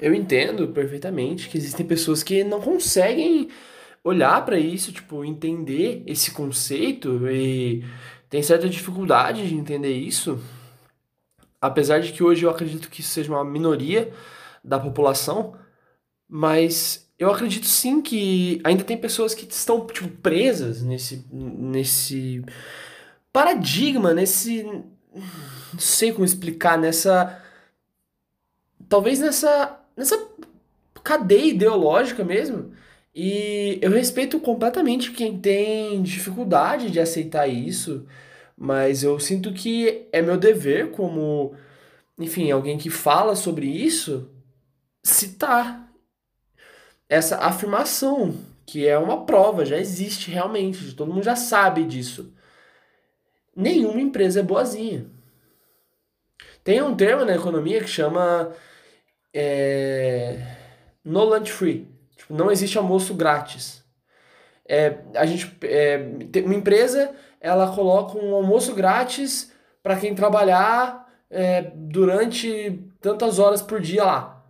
eu 0.00 0.14
entendo 0.14 0.68
perfeitamente 0.68 1.48
que 1.48 1.56
existem 1.58 1.86
pessoas 1.86 2.22
que 2.22 2.42
não 2.44 2.60
conseguem 2.60 3.48
olhar 4.04 4.44
para 4.44 4.58
isso, 4.58 4.92
tipo, 4.92 5.24
entender 5.24 6.02
esse 6.06 6.30
conceito 6.32 7.28
e 7.30 7.84
tem 8.28 8.42
certa 8.42 8.68
dificuldade 8.68 9.46
de 9.48 9.54
entender 9.54 9.92
isso. 9.92 10.40
Apesar 11.60 12.00
de 12.00 12.12
que 12.12 12.24
hoje 12.24 12.44
eu 12.44 12.50
acredito 12.50 12.90
que 12.90 13.00
isso 13.00 13.10
seja 13.10 13.30
uma 13.30 13.44
minoria 13.44 14.12
da 14.64 14.80
população, 14.80 15.54
mas 16.28 17.08
eu 17.18 17.30
acredito 17.30 17.66
sim 17.66 18.02
que 18.02 18.60
ainda 18.64 18.82
tem 18.82 18.96
pessoas 18.96 19.34
que 19.34 19.46
estão 19.48 19.86
tipo, 19.86 20.08
presas 20.08 20.82
nesse, 20.82 21.24
nesse 21.30 22.44
paradigma, 23.32 24.12
nesse. 24.12 24.64
Não 24.64 25.78
sei 25.78 26.12
como 26.12 26.24
explicar, 26.24 26.76
nessa. 26.76 27.40
Talvez 28.88 29.20
nessa. 29.20 29.78
Nessa 29.96 30.28
cadeia 31.02 31.50
ideológica 31.50 32.24
mesmo. 32.24 32.72
E 33.14 33.78
eu 33.82 33.90
respeito 33.90 34.40
completamente 34.40 35.12
quem 35.12 35.38
tem 35.38 36.02
dificuldade 36.02 36.90
de 36.90 36.98
aceitar 36.98 37.46
isso, 37.46 38.06
mas 38.56 39.02
eu 39.02 39.18
sinto 39.20 39.52
que 39.52 40.08
é 40.12 40.22
meu 40.22 40.38
dever 40.38 40.90
como, 40.92 41.54
enfim, 42.18 42.50
alguém 42.50 42.78
que 42.78 42.88
fala 42.88 43.36
sobre 43.36 43.66
isso, 43.66 44.30
citar 45.02 45.92
essa 47.08 47.36
afirmação, 47.38 48.34
que 48.64 48.86
é 48.86 48.98
uma 48.98 49.26
prova, 49.26 49.66
já 49.66 49.76
existe 49.76 50.30
realmente, 50.30 50.94
todo 50.94 51.12
mundo 51.12 51.24
já 51.24 51.36
sabe 51.36 51.84
disso. 51.84 52.32
Nenhuma 53.54 54.00
empresa 54.00 54.40
é 54.40 54.42
boazinha. 54.42 55.04
Tem 56.64 56.80
um 56.80 56.96
termo 56.96 57.24
na 57.24 57.34
economia 57.34 57.80
que 57.80 57.88
chama 57.88 58.54
é, 59.34 60.38
no 61.04 61.24
lunch 61.24 61.52
free. 61.52 61.88
Tipo, 62.16 62.34
não 62.34 62.50
existe 62.50 62.78
almoço 62.78 63.14
grátis. 63.14 63.82
É, 64.66 64.98
a 65.14 65.26
gente, 65.26 65.56
é, 65.62 65.98
uma 66.44 66.54
empresa 66.54 67.14
ela 67.40 67.74
coloca 67.74 68.16
um 68.16 68.34
almoço 68.34 68.74
grátis 68.74 69.52
para 69.82 69.96
quem 69.96 70.14
trabalhar 70.14 71.12
é, 71.28 71.72
durante 71.74 72.80
tantas 73.00 73.38
horas 73.38 73.60
por 73.60 73.80
dia 73.80 74.04
lá. 74.04 74.44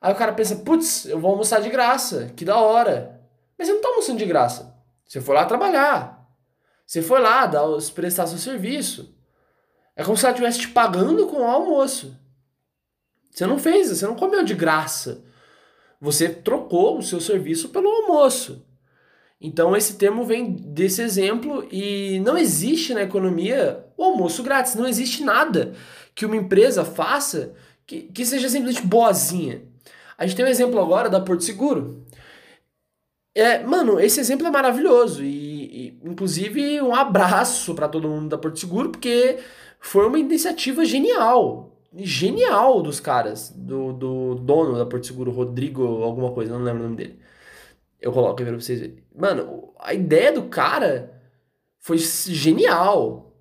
Aí 0.00 0.12
o 0.12 0.16
cara 0.16 0.32
pensa, 0.32 0.56
putz, 0.56 1.06
eu 1.06 1.18
vou 1.18 1.32
almoçar 1.32 1.60
de 1.60 1.68
graça, 1.68 2.30
que 2.36 2.44
da 2.44 2.58
hora. 2.58 3.20
Mas 3.58 3.66
você 3.66 3.74
não 3.74 3.80
tá 3.80 3.88
almoçando 3.88 4.18
de 4.18 4.26
graça. 4.26 4.74
Você 5.04 5.20
foi 5.20 5.34
lá 5.34 5.44
trabalhar. 5.44 6.24
Você 6.86 7.02
foi 7.02 7.20
lá 7.20 7.46
dar, 7.46 7.64
prestar 7.94 8.28
seu 8.28 8.38
serviço. 8.38 9.12
É 9.96 10.04
como 10.04 10.16
se 10.16 10.24
ela 10.24 10.32
estivesse 10.32 10.60
te 10.60 10.68
pagando 10.68 11.26
com 11.26 11.38
o 11.38 11.44
almoço. 11.44 12.16
Você 13.36 13.46
não 13.46 13.58
fez, 13.58 13.90
você 13.90 14.06
não 14.06 14.16
comeu 14.16 14.42
de 14.42 14.54
graça. 14.54 15.22
Você 16.00 16.26
trocou 16.26 16.96
o 16.96 17.02
seu 17.02 17.20
serviço 17.20 17.68
pelo 17.68 17.86
almoço. 17.86 18.64
Então 19.38 19.76
esse 19.76 19.96
termo 19.98 20.24
vem 20.24 20.54
desse 20.54 21.02
exemplo 21.02 21.68
e 21.70 22.18
não 22.20 22.38
existe 22.38 22.94
na 22.94 23.02
economia 23.02 23.84
o 23.94 24.04
almoço 24.04 24.42
grátis. 24.42 24.74
Não 24.74 24.86
existe 24.86 25.22
nada 25.22 25.74
que 26.14 26.24
uma 26.24 26.34
empresa 26.34 26.82
faça 26.82 27.52
que, 27.86 28.04
que 28.04 28.24
seja 28.24 28.48
simplesmente 28.48 28.86
boazinha. 28.86 29.64
A 30.16 30.26
gente 30.26 30.34
tem 30.34 30.46
um 30.46 30.48
exemplo 30.48 30.80
agora 30.80 31.10
da 31.10 31.20
Porto 31.20 31.44
Seguro. 31.44 32.06
É, 33.34 33.62
mano, 33.62 34.00
esse 34.00 34.18
exemplo 34.18 34.46
é 34.46 34.50
maravilhoso 34.50 35.22
e, 35.22 35.88
e 35.88 36.00
inclusive 36.02 36.80
um 36.80 36.94
abraço 36.94 37.74
para 37.74 37.86
todo 37.86 38.08
mundo 38.08 38.30
da 38.30 38.38
Porto 38.38 38.58
Seguro 38.58 38.88
porque 38.88 39.38
foi 39.78 40.06
uma 40.06 40.18
iniciativa 40.18 40.86
genial, 40.86 41.75
genial 41.96 42.82
dos 42.82 43.00
caras, 43.00 43.50
do, 43.50 43.92
do 43.92 44.34
dono 44.36 44.76
da 44.76 44.86
Porto 44.86 45.06
Seguro, 45.06 45.30
Rodrigo 45.30 46.02
alguma 46.02 46.32
coisa, 46.32 46.52
não 46.52 46.64
lembro 46.64 46.80
o 46.80 46.84
nome 46.84 46.96
dele. 46.96 47.18
Eu 48.00 48.12
coloco 48.12 48.40
aí 48.40 48.46
pra 48.46 48.58
vocês 48.58 48.80
verem. 48.80 48.98
Mano, 49.14 49.72
a 49.78 49.94
ideia 49.94 50.32
do 50.32 50.44
cara 50.44 51.20
foi 51.78 51.98
genial. 51.98 53.32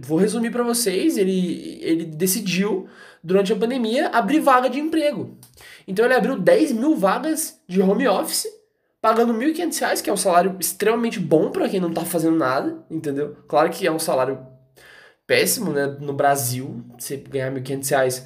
Vou 0.00 0.18
resumir 0.18 0.50
para 0.50 0.62
vocês, 0.62 1.16
ele, 1.16 1.78
ele 1.82 2.04
decidiu, 2.04 2.88
durante 3.22 3.52
a 3.52 3.56
pandemia, 3.56 4.08
abrir 4.08 4.40
vaga 4.40 4.68
de 4.68 4.78
emprego. 4.78 5.36
Então 5.86 6.04
ele 6.04 6.14
abriu 6.14 6.38
10 6.38 6.72
mil 6.72 6.96
vagas 6.96 7.60
de 7.68 7.80
home 7.80 8.06
office, 8.06 8.46
pagando 9.00 9.32
R$ 9.32 9.52
1.500, 9.52 10.02
que 10.02 10.10
é 10.10 10.12
um 10.12 10.16
salário 10.16 10.56
extremamente 10.58 11.20
bom 11.20 11.50
para 11.50 11.68
quem 11.68 11.80
não 11.80 11.92
tá 11.92 12.04
fazendo 12.04 12.36
nada, 12.36 12.84
entendeu? 12.90 13.36
Claro 13.46 13.70
que 13.70 13.86
é 13.86 13.92
um 13.92 13.98
salário 13.98 14.38
péssimo, 15.26 15.72
né? 15.72 15.86
No 16.00 16.12
Brasil, 16.12 16.84
você 16.98 17.16
ganhar 17.16 17.52
R$ 17.52 17.60
1.500 17.60 18.24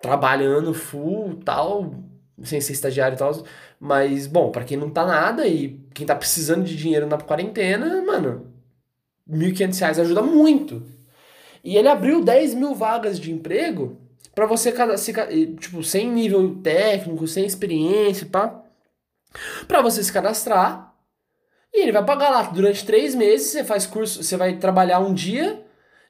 trabalhando 0.00 0.74
full 0.74 1.40
tal, 1.44 1.94
sem 2.42 2.60
ser 2.60 2.72
estagiário 2.72 3.16
e 3.16 3.18
tal. 3.18 3.44
Mas, 3.80 4.26
bom, 4.26 4.50
para 4.50 4.64
quem 4.64 4.76
não 4.76 4.90
tá 4.90 5.04
nada 5.06 5.46
e 5.46 5.80
quem 5.94 6.06
tá 6.06 6.14
precisando 6.14 6.64
de 6.64 6.76
dinheiro 6.76 7.06
na 7.06 7.18
quarentena, 7.18 8.02
mano, 8.02 8.52
R$ 9.28 9.52
1.500 9.52 10.00
ajuda 10.00 10.22
muito. 10.22 10.82
E 11.62 11.76
ele 11.76 11.88
abriu 11.88 12.22
10 12.22 12.54
mil 12.54 12.74
vagas 12.74 13.18
de 13.18 13.32
emprego 13.32 13.98
para 14.34 14.46
você, 14.46 14.72
tipo, 15.58 15.82
sem 15.82 16.10
nível 16.10 16.56
técnico, 16.56 17.26
sem 17.26 17.46
experiência, 17.46 18.26
pá, 18.26 18.62
para 19.66 19.80
você 19.80 20.02
se 20.02 20.12
cadastrar. 20.12 20.92
E 21.72 21.82
ele 21.82 21.92
vai 21.92 22.04
pagar 22.04 22.30
lá 22.30 22.42
durante 22.42 22.84
três 22.84 23.14
meses. 23.14 23.48
Você 23.48 23.64
faz 23.64 23.86
curso, 23.86 24.22
você 24.22 24.36
vai 24.36 24.58
trabalhar 24.58 25.00
um 25.00 25.14
dia, 25.14 25.63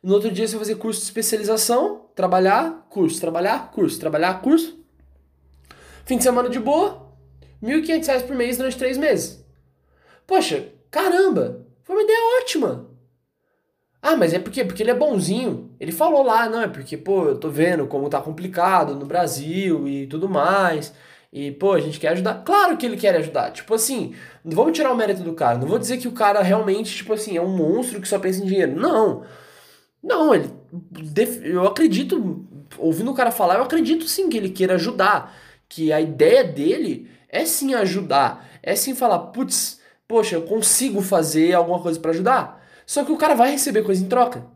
no 0.05 0.13
outro 0.13 0.31
dia 0.31 0.47
você 0.47 0.55
vai 0.55 0.67
fazer 0.67 0.75
curso 0.75 1.01
de 1.01 1.07
especialização, 1.07 2.03
trabalhar, 2.15 2.87
curso, 2.91 3.19
trabalhar, 3.19 3.71
curso, 3.73 3.99
trabalhar, 3.99 4.43
curso. 4.43 4.79
Fim 6.05 6.19
de 6.19 6.23
semana 6.23 6.51
de 6.51 6.61
boa, 6.61 7.11
R$ 7.63 7.81
1.500 7.81 8.27
por 8.27 8.37
mês 8.37 8.59
durante 8.59 8.77
três 8.77 8.99
meses. 8.99 9.43
Poxa, 10.27 10.69
caramba, 10.91 11.67
foi 11.83 11.97
uma 11.97 12.03
ideia 12.03 12.19
ótima. 12.43 12.91
Ah, 14.03 14.15
mas 14.15 14.35
é 14.35 14.39
porque, 14.39 14.63
porque 14.63 14.83
ele 14.83 14.91
é 14.91 14.95
bonzinho. 14.95 15.75
Ele 15.81 15.91
falou 15.91 16.23
lá, 16.23 16.51
não, 16.51 16.61
é 16.61 16.69
porque, 16.69 16.99
pô, 16.99 17.25
eu 17.25 17.39
tô 17.39 17.49
vendo 17.49 17.87
como 17.87 18.11
tá 18.11 18.21
complicado 18.21 18.95
no 18.95 19.07
Brasil 19.07 19.89
e 19.89 20.07
tudo 20.07 20.29
mais. 20.29 20.93
E, 21.33 21.51
pô, 21.53 21.73
a 21.73 21.81
gente 21.81 21.99
quer 21.99 22.09
ajudar. 22.09 22.45
Claro 22.45 22.77
que 22.77 22.85
ele 22.85 22.99
quer 22.99 23.17
ajudar. 23.17 23.51
Tipo 23.53 23.73
assim, 23.73 24.15
não 24.45 24.55
vamos 24.55 24.77
tirar 24.77 24.93
o 24.93 24.97
mérito 24.97 25.23
do 25.23 25.33
cara. 25.33 25.57
Não 25.57 25.67
vou 25.67 25.79
dizer 25.79 25.97
que 25.97 26.07
o 26.07 26.13
cara 26.13 26.43
realmente, 26.43 26.95
tipo 26.95 27.15
assim, 27.15 27.39
é 27.39 27.41
um 27.41 27.57
monstro 27.57 27.99
que 27.99 28.07
só 28.07 28.19
pensa 28.19 28.43
em 28.43 28.47
dinheiro. 28.47 28.79
Não. 28.79 29.25
Não, 30.05 30.35
ele. 30.35 30.53
Eu 31.43 31.67
acredito, 31.67 32.47
ouvindo 32.77 33.11
o 33.11 33.15
cara 33.15 33.31
falar, 33.31 33.57
eu 33.57 33.63
acredito 33.63 34.07
sim 34.07 34.29
que 34.29 34.37
ele 34.37 34.51
queira 34.51 34.75
ajudar. 34.75 35.35
Que 35.67 35.93
a 35.93 36.01
ideia 36.01 36.45
dele 36.45 37.11
é 37.29 37.47
sim 37.47 37.75
ajudar. 37.75 38.47
É 38.63 38.77
sim 38.77 38.95
falar, 38.95 39.19
putz, 39.19 39.81
poxa, 40.07 40.37
eu 40.37 40.43
consigo 40.43 41.01
fazer 41.01 41.55
alguma 41.55 41.81
coisa 41.81 41.99
para 41.99 42.11
ajudar. 42.11 42.63
Só 42.87 43.03
que 43.03 43.13
o 43.13 43.17
cara 43.17 43.35
vai 43.35 43.51
receber 43.51 43.83
coisa 43.83 44.05
em 44.05 44.09
troca. 44.09 44.47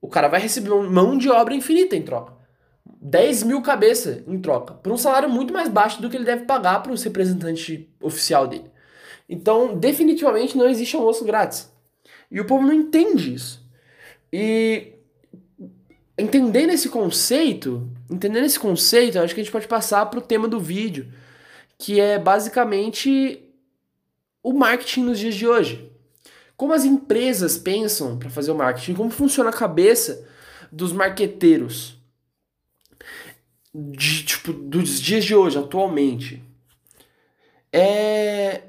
O 0.00 0.08
cara 0.08 0.28
vai 0.28 0.40
receber 0.40 0.70
mão 0.70 1.16
de 1.18 1.30
obra 1.30 1.54
infinita 1.54 1.94
em 1.94 2.02
troca. 2.02 2.32
10 2.86 3.42
mil 3.42 3.60
cabeça 3.60 4.24
em 4.26 4.40
troca. 4.40 4.74
Por 4.74 4.90
um 4.92 4.96
salário 4.96 5.28
muito 5.28 5.52
mais 5.52 5.68
baixo 5.68 6.00
do 6.00 6.08
que 6.08 6.16
ele 6.16 6.24
deve 6.24 6.46
pagar 6.46 6.82
para 6.82 6.92
o 6.92 6.96
representante 6.96 7.94
oficial 8.00 8.46
dele. 8.46 8.70
Então, 9.28 9.76
definitivamente 9.76 10.56
não 10.56 10.68
existe 10.68 10.96
almoço 10.96 11.24
grátis. 11.24 11.70
E 12.30 12.40
o 12.40 12.46
povo 12.46 12.66
não 12.66 12.72
entende 12.72 13.34
isso. 13.34 13.63
E 14.36 14.94
entendendo 16.18 16.70
esse 16.70 16.88
conceito, 16.88 17.88
entendendo 18.10 18.46
esse 18.46 18.58
conceito, 18.58 19.20
acho 19.20 19.32
que 19.32 19.40
a 19.40 19.44
gente 19.44 19.52
pode 19.52 19.68
passar 19.68 20.06
para 20.06 20.18
o 20.18 20.22
tema 20.22 20.48
do 20.48 20.58
vídeo, 20.58 21.06
que 21.78 22.00
é 22.00 22.18
basicamente 22.18 23.48
o 24.42 24.52
marketing 24.52 25.04
nos 25.04 25.20
dias 25.20 25.36
de 25.36 25.46
hoje. 25.46 25.88
Como 26.56 26.72
as 26.72 26.84
empresas 26.84 27.56
pensam 27.56 28.18
para 28.18 28.28
fazer 28.28 28.50
o 28.50 28.56
marketing? 28.56 28.94
Como 28.94 29.08
funciona 29.08 29.50
a 29.50 29.52
cabeça 29.52 30.28
dos 30.72 30.92
marqueteiros? 30.92 31.96
De, 33.72 34.24
tipo, 34.24 34.52
dos 34.52 35.00
dias 35.00 35.24
de 35.24 35.32
hoje, 35.32 35.58
atualmente. 35.58 36.42
É, 37.72 38.62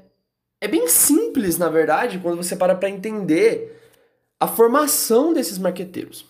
é 0.60 0.68
bem 0.68 0.86
simples, 0.86 1.58
na 1.58 1.68
verdade, 1.68 2.20
quando 2.20 2.36
você 2.36 2.54
para 2.54 2.76
para 2.76 2.88
entender 2.88 3.75
a 4.38 4.46
formação 4.46 5.32
desses 5.32 5.58
marqueteiros. 5.58 6.24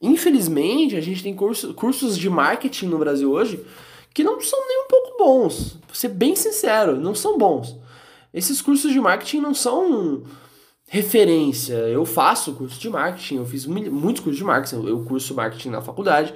Infelizmente, 0.00 0.96
a 0.96 1.00
gente 1.00 1.22
tem 1.22 1.34
curso, 1.34 1.74
cursos 1.74 2.16
de 2.16 2.28
marketing 2.28 2.86
no 2.86 2.98
Brasil 2.98 3.30
hoje 3.30 3.64
que 4.12 4.22
não 4.22 4.40
são 4.40 4.68
nem 4.68 4.84
um 4.84 4.88
pouco 4.88 5.18
bons. 5.18 5.72
Vou 5.86 5.94
ser 5.94 6.08
bem 6.08 6.36
sincero, 6.36 6.96
não 6.96 7.14
são 7.14 7.36
bons. 7.36 7.76
Esses 8.32 8.62
cursos 8.62 8.92
de 8.92 9.00
marketing 9.00 9.40
não 9.40 9.54
são 9.54 10.22
referência. 10.86 11.74
Eu 11.74 12.04
faço 12.04 12.54
curso 12.54 12.78
de 12.78 12.88
marketing, 12.88 13.36
eu 13.36 13.46
fiz 13.46 13.66
muitos 13.66 14.22
cursos 14.22 14.36
de 14.36 14.44
marketing, 14.44 14.86
eu 14.86 15.04
curso 15.04 15.34
marketing 15.34 15.70
na 15.70 15.82
faculdade. 15.82 16.32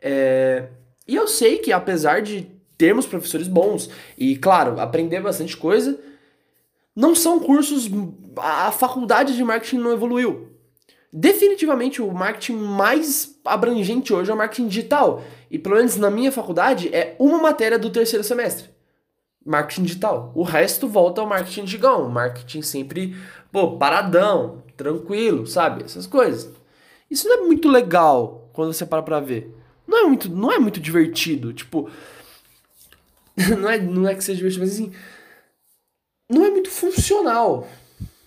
É, 0.00 0.68
e 1.06 1.16
eu 1.16 1.26
sei 1.26 1.58
que 1.58 1.72
apesar 1.72 2.22
de 2.22 2.48
termos 2.76 3.06
professores 3.06 3.48
bons 3.48 3.90
e, 4.16 4.36
claro, 4.36 4.80
aprender 4.80 5.20
bastante 5.20 5.56
coisa, 5.56 5.98
não 6.98 7.14
são 7.14 7.38
cursos. 7.38 7.88
A 8.38 8.72
faculdade 8.72 9.36
de 9.36 9.44
marketing 9.44 9.78
não 9.78 9.92
evoluiu. 9.92 10.48
Definitivamente 11.12 12.02
o 12.02 12.12
marketing 12.12 12.56
mais 12.56 13.38
abrangente 13.44 14.12
hoje 14.12 14.32
é 14.32 14.34
o 14.34 14.36
marketing 14.36 14.66
digital. 14.66 15.22
E 15.48 15.60
pelo 15.60 15.76
menos 15.76 15.96
na 15.96 16.10
minha 16.10 16.32
faculdade 16.32 16.92
é 16.92 17.14
uma 17.20 17.38
matéria 17.38 17.78
do 17.78 17.88
terceiro 17.88 18.24
semestre. 18.24 18.70
Marketing 19.46 19.84
digital. 19.84 20.32
O 20.34 20.42
resto 20.42 20.88
volta 20.88 21.20
ao 21.20 21.26
marketing 21.26 21.64
digão. 21.64 22.08
Marketing 22.08 22.62
sempre, 22.62 23.16
pô, 23.52 23.78
paradão, 23.78 24.64
tranquilo, 24.76 25.46
sabe? 25.46 25.84
Essas 25.84 26.04
coisas. 26.04 26.52
Isso 27.08 27.28
não 27.28 27.44
é 27.44 27.46
muito 27.46 27.68
legal 27.68 28.50
quando 28.52 28.72
você 28.72 28.84
para 28.84 29.02
pra 29.04 29.20
ver. 29.20 29.54
Não 29.86 29.98
é 29.98 30.02
muito, 30.02 30.28
não 30.28 30.50
é 30.50 30.58
muito 30.58 30.80
divertido. 30.80 31.52
Tipo, 31.52 31.88
não 33.56 33.70
é, 33.70 33.78
não 33.78 34.08
é 34.08 34.16
que 34.16 34.24
seja 34.24 34.38
divertido, 34.38 34.64
mas 34.64 34.74
assim, 34.74 34.92
não 36.28 36.44
é 36.44 36.50
muito 36.50 36.70
funcional. 36.70 37.66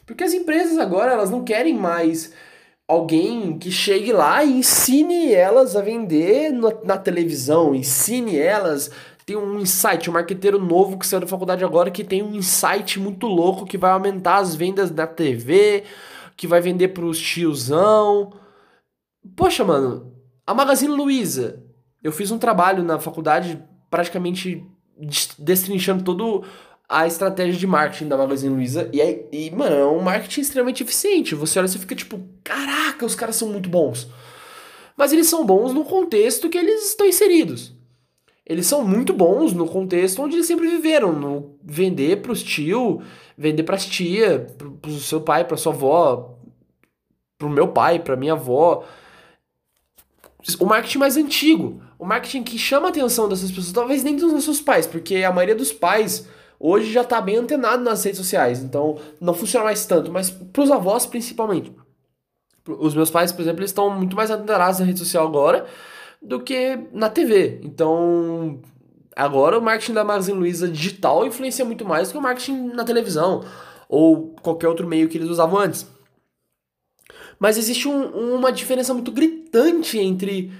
Porque 0.05 0.23
as 0.23 0.33
empresas 0.33 0.77
agora, 0.77 1.11
elas 1.11 1.29
não 1.29 1.43
querem 1.43 1.73
mais 1.73 2.33
alguém 2.87 3.57
que 3.57 3.71
chegue 3.71 4.11
lá 4.11 4.43
e 4.43 4.51
ensine 4.51 5.33
elas 5.33 5.75
a 5.75 5.81
vender 5.81 6.51
na, 6.51 6.73
na 6.83 6.97
televisão, 6.97 7.73
ensine 7.73 8.37
elas 8.37 8.91
tem 9.25 9.37
um 9.37 9.59
insight, 9.59 10.09
um 10.09 10.13
marqueteiro 10.13 10.59
novo 10.59 10.97
que 10.97 11.07
saiu 11.07 11.21
da 11.21 11.27
faculdade 11.27 11.63
agora 11.63 11.91
que 11.91 12.03
tem 12.03 12.21
um 12.21 12.35
insight 12.35 12.99
muito 12.99 13.27
louco 13.27 13.65
que 13.65 13.77
vai 13.77 13.91
aumentar 13.91 14.37
as 14.37 14.55
vendas 14.55 14.91
na 14.91 15.07
TV, 15.07 15.83
que 16.35 16.47
vai 16.47 16.59
vender 16.59 16.89
pros 16.89 17.19
tiozão. 17.19 18.33
Poxa, 19.35 19.63
mano, 19.63 20.13
a 20.45 20.53
Magazine 20.53 20.93
Luiza, 20.93 21.63
eu 22.03 22.11
fiz 22.11 22.31
um 22.31 22.37
trabalho 22.37 22.83
na 22.83 22.99
faculdade 22.99 23.61
praticamente 23.89 24.65
destrinchando 25.37 26.03
todo 26.03 26.43
a 26.91 27.07
estratégia 27.07 27.57
de 27.57 27.65
marketing 27.65 28.09
da 28.09 28.17
Magazine 28.17 28.53
Luiza. 28.53 28.89
E, 28.91 28.99
e, 29.31 29.49
mano, 29.51 29.75
é 29.77 29.85
um 29.85 30.01
marketing 30.01 30.41
extremamente 30.41 30.83
eficiente. 30.83 31.33
Você 31.33 31.57
olha 31.57 31.65
e 31.65 31.69
fica 31.69 31.95
tipo, 31.95 32.19
caraca, 32.43 33.05
os 33.05 33.15
caras 33.15 33.37
são 33.37 33.47
muito 33.47 33.69
bons. 33.69 34.09
Mas 34.97 35.13
eles 35.13 35.27
são 35.27 35.45
bons 35.45 35.73
no 35.73 35.85
contexto 35.85 36.49
que 36.49 36.57
eles 36.57 36.89
estão 36.89 37.07
inseridos. 37.07 37.73
Eles 38.45 38.67
são 38.67 38.83
muito 38.83 39.13
bons 39.13 39.53
no 39.53 39.69
contexto 39.69 40.21
onde 40.21 40.35
eles 40.35 40.45
sempre 40.45 40.67
viveram, 40.67 41.13
no 41.13 41.55
vender 41.63 42.21
pros 42.21 42.43
tio, 42.43 43.01
vender 43.37 43.63
pras 43.63 43.85
tia, 43.85 44.53
pro, 44.57 44.71
pro 44.71 44.91
seu 44.99 45.21
pai, 45.21 45.45
pra 45.45 45.55
sua 45.55 45.71
avó, 45.71 46.37
pro 47.37 47.49
meu 47.49 47.69
pai, 47.69 47.99
pra 47.99 48.17
minha 48.17 48.33
avó. 48.33 48.83
O 50.59 50.65
marketing 50.65 50.97
mais 50.97 51.15
antigo, 51.15 51.81
o 51.97 52.05
marketing 52.05 52.43
que 52.43 52.57
chama 52.57 52.87
a 52.87 52.89
atenção 52.89 53.29
dessas 53.29 53.49
pessoas, 53.49 53.71
talvez 53.71 54.03
nem 54.03 54.17
dos 54.17 54.33
nossos 54.33 54.59
pais, 54.59 54.85
porque 54.85 55.23
a 55.23 55.31
maioria 55.31 55.55
dos 55.55 55.71
pais 55.71 56.27
hoje 56.61 56.91
já 56.91 57.01
está 57.01 57.19
bem 57.19 57.37
antenado 57.37 57.83
nas 57.83 58.03
redes 58.03 58.19
sociais, 58.19 58.61
então 58.61 58.97
não 59.19 59.33
funciona 59.33 59.65
mais 59.65 59.85
tanto, 59.85 60.11
mas 60.11 60.29
para 60.29 60.61
os 60.61 60.69
avós 60.69 61.05
principalmente. 61.05 61.73
Os 62.67 62.93
meus 62.93 63.09
pais, 63.09 63.31
por 63.31 63.41
exemplo, 63.41 63.61
eles 63.61 63.71
estão 63.71 63.89
muito 63.89 64.15
mais 64.15 64.29
antenados 64.29 64.79
na 64.79 64.85
rede 64.85 64.99
social 64.99 65.25
agora 65.25 65.65
do 66.21 66.39
que 66.39 66.77
na 66.93 67.09
TV. 67.09 67.59
Então, 67.63 68.61
agora 69.15 69.57
o 69.57 69.61
marketing 69.61 69.93
da 69.93 70.03
Magazine 70.03 70.37
Luiza 70.37 70.67
digital 70.67 71.25
influencia 71.25 71.65
muito 71.65 71.83
mais 71.83 72.07
do 72.07 72.11
que 72.11 72.17
o 72.19 72.21
marketing 72.21 72.67
na 72.67 72.83
televisão 72.83 73.43
ou 73.89 74.35
qualquer 74.41 74.67
outro 74.67 74.87
meio 74.87 75.09
que 75.09 75.17
eles 75.17 75.29
usavam 75.29 75.59
antes. 75.59 75.87
Mas 77.39 77.57
existe 77.57 77.87
um, 77.87 78.35
uma 78.35 78.51
diferença 78.51 78.93
muito 78.93 79.11
gritante 79.11 79.97
entre 79.97 80.53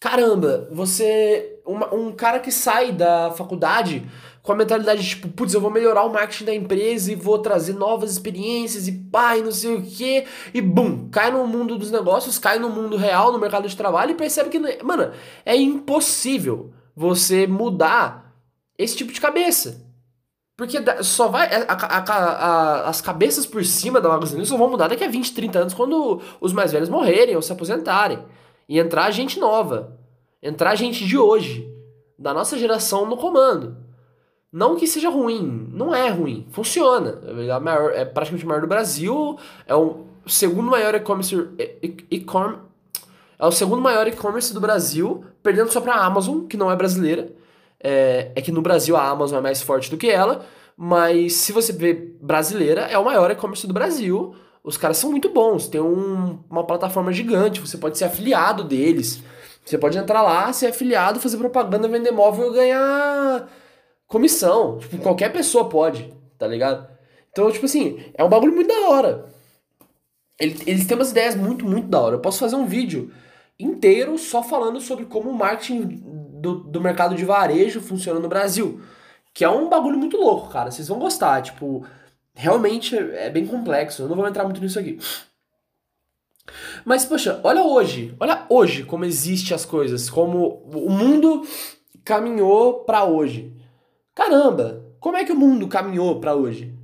caramba, 0.00 0.68
você. 0.70 1.60
Uma, 1.66 1.94
um 1.94 2.12
cara 2.12 2.38
que 2.38 2.52
sai 2.52 2.92
da 2.92 3.30
faculdade 3.30 4.06
com 4.44 4.52
a 4.52 4.54
mentalidade 4.54 5.02
de 5.02 5.08
tipo, 5.08 5.26
putz, 5.28 5.54
eu 5.54 5.60
vou 5.60 5.70
melhorar 5.70 6.04
o 6.04 6.12
marketing 6.12 6.44
da 6.44 6.54
empresa 6.54 7.10
e 7.10 7.14
vou 7.14 7.38
trazer 7.38 7.72
novas 7.72 8.12
experiências 8.12 8.86
e 8.86 8.92
pai, 8.92 9.40
não 9.40 9.50
sei 9.50 9.74
o 9.74 9.82
que, 9.82 10.26
e 10.52 10.60
bum, 10.60 11.08
cai 11.08 11.30
no 11.32 11.46
mundo 11.46 11.78
dos 11.78 11.90
negócios, 11.90 12.38
cai 12.38 12.58
no 12.58 12.68
mundo 12.68 12.94
real, 12.98 13.32
no 13.32 13.38
mercado 13.38 13.66
de 13.66 13.74
trabalho 13.74 14.10
e 14.10 14.14
percebe 14.14 14.50
que, 14.50 14.84
mano, 14.84 15.12
é 15.46 15.56
impossível 15.56 16.74
você 16.94 17.46
mudar 17.46 18.36
esse 18.76 18.94
tipo 18.94 19.14
de 19.14 19.20
cabeça. 19.20 19.82
Porque 20.58 20.76
só 21.02 21.28
vai. 21.28 21.48
A, 21.48 21.72
a, 21.72 21.98
a, 21.98 22.88
as 22.90 23.00
cabeças 23.00 23.46
por 23.46 23.64
cima 23.64 23.98
da 23.98 24.10
Magazine 24.10 24.44
só 24.44 24.58
vão 24.58 24.68
mudar 24.68 24.88
daqui 24.88 25.04
a 25.04 25.08
20, 25.08 25.32
30 25.32 25.58
anos 25.58 25.74
quando 25.74 26.20
os 26.38 26.52
mais 26.52 26.70
velhos 26.70 26.90
morrerem 26.90 27.34
ou 27.34 27.40
se 27.40 27.50
aposentarem. 27.50 28.22
E 28.68 28.78
entrar 28.78 29.10
gente 29.10 29.40
nova. 29.40 29.98
Entrar 30.42 30.74
gente 30.74 31.06
de 31.06 31.16
hoje. 31.16 31.66
Da 32.18 32.34
nossa 32.34 32.58
geração 32.58 33.06
no 33.06 33.16
comando. 33.16 33.83
Não 34.54 34.76
que 34.76 34.86
seja 34.86 35.10
ruim, 35.10 35.68
não 35.72 35.92
é 35.92 36.08
ruim, 36.10 36.46
funciona. 36.52 37.18
É, 37.26 37.58
maior, 37.58 37.90
é 37.90 38.04
praticamente 38.04 38.44
o 38.44 38.48
maior 38.48 38.60
do 38.60 38.68
Brasil, 38.68 39.36
é 39.66 39.74
o 39.74 40.04
segundo 40.28 40.70
maior 40.70 40.94
e-commerce. 40.94 41.34
É 43.36 43.44
o 43.44 43.50
segundo 43.50 43.82
maior 43.82 44.06
e-commerce 44.06 44.54
do 44.54 44.60
Brasil, 44.60 45.24
perdendo 45.42 45.72
só 45.72 45.80
para 45.80 45.94
a 45.94 46.04
Amazon, 46.06 46.46
que 46.46 46.56
não 46.56 46.70
é 46.70 46.76
brasileira. 46.76 47.32
É, 47.80 48.30
é 48.32 48.40
que 48.40 48.52
no 48.52 48.62
Brasil 48.62 48.96
a 48.96 49.08
Amazon 49.08 49.40
é 49.40 49.42
mais 49.42 49.60
forte 49.60 49.90
do 49.90 49.96
que 49.96 50.08
ela, 50.08 50.46
mas 50.76 51.32
se 51.32 51.50
você 51.50 51.72
vê 51.72 51.92
brasileira, 51.92 52.82
é 52.82 52.96
o 52.96 53.04
maior 53.04 53.32
e-commerce 53.32 53.66
do 53.66 53.74
Brasil. 53.74 54.36
Os 54.62 54.76
caras 54.76 54.98
são 54.98 55.10
muito 55.10 55.30
bons, 55.30 55.66
tem 55.66 55.80
um, 55.80 56.38
uma 56.48 56.62
plataforma 56.62 57.12
gigante, 57.12 57.60
você 57.60 57.76
pode 57.76 57.98
ser 57.98 58.04
afiliado 58.04 58.62
deles. 58.62 59.20
Você 59.64 59.76
pode 59.76 59.98
entrar 59.98 60.22
lá, 60.22 60.52
ser 60.52 60.68
afiliado, 60.68 61.18
fazer 61.18 61.38
propaganda, 61.38 61.88
vender 61.88 62.12
móvel 62.12 62.52
e 62.52 62.54
ganhar 62.54 63.48
comissão. 64.14 64.78
Tipo, 64.78 64.98
qualquer 64.98 65.32
pessoa 65.32 65.68
pode, 65.68 66.14
tá 66.38 66.46
ligado? 66.46 66.88
Então, 67.32 67.50
tipo 67.50 67.66
assim, 67.66 68.00
é 68.14 68.22
um 68.22 68.28
bagulho 68.28 68.54
muito 68.54 68.68
da 68.68 68.88
hora. 68.88 69.26
Eles 70.38 70.86
têm 70.86 70.96
umas 70.96 71.10
ideias 71.10 71.34
muito, 71.34 71.64
muito 71.64 71.88
da 71.88 72.00
hora. 72.00 72.14
Eu 72.14 72.20
posso 72.20 72.38
fazer 72.38 72.54
um 72.54 72.66
vídeo 72.66 73.12
inteiro 73.58 74.16
só 74.16 74.40
falando 74.40 74.80
sobre 74.80 75.04
como 75.06 75.30
o 75.30 75.34
marketing 75.34 76.00
do, 76.40 76.54
do 76.60 76.80
mercado 76.80 77.16
de 77.16 77.24
varejo 77.24 77.80
funciona 77.80 78.20
no 78.20 78.28
Brasil. 78.28 78.80
Que 79.32 79.44
é 79.44 79.48
um 79.48 79.68
bagulho 79.68 79.98
muito 79.98 80.16
louco, 80.16 80.48
cara. 80.48 80.70
Vocês 80.70 80.86
vão 80.86 81.00
gostar. 81.00 81.42
Tipo, 81.42 81.84
realmente 82.32 82.96
é 82.96 83.28
bem 83.30 83.44
complexo. 83.44 84.02
Eu 84.02 84.08
não 84.08 84.16
vou 84.16 84.28
entrar 84.28 84.44
muito 84.44 84.60
nisso 84.60 84.78
aqui. 84.78 84.98
Mas, 86.84 87.04
poxa, 87.04 87.40
olha 87.42 87.64
hoje. 87.64 88.14
Olha 88.20 88.46
hoje 88.48 88.84
como 88.84 89.04
existe 89.04 89.52
as 89.52 89.64
coisas. 89.64 90.08
Como 90.08 90.62
o 90.72 90.90
mundo 90.90 91.44
caminhou 92.04 92.84
para 92.84 93.04
hoje. 93.04 93.52
Caramba, 94.14 94.94
como 95.00 95.16
é 95.16 95.24
que 95.24 95.32
o 95.32 95.36
mundo 95.36 95.66
caminhou 95.68 96.20
para 96.20 96.34
hoje? 96.34 96.74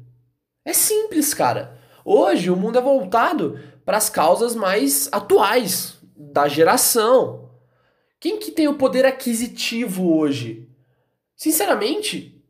É 0.64 0.72
simples, 0.72 1.32
cara. 1.32 1.78
Hoje 2.04 2.50
o 2.50 2.56
mundo 2.56 2.78
é 2.78 2.82
voltado 2.82 3.58
para 3.84 3.96
as 3.96 4.10
causas 4.10 4.54
mais 4.54 5.08
atuais 5.12 5.98
da 6.16 6.48
geração. 6.48 7.50
Quem 8.18 8.38
que 8.38 8.50
tem 8.50 8.68
o 8.68 8.76
poder 8.76 9.06
aquisitivo 9.06 10.16
hoje? 10.16 10.68
Sinceramente, 11.36 12.44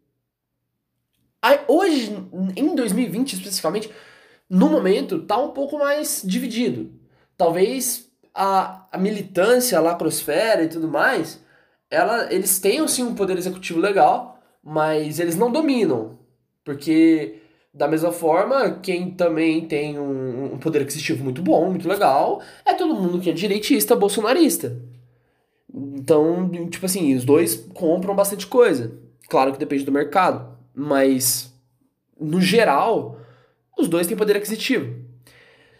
hoje, 1.68 2.10
em 2.56 2.74
2020 2.74 3.34
especificamente, 3.34 3.90
no 4.48 4.68
momento, 4.68 5.22
tá 5.22 5.38
um 5.38 5.50
pouco 5.50 5.78
mais 5.78 6.22
dividido. 6.24 6.92
Talvez 7.36 8.10
a, 8.34 8.86
a 8.90 8.98
militância, 8.98 9.78
a 9.78 9.80
lacrosfera 9.80 10.64
e 10.64 10.68
tudo 10.68 10.88
mais, 10.88 11.40
ela, 11.88 12.32
eles 12.32 12.58
tenham 12.58 12.88
sim 12.88 13.04
um 13.04 13.14
poder 13.14 13.38
executivo 13.38 13.78
legal, 13.78 14.39
mas 14.62 15.18
eles 15.18 15.36
não 15.36 15.50
dominam. 15.50 16.18
Porque, 16.64 17.36
da 17.72 17.88
mesma 17.88 18.12
forma, 18.12 18.78
quem 18.82 19.10
também 19.10 19.66
tem 19.66 19.98
um, 19.98 20.54
um 20.54 20.58
poder 20.58 20.82
aquisitivo 20.82 21.24
muito 21.24 21.42
bom, 21.42 21.70
muito 21.70 21.88
legal, 21.88 22.42
é 22.64 22.74
todo 22.74 22.94
mundo 22.94 23.20
que 23.20 23.30
é 23.30 23.32
direitista, 23.32 23.96
bolsonarista. 23.96 24.80
Então, 25.72 26.48
tipo 26.68 26.86
assim, 26.86 27.14
os 27.14 27.24
dois 27.24 27.56
compram 27.74 28.14
bastante 28.14 28.46
coisa. 28.46 28.98
Claro 29.28 29.52
que 29.52 29.58
depende 29.58 29.84
do 29.84 29.92
mercado, 29.92 30.56
mas 30.74 31.54
no 32.18 32.40
geral, 32.40 33.18
os 33.78 33.88
dois 33.88 34.06
têm 34.06 34.16
poder 34.16 34.36
aquisitivo. 34.36 34.94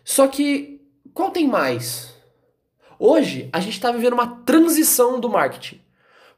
Só 0.05 0.27
que 0.29 0.81
qual 1.13 1.31
tem 1.31 1.47
mais? 1.47 2.15
Hoje 2.99 3.49
a 3.53 3.61
gente 3.61 3.75
está 3.75 3.91
vivendo 3.91 4.13
uma 4.13 4.43
transição 4.45 5.19
do 5.19 5.29
marketing. 5.29 5.81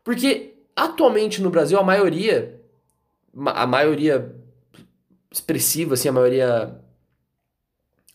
Porque 0.03 0.52
atualmente 0.77 1.41
no 1.43 1.51
Brasil, 1.51 1.79
a 1.79 1.83
maioria, 1.83 2.61
a 3.47 3.67
maioria 3.67 4.35
expressiva, 5.31 5.95
assim, 5.95 6.09
a 6.09 6.13
maioria. 6.13 6.79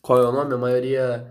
Qual 0.02 0.20
é 0.20 0.28
o 0.28 0.32
nome? 0.32 0.54
A 0.54 0.58
maioria. 0.58 1.28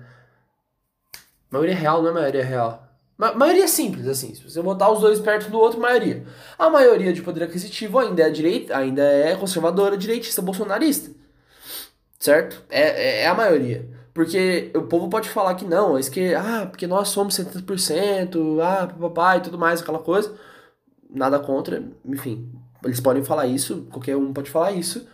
Maioria 1.51 1.75
real 1.75 2.03
não 2.03 2.11
é 2.11 2.13
maioria 2.13 2.45
real. 2.45 2.83
Ma 3.17 3.33
maioria 3.33 3.67
simples, 3.69 4.07
assim. 4.07 4.35
Se 4.35 4.43
você 4.43 4.61
botar 4.61 4.91
os 4.91 5.01
dois 5.01 5.21
perto 5.21 5.51
do 5.51 5.59
outro, 5.59 5.81
maioria. 5.81 6.25
A 6.59 6.69
maioria 6.69 7.13
de 7.13 7.23
poder 7.23 7.45
aquisitivo 7.45 7.99
ainda 7.99 8.23
é 8.23 8.31
direita, 8.31 8.77
ainda 8.77 9.03
é 9.03 9.37
conservadora, 9.37 9.97
direitista, 9.97 10.43
bolsonarista. 10.43 11.11
Certo? 12.19 12.63
É, 12.69 12.83
é, 12.83 13.23
é 13.23 13.27
a 13.29 13.35
maioria. 13.35 13.89
Porque 14.13 14.71
o 14.75 14.83
povo 14.83 15.09
pode 15.09 15.29
falar 15.29 15.55
que 15.55 15.65
não, 15.65 15.97
é 15.97 16.03
que, 16.03 16.35
ah, 16.35 16.67
porque 16.71 16.87
nós 16.87 17.09
somos 17.09 17.39
70%, 17.39 18.61
ah, 18.63 18.87
papai 18.87 19.39
e 19.39 19.41
tudo 19.43 19.59
mais, 19.59 19.83
aquela 19.83 19.99
coisa 19.99 20.35
nada 21.11 21.39
contra, 21.39 21.83
enfim, 22.05 22.51
eles 22.85 23.01
podem 23.01 23.25
falar 23.25 23.47
isso, 23.47 23.87
qualquer 23.91 24.17
um 24.17 24.33
pode 24.33 24.51
falar 24.51 24.73
isso. 24.73 25.09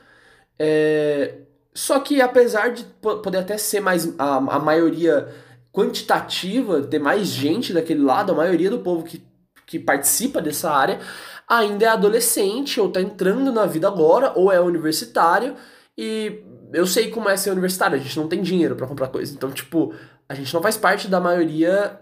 É, 0.59 1.39
Só 1.75 2.01
que 2.01 2.21
apesar 2.21 2.73
de 2.73 2.85
poder 3.01 3.39
até 3.39 3.57
ser 3.59 3.81
mais 3.81 4.15
a, 4.19 4.37
a 4.37 4.59
maioria 4.59 5.29
quantitativa, 5.73 6.83
ter 6.83 6.99
mais 6.99 7.29
gente 7.29 7.73
daquele 7.73 8.03
lado, 8.03 8.33
a 8.33 8.35
maioria 8.35 8.71
do 8.71 8.81
povo 8.81 9.05
que, 9.05 9.23
que 9.67 9.79
participa 9.79 10.41
dessa 10.41 10.71
área 10.71 11.01
ainda 11.49 11.85
é 11.87 11.89
adolescente 11.89 12.81
ou 12.81 12.91
tá 12.91 13.01
entrando 13.01 13.53
na 13.53 13.67
vida 13.67 13.87
agora, 13.89 14.33
ou 14.37 14.51
é 14.53 14.61
universitário, 14.61 15.57
e 15.97 16.43
eu 16.73 16.87
sei 16.87 17.11
como 17.11 17.29
é 17.29 17.37
ser 17.37 17.51
universitário, 17.51 17.97
a 17.97 18.01
gente 18.01 18.17
não 18.19 18.29
tem 18.29 18.43
dinheiro 18.43 18.75
para 18.77 18.87
comprar 18.87 19.09
coisa. 19.09 19.35
Então, 19.35 19.51
tipo, 19.51 19.95
a 20.29 20.35
gente 20.35 20.53
não 20.55 20.63
faz 20.63 20.77
parte 20.77 21.09
da 21.09 21.21
maioria. 21.21 22.01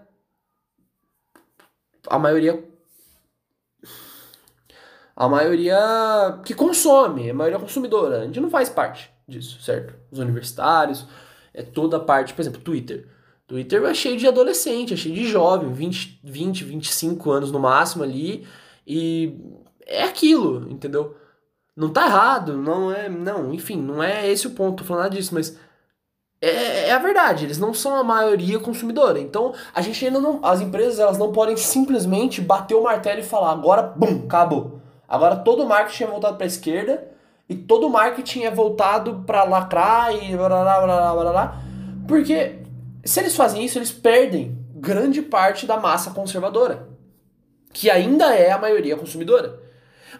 A 2.06 2.18
maioria. 2.18 2.62
A 5.20 5.28
maioria 5.28 6.40
que 6.46 6.54
consome, 6.54 7.28
a 7.28 7.34
maioria 7.34 7.58
consumidora. 7.58 8.22
A 8.22 8.24
gente 8.24 8.40
não 8.40 8.48
faz 8.48 8.70
parte 8.70 9.12
disso, 9.28 9.60
certo? 9.60 9.92
Os 10.10 10.18
universitários, 10.18 11.06
é 11.52 11.62
toda 11.62 11.98
a 11.98 12.00
parte, 12.00 12.32
por 12.32 12.40
exemplo, 12.40 12.62
Twitter. 12.62 13.06
Twitter 13.46 13.84
é 13.84 13.92
cheio 13.92 14.16
de 14.16 14.26
adolescente, 14.26 14.94
é 14.94 14.96
cheio 14.96 15.14
de 15.14 15.26
jovem, 15.26 15.74
20, 15.74 16.20
20, 16.24 16.64
25 16.64 17.30
anos 17.30 17.52
no 17.52 17.58
máximo 17.58 18.02
ali, 18.02 18.48
e 18.86 19.36
é 19.84 20.04
aquilo, 20.04 20.66
entendeu? 20.70 21.14
Não 21.76 21.90
tá 21.90 22.06
errado, 22.06 22.56
não 22.56 22.90
é. 22.90 23.10
Não, 23.10 23.52
enfim, 23.52 23.76
não 23.76 24.02
é 24.02 24.26
esse 24.26 24.46
o 24.46 24.52
ponto, 24.52 24.78
tô 24.78 24.84
falando 24.84 25.02
nada 25.02 25.16
disso, 25.16 25.34
mas. 25.34 25.54
É, 26.40 26.88
é 26.88 26.92
a 26.92 26.98
verdade, 26.98 27.44
eles 27.44 27.58
não 27.58 27.74
são 27.74 27.94
a 27.94 28.02
maioria 28.02 28.58
consumidora. 28.58 29.20
Então, 29.20 29.52
a 29.74 29.82
gente 29.82 30.02
ainda 30.02 30.18
não. 30.18 30.40
As 30.42 30.62
empresas 30.62 30.98
elas 30.98 31.18
não 31.18 31.30
podem 31.30 31.58
simplesmente 31.58 32.40
bater 32.40 32.74
o 32.74 32.84
martelo 32.84 33.20
e 33.20 33.22
falar, 33.22 33.52
agora, 33.52 33.82
bum, 33.82 34.22
acabou. 34.24 34.79
Agora 35.10 35.34
todo 35.34 35.64
o 35.64 35.68
marketing 35.68 36.04
é 36.04 36.06
voltado 36.06 36.36
para 36.36 36.46
a 36.46 36.46
esquerda 36.46 37.10
e 37.48 37.56
todo 37.56 37.88
o 37.88 37.90
marketing 37.90 38.44
é 38.44 38.50
voltado 38.50 39.24
para 39.26 39.42
lacrar 39.42 40.14
e 40.14 40.36
blá 40.36 40.48
blá 40.48 40.80
blá 40.80 41.14
blá 41.14 41.32
blá. 41.32 41.62
Porque 42.06 42.62
se 43.04 43.18
eles 43.18 43.34
fazem 43.34 43.64
isso, 43.64 43.76
eles 43.76 43.90
perdem 43.90 44.56
grande 44.72 45.20
parte 45.20 45.66
da 45.66 45.76
massa 45.76 46.12
conservadora, 46.12 46.88
que 47.72 47.90
ainda 47.90 48.32
é 48.36 48.52
a 48.52 48.58
maioria 48.58 48.96
consumidora. 48.96 49.60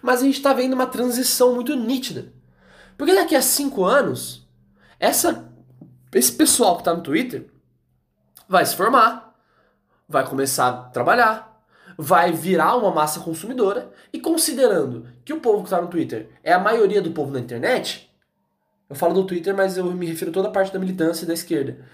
Mas 0.01 0.19
a 0.19 0.25
gente 0.25 0.35
está 0.35 0.51
vendo 0.51 0.73
uma 0.73 0.87
transição 0.87 1.55
muito 1.55 1.73
nítida. 1.73 2.25
Porque 2.97 3.15
daqui 3.15 3.35
a 3.35 3.41
cinco 3.41 3.85
anos, 3.85 4.45
essa, 4.99 5.49
esse 6.13 6.33
pessoal 6.33 6.75
que 6.75 6.81
está 6.81 6.93
no 6.93 7.01
Twitter 7.01 7.47
vai 8.47 8.65
se 8.65 8.75
formar, 8.75 9.33
vai 10.07 10.27
começar 10.27 10.67
a 10.67 10.73
trabalhar, 10.89 11.50
vai 12.01 12.31
virar 12.31 12.77
uma 12.77 12.91
massa 12.91 13.19
consumidora, 13.19 13.91
e 14.11 14.19
considerando 14.19 15.07
que 15.23 15.31
o 15.31 15.39
povo 15.39 15.59
que 15.59 15.65
está 15.65 15.79
no 15.79 15.87
Twitter 15.87 16.31
é 16.43 16.51
a 16.51 16.57
maioria 16.57 16.99
do 16.99 17.11
povo 17.11 17.31
na 17.31 17.39
internet, 17.39 18.11
eu 18.89 18.95
falo 18.95 19.13
do 19.13 19.23
Twitter, 19.23 19.55
mas 19.55 19.77
eu 19.77 19.85
me 19.85 20.07
refiro 20.07 20.31
a 20.31 20.33
toda 20.33 20.47
a 20.47 20.51
parte 20.51 20.73
da 20.73 20.79
militância 20.79 21.27
da 21.27 21.33
esquerda. 21.33 21.85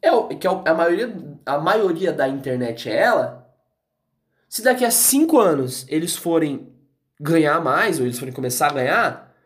É, 0.00 0.34
que 0.34 0.46
é 0.46 0.50
a 0.50 0.74
maioria, 0.74 1.14
a 1.44 1.58
maioria 1.58 2.10
da 2.10 2.26
internet 2.26 2.88
é 2.88 2.96
ela, 2.96 3.54
se 4.48 4.62
daqui 4.62 4.84
a 4.84 4.90
cinco 4.90 5.38
anos 5.38 5.84
eles 5.86 6.16
forem 6.16 6.72
ganhar 7.20 7.60
mais, 7.60 8.00
ou 8.00 8.06
eles 8.06 8.18
forem 8.18 8.34
começar 8.34 8.68
a 8.68 8.72
ganhar, 8.72 9.36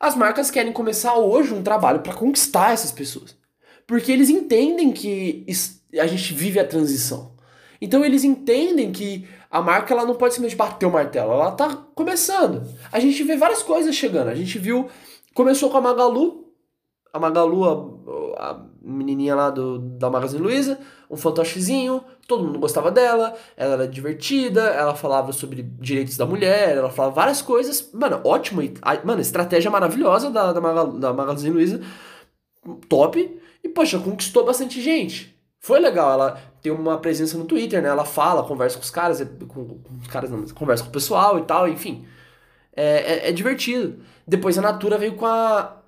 as 0.00 0.16
marcas 0.16 0.50
querem 0.50 0.72
começar 0.72 1.14
hoje 1.14 1.54
um 1.54 1.62
trabalho 1.62 2.00
para 2.00 2.12
conquistar 2.12 2.72
essas 2.72 2.90
pessoas. 2.90 3.36
Porque 3.86 4.10
eles 4.10 4.28
entendem 4.28 4.90
que 4.90 5.46
a 5.96 6.08
gente 6.08 6.34
vive 6.34 6.58
a 6.58 6.66
transição. 6.66 7.31
Então 7.82 8.04
eles 8.04 8.22
entendem 8.22 8.92
que 8.92 9.28
a 9.50 9.60
marca 9.60 9.92
ela 9.92 10.06
não 10.06 10.14
pode 10.14 10.34
simplesmente 10.34 10.56
bater 10.56 10.86
o 10.86 10.92
martelo, 10.92 11.32
ela 11.32 11.50
tá 11.50 11.76
começando. 11.96 12.62
A 12.92 13.00
gente 13.00 13.24
vê 13.24 13.36
várias 13.36 13.60
coisas 13.60 13.92
chegando. 13.92 14.28
A 14.28 14.36
gente 14.36 14.56
viu, 14.56 14.88
começou 15.34 15.68
com 15.68 15.78
a 15.78 15.80
Magalu, 15.80 16.46
a 17.12 17.18
Magalu, 17.18 17.64
a, 18.38 18.50
a 18.50 18.66
menininha 18.80 19.34
lá 19.34 19.50
do, 19.50 19.80
da 19.80 20.08
Magazine 20.08 20.40
Luiza, 20.40 20.78
um 21.10 21.16
fantochezinho, 21.16 22.04
todo 22.28 22.44
mundo 22.44 22.60
gostava 22.60 22.88
dela, 22.88 23.34
ela 23.56 23.74
era 23.74 23.88
divertida, 23.88 24.62
ela 24.62 24.94
falava 24.94 25.32
sobre 25.32 25.62
direitos 25.62 26.16
da 26.16 26.24
mulher, 26.24 26.76
ela 26.76 26.88
falava 26.88 27.16
várias 27.16 27.42
coisas. 27.42 27.90
Mano, 27.92 28.20
ótimo. 28.22 28.62
Mano, 29.04 29.20
estratégia 29.20 29.72
maravilhosa 29.72 30.30
da, 30.30 30.52
da, 30.52 30.60
Magal, 30.60 30.86
da 30.92 31.12
Magazine 31.12 31.52
Luiza. 31.52 31.80
Top. 32.88 33.40
E, 33.64 33.68
poxa, 33.68 33.98
conquistou 33.98 34.44
bastante 34.44 34.80
gente. 34.80 35.36
Foi 35.58 35.80
legal, 35.80 36.12
ela 36.12 36.51
tem 36.62 36.72
uma 36.72 36.98
presença 36.98 37.36
no 37.36 37.44
Twitter, 37.44 37.82
né? 37.82 37.88
Ela 37.88 38.04
fala, 38.04 38.44
conversa 38.44 38.76
com 38.76 38.84
os 38.84 38.90
caras, 38.90 39.20
é, 39.20 39.24
com, 39.24 39.46
com 39.46 39.98
os 40.00 40.06
caras 40.06 40.30
não, 40.30 40.44
conversa 40.48 40.84
com 40.84 40.90
o 40.90 40.92
pessoal 40.92 41.38
e 41.38 41.42
tal, 41.42 41.68
enfim. 41.68 42.06
É, 42.74 43.26
é, 43.26 43.28
é 43.28 43.32
divertido. 43.32 43.98
Depois 44.26 44.56
a 44.56 44.62
Natura 44.62 44.96
veio 44.98 45.14
com 45.16 45.26
a. 45.26 45.78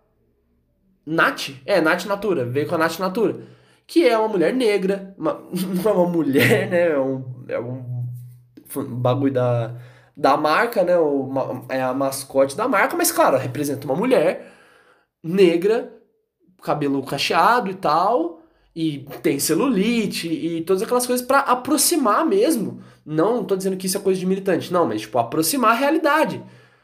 Nath? 1.07 1.51
É, 1.65 1.81
Nath 1.81 2.07
Natura. 2.07 2.45
Veio 2.45 2.67
com 2.67 2.75
a 2.75 2.79
Nath 2.79 2.99
Natura 2.99 3.55
que 3.87 4.07
é 4.07 4.17
uma 4.17 4.29
mulher 4.29 4.53
negra, 4.53 5.15
uma, 5.19 5.35
não 5.53 5.91
é 5.91 5.95
uma 5.95 6.07
mulher, 6.07 6.71
né? 6.71 6.89
É 6.91 6.99
um, 6.99 7.45
é 7.49 7.59
um 7.61 8.05
bagulho 8.97 9.33
da, 9.33 9.75
da 10.17 10.37
marca, 10.37 10.83
né? 10.83 10.97
Uma, 10.97 11.65
é 11.69 11.83
a 11.83 11.93
mascote 11.95 12.57
da 12.57 12.69
marca, 12.69 12.97
mas 12.97 13.13
claro, 13.13 13.37
representa 13.37 13.87
uma 13.87 13.97
mulher 13.97 14.53
negra, 15.23 15.93
cabelo 16.63 17.05
cacheado 17.05 17.71
e 17.71 17.75
tal, 17.75 18.43
e 18.75 19.07
tem 19.23 19.39
celulite 19.39 20.29
e 20.29 20.63
todas 20.63 20.83
aquelas 20.83 21.07
coisas 21.07 21.25
para 21.25 21.41
aproximar 21.41 22.27
mesmo. 22.27 22.83
Não 23.07 23.45
tô 23.45 23.57
dizendo 23.57 23.77
que 23.77 23.87
isso 23.87 23.97
é 23.97 24.01
coisa 24.01 24.19
de 24.19 24.27
militante, 24.27 24.73
não, 24.73 24.87
mas 24.87 25.03
tipo, 25.03 25.19
aproximar 25.19 25.73
a 25.73 25.79
realidade 25.79 26.43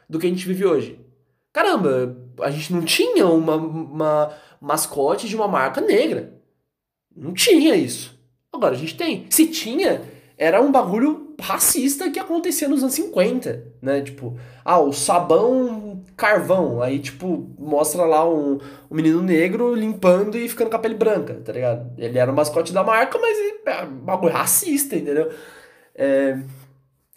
do 0.09 0.17
que 0.17 0.27
a 0.27 0.29
gente 0.29 0.47
vive 0.47 0.65
hoje. 0.65 0.99
Caramba, 1.51 2.15
a 2.39 2.49
gente 2.49 2.71
não 2.71 2.83
tinha 2.83 3.27
uma, 3.27 3.55
uma 3.55 4.33
mascote 4.61 5.27
de 5.27 5.35
uma 5.35 5.47
marca 5.47 5.81
negra. 5.81 6.39
Não 7.13 7.33
tinha 7.33 7.75
isso. 7.75 8.17
Agora 8.53 8.75
a 8.75 8.77
gente 8.77 8.95
tem. 8.95 9.25
Se 9.29 9.47
tinha, 9.47 10.01
era 10.37 10.61
um 10.61 10.71
bagulho 10.71 11.35
racista 11.39 12.09
que 12.09 12.19
acontecia 12.19 12.69
nos 12.69 12.81
anos 12.81 12.93
50, 12.93 13.65
né? 13.81 14.01
Tipo, 14.01 14.37
ah, 14.63 14.79
o 14.79 14.93
sabão 14.93 15.90
carvão. 16.21 16.83
Aí, 16.83 16.99
tipo, 16.99 17.51
mostra 17.57 18.05
lá 18.05 18.29
um, 18.29 18.59
um 18.89 18.95
menino 18.95 19.21
negro 19.23 19.73
limpando 19.73 20.37
e 20.37 20.47
ficando 20.47 20.69
com 20.69 20.75
a 20.75 20.79
pele 20.79 20.93
branca, 20.93 21.33
tá 21.43 21.51
ligado? 21.51 21.91
Ele 21.97 22.19
era 22.19 22.31
o 22.31 22.35
mascote 22.35 22.71
da 22.71 22.83
marca, 22.83 23.17
mas 23.17 23.37
é 23.65 23.83
um 23.85 23.97
bagulho 23.97 24.31
racista, 24.31 24.95
entendeu? 24.95 25.33
É, 25.95 26.37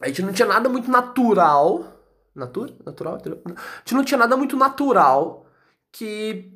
a 0.00 0.08
gente 0.08 0.22
não 0.22 0.32
tinha 0.32 0.48
nada 0.48 0.70
muito 0.70 0.90
natural. 0.90 1.84
Natura? 2.34 2.72
Natural? 2.84 3.14
A 3.14 3.28
gente 3.80 3.94
não 3.94 4.04
tinha 4.04 4.18
nada 4.18 4.36
muito 4.38 4.56
natural 4.56 5.46
que 5.92 6.50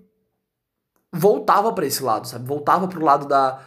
voltava 1.12 1.73
para 1.73 1.87
esse 1.87 2.02
lado, 2.02 2.26
sabe? 2.26 2.47
Voltava 2.47 2.88
pro 2.88 3.05
lado 3.05 3.28
da 3.28 3.61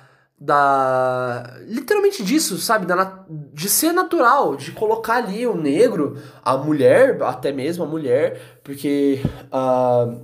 da 0.44 1.56
literalmente 1.68 2.24
disso, 2.24 2.58
sabe, 2.58 2.88
da, 2.88 3.24
de 3.30 3.70
ser 3.70 3.92
natural, 3.92 4.56
de 4.56 4.72
colocar 4.72 5.18
ali 5.18 5.46
o 5.46 5.56
negro, 5.56 6.18
a 6.44 6.58
mulher, 6.58 7.22
até 7.22 7.52
mesmo 7.52 7.84
a 7.84 7.88
mulher, 7.88 8.60
porque 8.64 9.22
uh, 9.54 10.20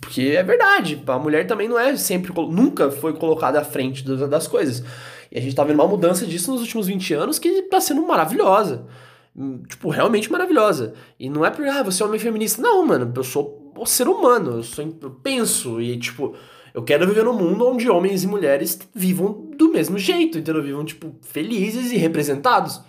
porque 0.00 0.22
é 0.36 0.42
verdade, 0.42 1.00
a 1.06 1.18
mulher 1.20 1.46
também 1.46 1.68
não 1.68 1.78
é 1.78 1.96
sempre 1.96 2.32
nunca 2.34 2.90
foi 2.90 3.12
colocada 3.12 3.60
à 3.60 3.64
frente 3.64 4.02
das 4.02 4.48
coisas. 4.48 4.82
E 5.30 5.38
a 5.38 5.40
gente 5.40 5.54
tá 5.54 5.62
vendo 5.62 5.76
uma 5.76 5.86
mudança 5.86 6.26
disso 6.26 6.50
nos 6.50 6.62
últimos 6.62 6.88
20 6.88 7.14
anos 7.14 7.38
que 7.38 7.62
tá 7.62 7.80
sendo 7.80 8.04
maravilhosa. 8.04 8.86
Tipo, 9.68 9.90
realmente 9.90 10.32
maravilhosa. 10.32 10.94
E 11.20 11.30
não 11.30 11.44
é 11.44 11.50
porque, 11.50 11.68
ah, 11.68 11.82
você 11.82 12.02
é 12.02 12.06
homem 12.06 12.18
feminista. 12.18 12.60
Não, 12.60 12.84
mano, 12.84 13.12
eu 13.14 13.22
sou 13.22 13.72
ser 13.86 14.08
humano, 14.08 14.56
eu, 14.56 14.62
sou, 14.64 14.84
eu 15.00 15.10
penso 15.10 15.80
e, 15.80 15.96
tipo, 15.98 16.34
eu 16.74 16.82
quero 16.82 17.06
viver 17.06 17.24
num 17.24 17.32
mundo 17.32 17.66
onde 17.66 17.88
homens 17.88 18.24
e 18.24 18.26
mulheres 18.26 18.78
vivam 18.94 19.50
do 19.56 19.70
mesmo 19.70 19.98
jeito, 19.98 20.38
entendeu? 20.38 20.62
Vivam, 20.62 20.84
tipo, 20.84 21.14
felizes 21.22 21.92
e 21.92 21.96
representados. 21.96 22.80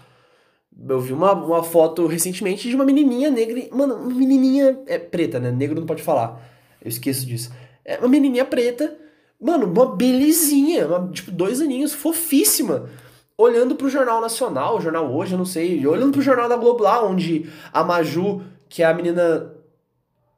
Eu 0.87 0.99
vi 0.99 1.13
uma, 1.13 1.33
uma 1.33 1.63
foto 1.63 2.07
recentemente 2.07 2.69
de 2.69 2.75
uma 2.75 2.85
menininha 2.85 3.29
negra. 3.29 3.67
Mano, 3.71 3.95
uma 3.95 4.13
menininha 4.13 4.79
é 4.87 4.97
preta, 4.97 5.39
né? 5.39 5.51
Negro 5.51 5.79
não 5.79 5.85
pode 5.85 6.03
falar. 6.03 6.41
Eu 6.81 6.87
esqueço 6.87 7.25
disso. 7.25 7.51
É 7.83 7.97
uma 7.97 8.07
menininha 8.07 8.45
preta. 8.45 8.95
Mano, 9.39 9.65
uma 9.65 9.95
belezinha. 9.95 10.87
Uma, 10.87 11.11
tipo, 11.11 11.31
dois 11.31 11.59
aninhos, 11.59 11.93
fofíssima. 11.93 12.89
Olhando 13.37 13.75
pro 13.75 13.89
Jornal 13.89 14.21
Nacional, 14.21 14.77
o 14.77 14.81
Jornal 14.81 15.13
Hoje, 15.13 15.33
eu 15.33 15.37
não 15.37 15.45
sei. 15.45 15.85
Olhando 15.85 16.11
pro 16.11 16.21
Jornal 16.21 16.47
da 16.47 16.55
Globo 16.55 16.83
lá, 16.83 17.05
onde 17.05 17.49
a 17.73 17.83
Maju, 17.83 18.41
que 18.67 18.83
é 18.83 18.85
a 18.85 18.93
menina 18.93 19.53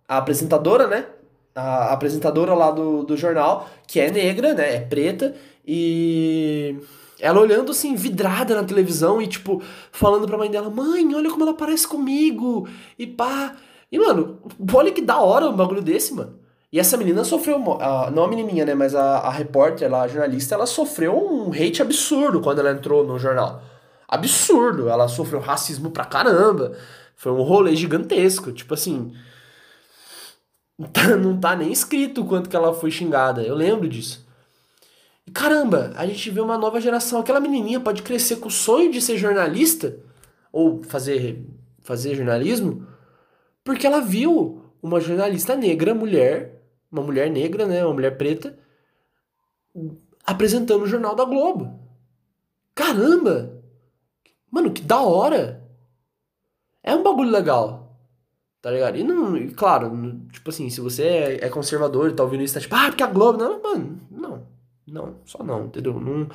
a 0.08 0.18
apresentadora, 0.18 0.88
né? 0.88 1.06
A 1.54 1.92
apresentadora 1.92 2.54
lá 2.54 2.72
do, 2.72 3.04
do 3.04 3.18
jornal, 3.18 3.70
que 3.86 4.00
é 4.00 4.10
negra, 4.10 4.54
né? 4.54 4.76
É 4.76 4.80
preta, 4.80 5.36
e 5.66 6.78
ela 7.20 7.40
olhando 7.40 7.72
assim, 7.72 7.96
vidrada 7.96 8.56
na 8.56 8.64
televisão 8.64 9.22
e, 9.22 9.28
tipo, 9.28 9.62
falando 9.92 10.26
pra 10.26 10.38
mãe 10.38 10.50
dela: 10.50 10.70
Mãe, 10.70 11.14
olha 11.14 11.30
como 11.30 11.44
ela 11.44 11.54
parece 11.54 11.88
comigo, 11.88 12.68
e 12.98 13.06
pá. 13.06 13.56
E, 13.92 14.00
mano, 14.00 14.40
olha 14.74 14.92
que 14.92 15.02
da 15.02 15.20
hora 15.20 15.50
um 15.50 15.56
bagulho 15.56 15.82
desse, 15.82 16.14
mano. 16.14 16.40
E 16.72 16.80
essa 16.80 16.96
menina 16.96 17.26
sofreu, 17.26 17.60
não 17.60 18.24
a 18.24 18.28
menininha, 18.30 18.66
né, 18.66 18.74
mas 18.74 18.96
a, 18.96 19.18
a 19.18 19.30
repórter, 19.30 19.94
a 19.94 20.08
jornalista, 20.08 20.56
ela 20.56 20.66
sofreu 20.66 21.14
um 21.18 21.52
hate 21.52 21.82
absurdo 21.82 22.40
quando 22.40 22.60
ela 22.60 22.72
entrou 22.72 23.06
no 23.06 23.20
jornal. 23.20 23.62
Absurdo, 24.08 24.88
ela 24.88 25.10
sofreu 25.10 25.42
racismo 25.42 25.92
pra 25.92 26.06
caramba. 26.06 26.72
Foi 27.14 27.32
um 27.34 27.42
rolê 27.42 27.76
gigantesco, 27.76 28.54
tipo 28.54 28.74
assim, 28.74 29.14
Não 31.22 31.40
tá 31.40 31.56
nem 31.56 31.72
escrito 31.72 32.26
quanto 32.26 32.50
que 32.50 32.56
ela 32.56 32.74
foi 32.74 32.92
xingada. 32.92 33.42
Eu 33.42 33.56
lembro 33.56 33.88
disso. 33.88 34.28
E 35.26 35.32
caramba, 35.32 35.92
a 35.96 36.06
gente 36.06 36.30
vê 36.30 36.42
uma 36.42 36.58
nova 36.58 36.82
geração. 36.82 37.20
Aquela 37.20 37.40
menininha 37.40 37.80
pode 37.80 38.02
crescer 38.02 38.38
com 38.38 38.48
o 38.48 38.52
sonho 38.52 38.92
de 38.92 39.02
ser 39.02 39.18
jornalista 39.18 39.98
ou 40.52 40.84
fazer 40.84 41.46
fazer 41.84 42.16
jornalismo 42.16 42.88
porque 43.64 43.86
ela 43.86 44.02
viu 44.02 44.64
uma 44.82 45.00
jornalista 45.00 45.56
negra, 45.56 45.94
mulher, 45.94 46.64
uma 46.92 47.02
mulher 47.04 47.30
negra, 47.30 47.66
né, 47.66 47.86
uma 47.86 47.94
mulher 47.94 48.18
preta, 48.18 48.58
apresentando 50.26 50.84
o 50.84 50.88
jornal 50.88 51.16
da 51.16 51.26
Globo. 51.26 51.80
Caramba! 52.74 53.62
Mano, 54.50 54.72
que 54.72 54.82
da 54.82 55.02
hora! 55.02 55.62
É 56.84 56.96
um 56.96 57.04
bagulho 57.04 57.30
legal. 57.30 57.81
Tá 58.62 58.70
ligado? 58.70 58.98
E 58.98 59.04
não, 59.04 59.36
e 59.36 59.50
claro, 59.52 59.92
tipo 60.32 60.50
assim, 60.50 60.70
se 60.70 60.80
você 60.82 61.04
é, 61.04 61.46
é 61.46 61.50
conservador 61.50 62.10
e 62.10 62.14
tá 62.14 62.24
ouvindo 62.24 62.44
isso, 62.44 62.54
tá 62.54 62.60
tipo, 62.60 62.76
ah, 62.76 62.88
porque 62.88 63.04
a 63.04 63.08
Globo. 63.08 63.40
Não, 63.40 63.62
mano, 63.62 64.00
não. 64.12 64.44
Não, 64.88 65.16
só 65.26 65.44
não, 65.44 65.66
entendeu? 65.66 66.00
Não, 66.00 66.28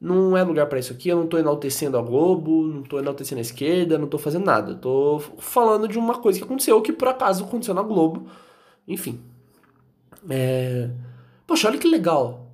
não 0.00 0.36
é 0.36 0.42
lugar 0.42 0.66
para 0.66 0.78
isso 0.78 0.92
aqui. 0.92 1.08
Eu 1.08 1.18
não 1.18 1.26
tô 1.26 1.38
enaltecendo 1.38 1.96
a 1.96 2.02
Globo, 2.02 2.66
não 2.66 2.82
tô 2.82 2.98
enaltecendo 2.98 3.38
a 3.38 3.42
esquerda, 3.42 3.96
não 3.98 4.08
tô 4.08 4.18
fazendo 4.18 4.44
nada. 4.44 4.72
Eu 4.72 4.78
tô 4.78 5.20
falando 5.38 5.88
de 5.88 5.98
uma 5.98 6.18
coisa 6.18 6.38
que 6.38 6.44
aconteceu, 6.44 6.82
que 6.82 6.92
por 6.92 7.08
acaso 7.08 7.44
aconteceu 7.44 7.74
na 7.74 7.82
Globo. 7.82 8.26
Enfim. 8.86 9.20
É... 10.28 10.90
Poxa, 11.46 11.68
olha 11.68 11.78
que 11.78 11.88
legal. 11.88 12.52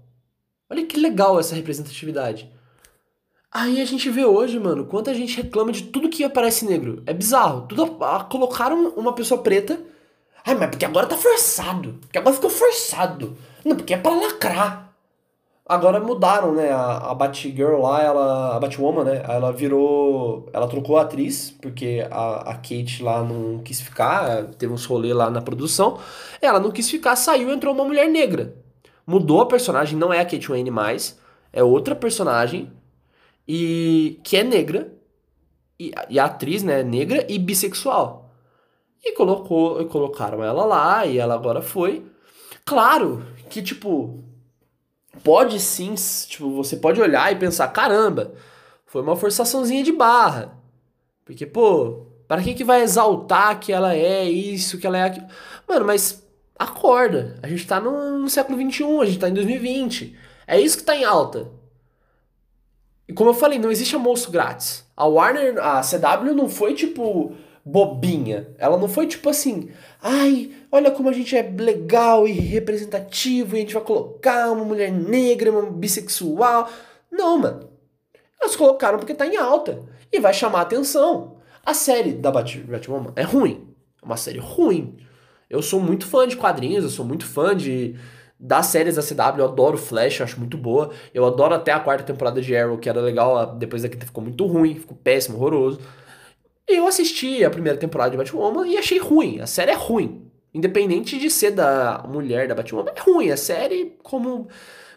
Olha 0.71 0.87
que 0.87 0.99
legal 0.99 1.41
essa 1.41 1.55
representatividade. 1.55 2.51
Aí 3.51 3.81
a 3.81 3.85
gente 3.85 4.11
vê 4.11 4.25
hoje, 4.25 4.59
mano, 4.59 4.85
quanta 4.85 5.15
gente 5.15 5.41
reclama 5.41 5.73
de 5.73 5.85
tudo 5.85 6.09
que 6.09 6.23
aparece 6.23 6.67
negro. 6.67 7.03
É 7.07 7.15
bizarro. 7.15 7.63
Tudo 7.63 7.97
a, 8.05 8.25
colocaram 8.25 8.91
uma 8.91 9.13
pessoa 9.15 9.43
preta. 9.43 9.81
Ai, 10.45 10.55
mas 10.55 10.71
porque 10.71 10.85
agora 10.85 11.07
tá 11.07 11.17
forçado. 11.17 11.95
Porque 12.01 12.19
agora 12.19 12.35
ficou 12.35 12.51
forçado. 12.51 13.37
Não, 13.65 13.77
porque 13.77 13.95
é 13.95 13.99
pra 13.99 14.15
lacrar. 14.15 14.89
Agora 15.67 16.01
mudaram, 16.01 16.55
né? 16.55 16.71
A, 16.71 17.11
a 17.11 17.15
Batgirl 17.15 17.81
lá, 17.81 18.03
ela. 18.03 18.57
A 18.57 18.61
Batwoman, 18.61 19.05
né? 19.05 19.23
Ela 19.29 19.53
virou. 19.53 20.49
Ela 20.53 20.67
trocou 20.67 20.97
a 20.97 21.03
atriz, 21.03 21.51
porque 21.51 22.07
a, 22.11 22.53
a 22.53 22.55
Kate 22.55 23.03
lá 23.03 23.23
não 23.23 23.59
quis 23.59 23.81
ficar. 23.81 24.45
Teve 24.59 24.73
uns 24.73 24.87
rolê 24.87 25.13
lá 25.13 25.31
na 25.31 25.43
produção. 25.43 25.99
Ela 26.41 26.59
não 26.59 26.71
quis 26.71 26.91
ficar, 26.91 27.17
saiu 27.17 27.51
entrou 27.51 27.75
uma 27.75 27.85
mulher 27.85 28.09
negra. 28.09 28.55
Mudou 29.07 29.41
a 29.43 29.47
personagem, 29.47 29.99
não 29.99 30.13
é 30.13 30.21
a 30.21 30.25
Kate 30.25 30.49
Wayne 30.49 30.71
mais. 30.71 31.19
É 31.53 31.63
outra 31.63 31.95
personagem 31.95 32.71
e 33.49 34.21
que 34.23 34.37
é 34.37 34.45
negra, 34.45 34.93
e, 35.81 35.93
e 36.11 36.19
a 36.19 36.27
atriz, 36.27 36.63
né, 36.63 36.81
é 36.81 36.85
negra 36.85 37.25
e 37.29 37.39
bissexual. 37.39 38.31
E 39.03 39.13
colocou, 39.13 39.85
colocaram 39.87 40.45
ela 40.45 40.65
lá, 40.65 41.07
e 41.07 41.19
ela 41.19 41.35
agora 41.35 41.63
foi. 41.63 42.05
Claro 42.65 43.25
que, 43.49 43.63
tipo, 43.63 44.23
pode 45.25 45.59
sim, 45.61 45.95
tipo, 46.29 46.51
você 46.51 46.77
pode 46.77 47.01
olhar 47.01 47.33
e 47.33 47.37
pensar, 47.37 47.69
caramba, 47.69 48.35
foi 48.85 49.01
uma 49.03 49.17
forçaçãozinha 49.17 49.83
de 49.83 49.93
barra. 49.93 50.59
Porque, 51.25 51.47
pô, 51.47 52.07
para 52.27 52.43
que 52.43 52.55
que 52.55 52.65
vai 52.65 52.83
exaltar 52.83 53.59
que 53.59 53.73
ela 53.73 53.95
é 53.95 54.25
isso, 54.25 54.79
que 54.79 54.87
ela 54.87 54.99
é 54.99 55.05
aquilo? 55.05 55.27
Mano, 55.67 55.87
mas 55.87 56.27
acorda. 56.59 57.39
A 57.43 57.49
gente 57.49 57.67
tá 57.67 57.81
no, 57.81 58.19
no 58.19 58.29
século 58.29 58.59
XXI, 58.59 58.85
a 59.01 59.05
gente 59.07 59.19
tá 59.19 59.29
em 59.29 59.35
2020. 59.35 60.17
É 60.47 60.61
isso 60.61 60.77
que 60.77 60.85
tá 60.85 60.97
em 60.97 61.05
alta. 61.05 61.51
E 63.09 63.13
como 63.13 63.31
eu 63.31 63.35
falei, 63.35 63.59
não 63.59 63.71
existe 63.71 63.95
almoço 63.95 64.31
grátis. 64.31 64.85
A 64.95 65.07
Warner, 65.07 65.59
a 65.59 65.81
CW 65.81 66.35
não 66.35 66.49
foi 66.49 66.75
tipo 66.75 67.33
bobinha. 67.65 68.49
Ela 68.59 68.77
não 68.77 68.89
foi 68.89 69.07
tipo 69.07 69.31
assim, 69.31 69.71
ai, 70.03 70.53
olha 70.71 70.91
como 70.91 71.09
a 71.09 71.13
gente 71.13 71.37
é 71.37 71.43
legal 71.43 72.29
e 72.29 72.33
representativo 72.33 73.55
e 73.55 73.59
a 73.59 73.61
gente 73.61 73.75
vai 73.75 73.83
colocar 73.83 74.51
uma 74.51 74.65
mulher 74.65 74.93
negra, 74.93 75.51
uma 75.51 75.71
bissexual. 75.71 76.69
Não, 77.11 77.39
mano. 77.39 77.71
Elas 78.41 78.55
colocaram 78.55 78.99
porque 78.99 79.15
tá 79.15 79.27
em 79.27 79.37
alta 79.37 79.83
e 80.13 80.21
vai 80.21 80.35
chamar 80.35 80.61
atenção. 80.61 81.39
A 81.65 81.75
série 81.75 82.13
da 82.13 82.31
Batwoman 82.31 83.13
é 83.17 83.23
ruim. 83.23 83.69
É 84.03 84.05
uma 84.05 84.17
série 84.17 84.39
ruim. 84.39 84.97
Eu 85.51 85.63
sou 85.63 85.81
muito 85.81 86.07
fã 86.07 86.29
de 86.29 86.37
quadrinhos, 86.37 86.85
eu 86.85 86.91
sou 86.91 87.05
muito 87.05 87.25
fã 87.27 87.57
de 87.57 87.97
das 88.39 88.67
séries 88.67 88.95
da 88.95 89.03
CW, 89.03 89.41
eu 89.41 89.45
adoro 89.47 89.77
Flash, 89.77 90.21
acho 90.21 90.39
muito 90.39 90.57
boa. 90.57 90.91
Eu 91.13 91.25
adoro 91.27 91.55
até 91.55 91.73
a 91.73 91.81
quarta 91.81 92.05
temporada 92.05 92.41
de 92.41 92.57
Arrow, 92.57 92.79
que 92.79 92.89
era 92.89 93.01
legal, 93.01 93.57
depois 93.57 93.83
da 93.83 93.89
quinta 93.89 94.07
ficou 94.07 94.23
muito 94.23 94.47
ruim, 94.47 94.77
ficou 94.77 94.97
péssimo, 94.97 95.37
horroroso. 95.37 95.81
Eu 96.67 96.87
assisti 96.87 97.45
a 97.45 97.51
primeira 97.51 97.79
temporada 97.79 98.11
de 98.11 98.17
Batwoman 98.17 98.69
e 98.69 98.77
achei 98.77 98.99
ruim. 98.99 99.41
A 99.41 99.47
série 99.47 99.73
é 99.73 99.75
ruim. 99.75 100.31
Independente 100.55 101.19
de 101.19 101.31
ser 101.31 101.51
da 101.51 102.05
mulher 102.09 102.47
da 102.47 102.55
Batwoman, 102.55 102.93
é 102.95 103.01
ruim. 103.01 103.31
A 103.31 103.37
série, 103.37 103.97
como, 104.03 104.49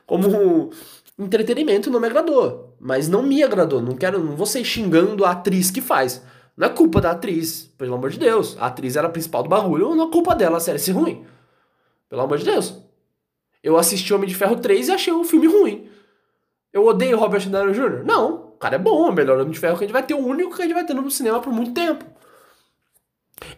como 0.05 0.69
entretenimento, 1.17 1.89
não 1.89 1.99
me 1.99 2.07
agradou. 2.07 2.75
Mas 2.79 3.07
não 3.07 3.23
me 3.23 3.41
agradou. 3.41 3.81
Não 3.81 3.95
quero, 3.95 4.23
não 4.23 4.35
vou 4.35 4.45
ser 4.45 4.63
xingando 4.63 5.25
a 5.25 5.31
atriz 5.31 5.71
que 5.71 5.81
faz. 5.81 6.21
Não 6.55 6.67
é 6.67 6.69
culpa 6.69 7.01
da 7.01 7.11
atriz, 7.11 7.73
pelo 7.77 7.95
amor 7.95 8.11
de 8.11 8.19
Deus. 8.19 8.55
A 8.59 8.67
atriz 8.67 8.95
era 8.95 9.07
a 9.07 9.11
principal 9.11 9.41
do 9.41 9.49
bagulho, 9.49 9.95
não 9.95 10.09
é 10.09 10.11
culpa 10.11 10.35
dela 10.35 10.57
a 10.57 10.59
série 10.59 10.77
ser 10.77 10.91
ruim. 10.91 11.25
Pelo 12.09 12.21
amor 12.21 12.37
de 12.37 12.45
Deus. 12.45 12.90
Eu 13.63 13.77
assisti 13.77 14.13
Homem 14.13 14.27
de 14.27 14.35
Ferro 14.35 14.55
3 14.55 14.87
e 14.87 14.91
achei 14.91 15.13
o 15.13 15.23
filme 15.23 15.47
ruim. 15.47 15.89
Eu 16.73 16.85
odeio 16.85 17.17
Robert 17.17 17.47
Downey 17.47 17.73
Jr.? 17.73 18.03
Não. 18.05 18.51
O 18.53 18.57
cara 18.61 18.75
é 18.75 18.79
bom, 18.79 19.07
é 19.07 19.09
o 19.09 19.13
melhor 19.13 19.39
Homem 19.39 19.51
de 19.51 19.59
Ferro 19.59 19.77
que 19.77 19.83
a 19.83 19.87
gente 19.87 19.93
vai 19.93 20.03
ter, 20.03 20.13
o 20.13 20.25
único 20.25 20.55
que 20.55 20.61
a 20.61 20.65
gente 20.65 20.73
vai 20.73 20.85
ter 20.85 20.93
no 20.93 21.09
cinema 21.11 21.39
por 21.39 21.51
muito 21.51 21.73
tempo. 21.73 22.05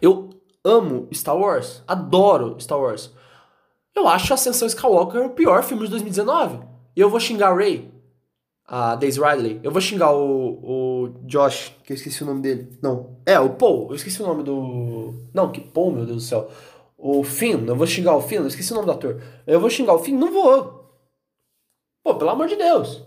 Eu 0.00 0.30
amo 0.64 1.08
Star 1.12 1.36
Wars, 1.36 1.82
adoro 1.86 2.56
Star 2.58 2.80
Wars. 2.80 3.12
Eu 3.94 4.08
acho 4.08 4.34
Ascensão 4.34 4.66
Skywalker 4.66 5.22
o 5.22 5.30
pior 5.30 5.62
filme 5.62 5.84
de 5.84 5.90
2019. 5.90 6.60
E 6.96 7.00
eu 7.00 7.08
vou 7.08 7.20
xingar 7.20 7.50
a 7.50 7.54
Ray, 7.54 7.92
a 8.66 8.96
Daisy 8.96 9.20
Ridley. 9.20 9.60
Eu 9.62 9.70
vou 9.70 9.80
xingar 9.80 10.12
o, 10.12 10.58
o 10.62 11.08
Josh, 11.26 11.72
que 11.84 11.92
eu 11.92 11.94
esqueci 11.94 12.22
o 12.22 12.26
nome 12.26 12.40
dele. 12.40 12.78
Não. 12.82 13.16
É, 13.24 13.38
o 13.38 13.50
Paul. 13.50 13.88
Eu 13.90 13.96
esqueci 13.96 14.22
o 14.22 14.26
nome 14.26 14.42
do. 14.42 15.14
Não, 15.32 15.52
que 15.52 15.60
Paul, 15.60 15.92
meu 15.92 16.06
Deus 16.06 16.16
do 16.16 16.28
céu 16.28 16.50
o 17.06 17.22
Finn, 17.22 17.66
eu 17.66 17.76
vou 17.76 17.86
xingar 17.86 18.16
o 18.16 18.22
Finn, 18.22 18.38
eu 18.38 18.46
esqueci 18.46 18.72
o 18.72 18.76
nome 18.76 18.86
do 18.86 18.92
ator. 18.92 19.22
Eu 19.46 19.60
vou 19.60 19.68
xingar 19.68 19.92
o 19.92 19.98
Finn? 19.98 20.16
Não 20.16 20.32
vou. 20.32 20.90
Pô, 22.02 22.14
pelo 22.14 22.30
amor 22.30 22.48
de 22.48 22.56
Deus. 22.56 23.06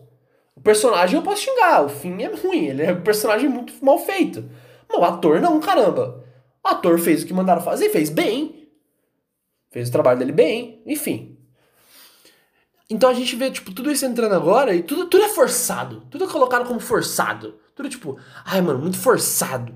O 0.55 0.61
personagem 0.61 1.17
eu 1.17 1.23
posso 1.23 1.41
xingar, 1.41 1.83
o 1.83 1.89
Finn 1.89 2.19
é 2.21 2.27
ruim, 2.27 2.67
ele 2.67 2.83
é 2.83 2.93
um 2.93 3.01
personagem 3.01 3.49
muito 3.49 3.73
mal 3.83 3.97
feito. 3.97 4.47
Mas 4.87 4.99
o 4.99 5.03
ator 5.03 5.41
não, 5.41 5.59
caramba. 5.59 6.23
O 6.63 6.67
ator 6.67 6.99
fez 6.99 7.23
o 7.23 7.25
que 7.25 7.33
mandaram 7.33 7.63
fazer, 7.63 7.89
fez 7.89 8.11
bem. 8.11 8.69
Fez 9.71 9.89
o 9.89 9.91
trabalho 9.91 10.19
dele 10.19 10.31
bem, 10.31 10.79
enfim. 10.85 11.35
Então 12.87 13.09
a 13.09 13.15
gente 13.15 13.35
vê, 13.35 13.49
tipo, 13.49 13.73
tudo 13.73 13.91
isso 13.91 14.05
entrando 14.05 14.35
agora 14.35 14.75
e 14.75 14.83
tudo, 14.83 15.07
tudo 15.07 15.23
é 15.23 15.29
forçado. 15.29 16.01
Tudo 16.11 16.25
é 16.25 16.27
colocado 16.27 16.67
como 16.67 16.79
forçado. 16.79 17.57
Tudo 17.73 17.89
tipo, 17.89 18.19
ai, 18.45 18.61
mano, 18.61 18.77
muito 18.77 18.99
forçado. 18.99 19.75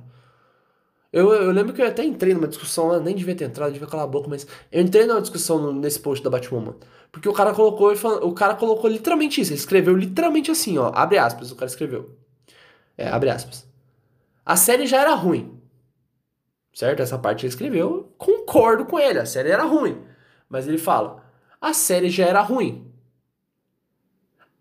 Eu, 1.13 1.33
eu 1.33 1.51
lembro 1.51 1.73
que 1.73 1.81
eu 1.81 1.87
até 1.87 2.05
entrei 2.05 2.33
numa 2.33 2.47
discussão, 2.47 2.97
nem 3.01 3.13
devia 3.15 3.35
ter 3.35 3.45
entrado, 3.45 3.73
devia 3.73 3.87
calar 3.87 4.05
a 4.05 4.07
boca, 4.07 4.29
mas 4.29 4.47
eu 4.71 4.81
entrei 4.81 5.05
numa 5.05 5.21
discussão 5.21 5.73
nesse 5.73 5.99
post 5.99 6.23
da 6.23 6.29
Batwoman. 6.29 6.75
Porque 7.11 7.27
o 7.27 7.33
cara 7.33 7.53
colocou, 7.53 7.91
o 8.23 8.33
cara 8.33 8.55
colocou 8.55 8.89
literalmente 8.89 9.41
isso, 9.41 9.51
ele 9.51 9.59
escreveu 9.59 9.95
literalmente 9.95 10.49
assim, 10.49 10.77
ó, 10.77 10.91
abre 10.95 11.17
aspas, 11.17 11.51
o 11.51 11.55
cara 11.55 11.69
escreveu. 11.69 12.15
É, 12.97 13.09
abre 13.09 13.29
aspas. 13.29 13.67
A 14.45 14.55
série 14.55 14.87
já 14.87 15.01
era 15.01 15.13
ruim. 15.13 15.59
Certo? 16.73 17.01
Essa 17.01 17.17
parte 17.17 17.41
ele 17.45 17.49
escreveu, 17.49 18.13
concordo 18.17 18.85
com 18.85 18.97
ele, 18.97 19.19
a 19.19 19.25
série 19.25 19.49
era 19.51 19.63
ruim. 19.63 20.01
Mas 20.47 20.67
ele 20.67 20.77
fala, 20.77 21.25
a 21.59 21.73
série 21.73 22.09
já 22.09 22.25
era 22.25 22.41
ruim. 22.41 22.89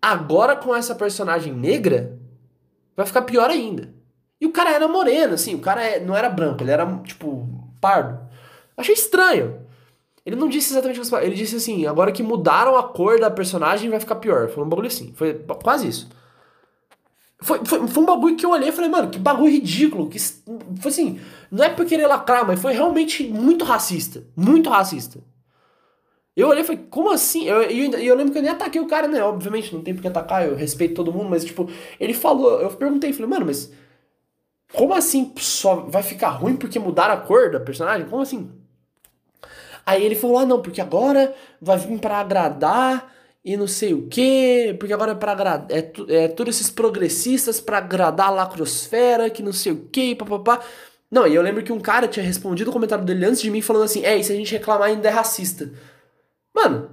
Agora 0.01 0.55
com 0.57 0.75
essa 0.75 0.93
personagem 0.95 1.53
negra, 1.53 2.19
vai 2.95 3.05
ficar 3.05 3.21
pior 3.21 3.49
ainda. 3.49 3.93
E 4.41 4.47
o 4.47 4.51
cara 4.51 4.71
era 4.71 4.87
moreno, 4.87 5.35
assim, 5.35 5.53
o 5.53 5.59
cara 5.59 5.83
é, 5.83 5.99
não 5.99 6.17
era 6.17 6.27
branco, 6.27 6.63
ele 6.63 6.71
era, 6.71 6.85
tipo, 7.03 7.47
pardo. 7.79 8.19
Achei 8.75 8.95
estranho. 8.95 9.61
Ele 10.25 10.35
não 10.35 10.49
disse 10.49 10.73
exatamente 10.73 10.99
o 10.99 11.03
que 11.03 11.15
Ele 11.15 11.35
disse 11.35 11.55
assim, 11.55 11.85
agora 11.85 12.11
que 12.11 12.23
mudaram 12.23 12.75
a 12.75 12.83
cor 12.83 13.19
da 13.19 13.29
personagem 13.29 13.89
vai 13.89 13.99
ficar 13.99 14.15
pior. 14.15 14.49
Foi 14.49 14.63
um 14.63 14.69
bagulho 14.69 14.87
assim, 14.87 15.13
foi 15.15 15.33
quase 15.63 15.87
isso. 15.87 16.09
Foi, 17.39 17.63
foi, 17.65 17.87
foi 17.87 18.03
um 18.03 18.05
bagulho 18.05 18.35
que 18.35 18.45
eu 18.45 18.51
olhei 18.51 18.69
e 18.69 18.71
falei, 18.71 18.89
mano, 18.89 19.09
que 19.09 19.19
bagulho 19.19 19.51
ridículo. 19.51 20.09
Que, 20.09 20.19
foi 20.19 20.91
assim, 20.91 21.19
não 21.51 21.63
é 21.63 21.69
por 21.69 21.85
querer 21.85 22.07
lacrar, 22.07 22.45
mas 22.45 22.59
foi 22.59 22.73
realmente 22.73 23.23
muito 23.27 23.63
racista. 23.65 24.23
Muito 24.35 24.69
racista. 24.69 25.19
Eu 26.35 26.47
olhei 26.47 26.61
e 26.63 26.65
falei, 26.65 26.85
como 26.89 27.11
assim? 27.11 27.47
Eu, 27.47 27.63
eu, 27.63 27.91
eu 27.93 28.15
lembro 28.15 28.31
que 28.31 28.37
eu 28.37 28.43
nem 28.43 28.51
ataquei 28.51 28.79
o 28.79 28.87
cara, 28.87 29.07
né? 29.07 29.23
Obviamente, 29.23 29.73
não 29.73 29.81
tem 29.81 29.93
por 29.93 30.01
que 30.01 30.07
atacar, 30.07 30.47
eu 30.47 30.55
respeito 30.55 30.95
todo 30.95 31.11
mundo, 31.11 31.29
mas 31.29 31.43
tipo, 31.43 31.69
ele 31.99 32.13
falou, 32.13 32.61
eu 32.61 32.69
perguntei, 32.69 33.11
falei, 33.11 33.29
mano, 33.29 33.45
mas 33.47 33.71
como 34.73 34.93
assim 34.93 35.33
só 35.37 35.75
vai 35.75 36.03
ficar 36.03 36.29
ruim 36.29 36.55
porque 36.55 36.79
mudaram 36.79 37.13
a 37.13 37.17
cor 37.17 37.51
da 37.51 37.59
personagem? 37.59 38.07
Como 38.07 38.21
assim? 38.21 38.49
Aí 39.85 40.03
ele 40.03 40.15
falou: 40.15 40.39
ah, 40.39 40.45
não, 40.45 40.61
porque 40.61 40.81
agora 40.81 41.33
vai 41.61 41.77
vir 41.77 41.99
para 41.99 42.19
agradar 42.19 43.13
e 43.43 43.57
não 43.57 43.67
sei 43.67 43.93
o 43.93 44.07
que, 44.07 44.75
porque 44.79 44.93
agora 44.93 45.11
é 45.11 45.15
pra 45.15 45.31
agradar. 45.31 45.67
É, 45.69 45.91
é 46.07 46.27
todos 46.27 46.55
esses 46.55 46.69
progressistas 46.69 47.59
para 47.59 47.79
agradar 47.79 48.27
a 48.27 48.31
lacrosfera, 48.31 49.29
que 49.29 49.43
não 49.43 49.51
sei 49.51 49.71
o 49.71 49.87
que, 49.91 50.15
papapá. 50.15 50.61
Não, 51.09 51.27
e 51.27 51.35
eu 51.35 51.41
lembro 51.41 51.63
que 51.63 51.73
um 51.73 51.79
cara 51.79 52.07
tinha 52.07 52.25
respondido 52.25 52.69
o 52.69 52.73
comentário 52.73 53.03
dele 53.03 53.25
antes 53.25 53.41
de 53.41 53.51
mim 53.51 53.61
falando 53.61 53.83
assim: 53.83 54.05
é, 54.05 54.17
e 54.17 54.23
se 54.23 54.31
a 54.31 54.35
gente 54.35 54.51
reclamar 54.53 54.89
ainda 54.89 55.09
é 55.09 55.11
racista? 55.11 55.71
Mano, 56.53 56.89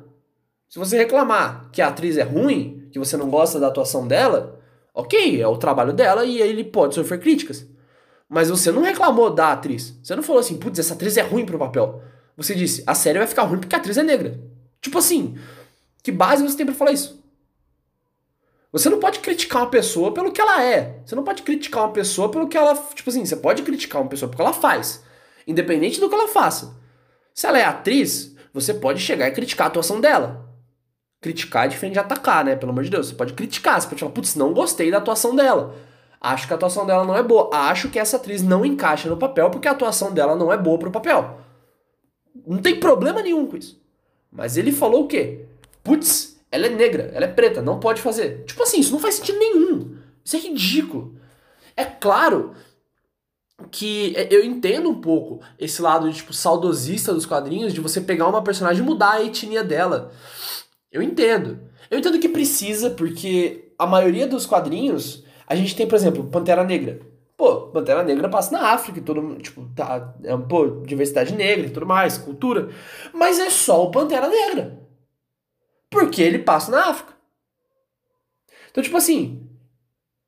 se 0.69 0.79
você 0.79 0.97
reclamar 0.99 1.71
que 1.73 1.81
a 1.81 1.89
atriz 1.89 2.17
é 2.17 2.23
ruim, 2.23 2.89
que 2.91 2.99
você 2.99 3.17
não 3.17 3.31
gosta 3.31 3.61
da 3.61 3.69
atuação 3.69 4.07
dela, 4.07 4.58
ok, 4.99 5.41
é 5.41 5.47
o 5.47 5.57
trabalho 5.57 5.93
dela 5.93 6.25
e 6.25 6.43
ele 6.43 6.65
pode 6.65 6.97
sofrer 6.97 7.21
críticas. 7.21 7.65
Mas 8.29 8.51
você 8.51 8.73
não 8.73 8.83
reclamou 8.83 9.31
da 9.31 9.53
atriz. 9.53 9.97
Você 10.03 10.17
não 10.17 10.25
falou 10.25 10.41
assim, 10.41 10.59
putz, 10.59 10.77
essa 10.81 10.95
atriz 10.95 11.17
é 11.17 11.23
ruim 11.23 11.47
pro 11.47 11.59
papel. 11.59 12.03
Você 12.37 12.53
disse, 12.53 12.83
a 12.85 12.97
série 12.97 13.19
vai 13.19 13.29
ficar 13.29 13.45
ruim 13.45 13.61
porque 13.61 13.77
a 13.77 13.79
atriz 13.79 13.97
é 13.97 14.03
negra. 14.03 14.41
Tipo 14.81 14.99
assim, 14.99 15.39
que 16.03 16.11
base 16.11 16.43
você 16.43 16.57
tem 16.57 16.67
pra 16.67 16.75
falar 16.75 16.91
isso? 16.91 17.23
Você 18.73 18.91
não 18.91 18.99
pode 18.99 19.21
criticar 19.21 19.63
uma 19.63 19.71
pessoa 19.71 20.13
pelo 20.13 20.33
que 20.33 20.41
ela 20.41 20.65
é. 20.65 21.01
Você 21.07 21.15
não 21.15 21.23
pode 21.23 21.43
criticar 21.43 21.85
uma 21.85 21.93
pessoa 21.93 22.29
pelo 22.29 22.49
que 22.49 22.57
ela. 22.57 22.75
Tipo 22.93 23.09
assim, 23.09 23.25
você 23.25 23.37
pode 23.37 23.63
criticar 23.63 24.03
uma 24.03 24.11
pessoa 24.11 24.29
pelo 24.29 24.37
que 24.37 24.43
ela 24.43 24.53
faz. 24.53 25.03
Independente 25.47 26.01
do 26.01 26.09
que 26.09 26.15
ela 26.15 26.29
faça. 26.29 26.77
Se 27.33 27.47
ela 27.47 27.59
é 27.59 27.65
atriz, 27.65 28.35
você 28.53 28.75
pode 28.75 29.01
chegar 29.01 29.29
e 29.29 29.33
criticar 29.33 29.69
a 29.69 29.71
atuação 29.71 30.01
dela. 30.01 30.48
Criticar 31.21 31.67
é 31.67 31.69
diferente 31.69 31.95
de 31.95 31.99
atacar, 31.99 32.45
né? 32.45 32.55
Pelo 32.57 32.73
amor 32.73 32.85
de 32.85 32.91
Deus. 32.91 33.09
Você 33.09 33.15
pode 33.15 33.33
criticar, 33.33 33.81
você 33.81 33.89
pode 33.89 34.01
falar, 34.01 34.13
putz, 34.13 34.35
não 34.37 34.53
gostei 34.53 34.91
da 34.91 34.99
atuação 34.99 35.35
dela. 35.35 35.75
Acho 36.21 36.47
que 36.47 36.53
a 36.53 36.57
atuação 36.57 36.87
dela 36.87 37.05
não 37.05 37.17
é 37.17 37.23
boa. 37.23 37.51
Acho 37.53 37.89
que 37.89 37.99
essa 37.99 38.17
atriz 38.17 38.43
não 38.43 38.65
encaixa 38.65 39.09
no 39.09 39.17
papel 39.17 39.51
porque 39.51 39.69
a 39.69 39.73
atuação 39.73 40.13
dela 40.13 40.37
não 40.37 40.53
é 40.53 40.57
boa 40.57 40.79
pro 40.79 40.91
papel. 40.91 41.41
Não 42.47 42.59
tem 42.59 42.79
problema 42.79 43.23
nenhum 43.23 43.47
com 43.47 43.57
isso. 43.57 43.81
Mas 44.31 44.57
ele 44.57 44.73
falou 44.73 45.05
o 45.05 45.09
quê? 45.09 45.47
Putz, 45.83 46.39
ela 46.51 46.67
é 46.67 46.71
negra, 46.71 47.11
ela 47.15 47.25
é 47.25 47.29
preta, 47.29 47.63
não 47.63 47.81
pode 47.81 48.01
fazer. 48.01 48.45
Tipo 48.45 48.63
assim, 48.63 48.81
isso 48.81 48.93
não 48.93 49.01
faz 49.01 49.17
sentido 49.17 49.39
nenhum. 49.39 49.97
Isso 50.25 50.37
é 50.37 50.39
ridículo. 50.39 51.17
É 51.77 51.85
claro 51.85 52.55
que 53.71 54.15
é, 54.17 54.29
eu 54.31 54.45
entendo 54.45 54.89
um 54.89 55.01
pouco 55.01 55.41
esse 55.59 55.83
lado 55.83 56.09
de, 56.11 56.17
tipo, 56.17 56.33
saudosista 56.33 57.13
dos 57.13 57.27
quadrinhos, 57.27 57.73
de 57.73 57.81
você 57.81 58.01
pegar 58.01 58.29
uma 58.29 58.43
personagem 58.43 58.83
e 58.83 58.87
mudar 58.87 59.13
a 59.13 59.25
etnia 59.25 59.65
dela. 59.65 60.13
Eu 60.91 61.03
entendo. 61.03 61.61
Eu 61.91 61.99
entendo 61.99 62.19
que 62.19 62.29
precisa, 62.29 62.91
porque 62.91 63.73
a 63.79 63.87
maioria 63.87 64.27
dos 64.27 64.47
quadrinhos, 64.47 65.25
a 65.47 65.55
gente 65.55 65.77
tem, 65.77 65.87
por 65.87 65.95
exemplo, 65.95 66.25
Pantera 66.25 66.65
Negra. 66.65 67.01
Pô, 67.37 67.69
Pantera 67.69 68.03
Negra 68.03 68.29
passa 68.29 68.51
na 68.51 68.73
África 68.73 69.01
todo 69.01 69.37
tipo, 69.37 69.71
tá, 69.77 70.13
é, 70.25 70.37
pô, 70.37 70.83
diversidade 70.85 71.33
negra 71.35 71.67
e 71.67 71.71
tudo 71.71 71.87
mais, 71.87 72.19
cultura. 72.19 72.69
Mas 73.13 73.39
é 73.39 73.49
só 73.49 73.85
o 73.85 73.91
Pantera 73.91 74.29
Negra. 74.29 74.81
Porque 75.89 76.21
ele 76.21 76.41
passa 76.41 76.71
na 76.71 76.89
África. 76.91 77.13
Então, 78.71 78.83
tipo 78.83 78.97
assim, 78.97 79.49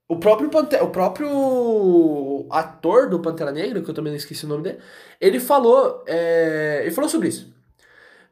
o 0.08 0.16
próprio, 0.16 0.50
Pantera, 0.50 0.84
o 0.84 0.90
próprio 0.90 2.46
ator 2.50 3.08
do 3.08 3.20
Pantera 3.20 3.52
Negra, 3.52 3.82
que 3.82 3.90
eu 3.90 3.94
também 3.94 4.12
não 4.12 4.16
esqueci 4.16 4.44
o 4.44 4.48
nome 4.48 4.62
dele, 4.62 4.78
ele 5.20 5.40
falou, 5.40 6.04
é, 6.06 6.80
ele 6.82 6.90
falou 6.90 7.08
sobre 7.10 7.28
isso. 7.28 7.52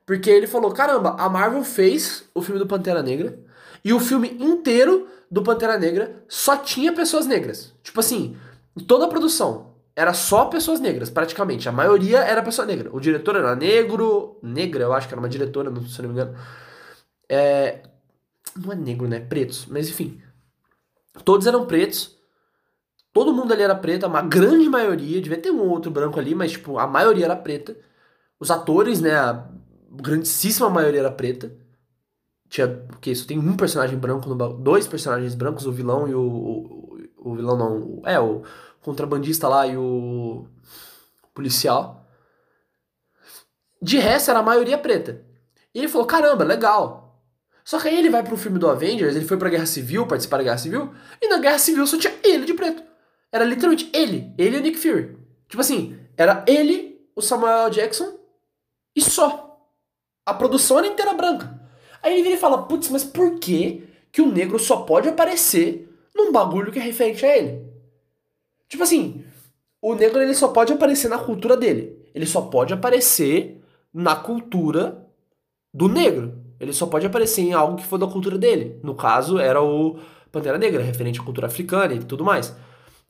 Porque 0.08 0.30
ele 0.30 0.46
falou, 0.46 0.72
caramba, 0.72 1.16
a 1.18 1.28
Marvel 1.28 1.62
fez 1.62 2.24
o 2.34 2.40
filme 2.40 2.58
do 2.58 2.66
Pantera 2.66 3.02
Negra 3.02 3.38
e 3.84 3.92
o 3.92 4.00
filme 4.00 4.38
inteiro 4.40 5.06
do 5.30 5.42
Pantera 5.42 5.76
Negra 5.78 6.24
só 6.26 6.56
tinha 6.56 6.94
pessoas 6.94 7.26
negras. 7.26 7.74
Tipo 7.82 8.00
assim, 8.00 8.34
toda 8.86 9.04
a 9.04 9.08
produção 9.08 9.74
era 9.94 10.14
só 10.14 10.46
pessoas 10.46 10.80
negras, 10.80 11.10
praticamente. 11.10 11.68
A 11.68 11.72
maioria 11.72 12.20
era 12.20 12.42
pessoa 12.42 12.66
negra. 12.66 12.88
O 12.90 12.98
diretor 12.98 13.36
era 13.36 13.54
negro, 13.54 14.38
negra, 14.42 14.84
eu 14.84 14.94
acho 14.94 15.06
que 15.06 15.12
era 15.12 15.20
uma 15.20 15.28
diretora, 15.28 15.70
se 15.86 16.00
não 16.00 16.08
me 16.08 16.14
engano. 16.14 16.34
É, 17.28 17.82
não 18.56 18.72
é 18.72 18.76
negro, 18.76 19.06
né? 19.06 19.20
Pretos, 19.20 19.66
mas 19.66 19.90
enfim. 19.90 20.22
Todos 21.22 21.46
eram 21.46 21.66
pretos. 21.66 22.16
Todo 23.12 23.34
mundo 23.34 23.52
ali 23.52 23.62
era 23.62 23.74
preto, 23.74 24.06
a 24.06 24.22
grande 24.22 24.70
maioria, 24.70 25.20
devia 25.20 25.36
ter 25.36 25.50
um 25.50 25.60
ou 25.60 25.68
outro 25.68 25.90
branco 25.90 26.18
ali, 26.18 26.34
mas 26.34 26.52
tipo, 26.52 26.78
a 26.78 26.86
maioria 26.86 27.26
era 27.26 27.36
preta. 27.36 27.76
Os 28.40 28.50
atores, 28.50 29.02
né, 29.02 29.12
grandíssima 29.90 30.70
maioria 30.70 31.00
era 31.00 31.10
preta. 31.10 31.52
Tinha, 32.48 32.68
porque 32.68 33.10
isso 33.10 33.26
tem 33.26 33.38
um 33.38 33.56
personagem 33.56 33.98
branco, 33.98 34.28
no, 34.28 34.52
dois 34.54 34.86
personagens 34.86 35.34
brancos, 35.34 35.66
o 35.66 35.72
vilão 35.72 36.08
e 36.08 36.14
o, 36.14 36.20
o, 36.20 37.30
o 37.30 37.34
vilão 37.34 37.56
não, 37.56 38.02
é, 38.06 38.18
o 38.18 38.42
contrabandista 38.80 39.48
lá 39.48 39.66
e 39.66 39.76
o 39.76 40.46
policial. 41.34 42.06
De 43.80 43.98
resto, 43.98 44.30
era 44.30 44.40
a 44.40 44.42
maioria 44.42 44.78
preta. 44.78 45.24
E 45.74 45.78
ele 45.78 45.88
falou: 45.88 46.06
caramba, 46.06 46.44
legal. 46.44 47.22
Só 47.64 47.78
que 47.78 47.88
aí 47.88 47.98
ele 47.98 48.08
vai 48.08 48.22
pro 48.22 48.36
filme 48.36 48.58
do 48.58 48.68
Avengers, 48.68 49.14
ele 49.14 49.26
foi 49.26 49.36
pra 49.36 49.50
Guerra 49.50 49.66
Civil, 49.66 50.06
participar 50.06 50.38
da 50.38 50.44
Guerra 50.44 50.58
Civil, 50.58 50.90
e 51.20 51.28
na 51.28 51.38
Guerra 51.38 51.58
Civil 51.58 51.86
só 51.86 51.98
tinha 51.98 52.14
ele 52.24 52.46
de 52.46 52.54
preto. 52.54 52.82
Era 53.30 53.44
literalmente 53.44 53.90
ele, 53.92 54.32
ele 54.38 54.56
e 54.56 54.60
o 54.60 54.62
Nick 54.62 54.78
Fury. 54.78 55.18
Tipo 55.48 55.60
assim, 55.60 55.98
era 56.16 56.44
ele, 56.48 56.98
o 57.14 57.20
Samuel 57.20 57.68
Jackson 57.68 58.18
e 58.96 59.02
só. 59.02 59.47
A 60.28 60.34
produção 60.34 60.76
era 60.76 60.86
inteira 60.86 61.14
branca. 61.14 61.58
Aí 62.02 62.12
ele 62.12 62.22
vira 62.22 62.34
e 62.34 62.38
fala: 62.38 62.64
putz, 62.64 62.90
mas 62.90 63.02
por 63.02 63.38
que, 63.38 63.88
que 64.12 64.20
o 64.20 64.30
negro 64.30 64.58
só 64.58 64.82
pode 64.82 65.08
aparecer 65.08 65.90
num 66.14 66.30
bagulho 66.30 66.70
que 66.70 66.78
é 66.78 66.82
referente 66.82 67.24
a 67.24 67.34
ele? 67.34 67.66
Tipo 68.68 68.82
assim, 68.82 69.24
o 69.80 69.94
negro 69.94 70.20
ele 70.20 70.34
só 70.34 70.48
pode 70.48 70.70
aparecer 70.70 71.08
na 71.08 71.18
cultura 71.18 71.56
dele. 71.56 72.06
Ele 72.14 72.26
só 72.26 72.42
pode 72.42 72.74
aparecer 72.74 73.64
na 73.92 74.14
cultura 74.14 75.02
do 75.72 75.88
negro. 75.88 76.44
Ele 76.60 76.74
só 76.74 76.86
pode 76.86 77.06
aparecer 77.06 77.40
em 77.40 77.54
algo 77.54 77.78
que 77.78 77.86
for 77.86 77.96
da 77.96 78.06
cultura 78.06 78.36
dele. 78.36 78.78
No 78.82 78.94
caso, 78.94 79.38
era 79.38 79.62
o 79.62 79.98
Pantera 80.30 80.58
Negra, 80.58 80.82
referente 80.82 81.20
à 81.20 81.24
cultura 81.24 81.46
africana 81.46 81.94
e 81.94 82.04
tudo 82.04 82.22
mais. 82.22 82.54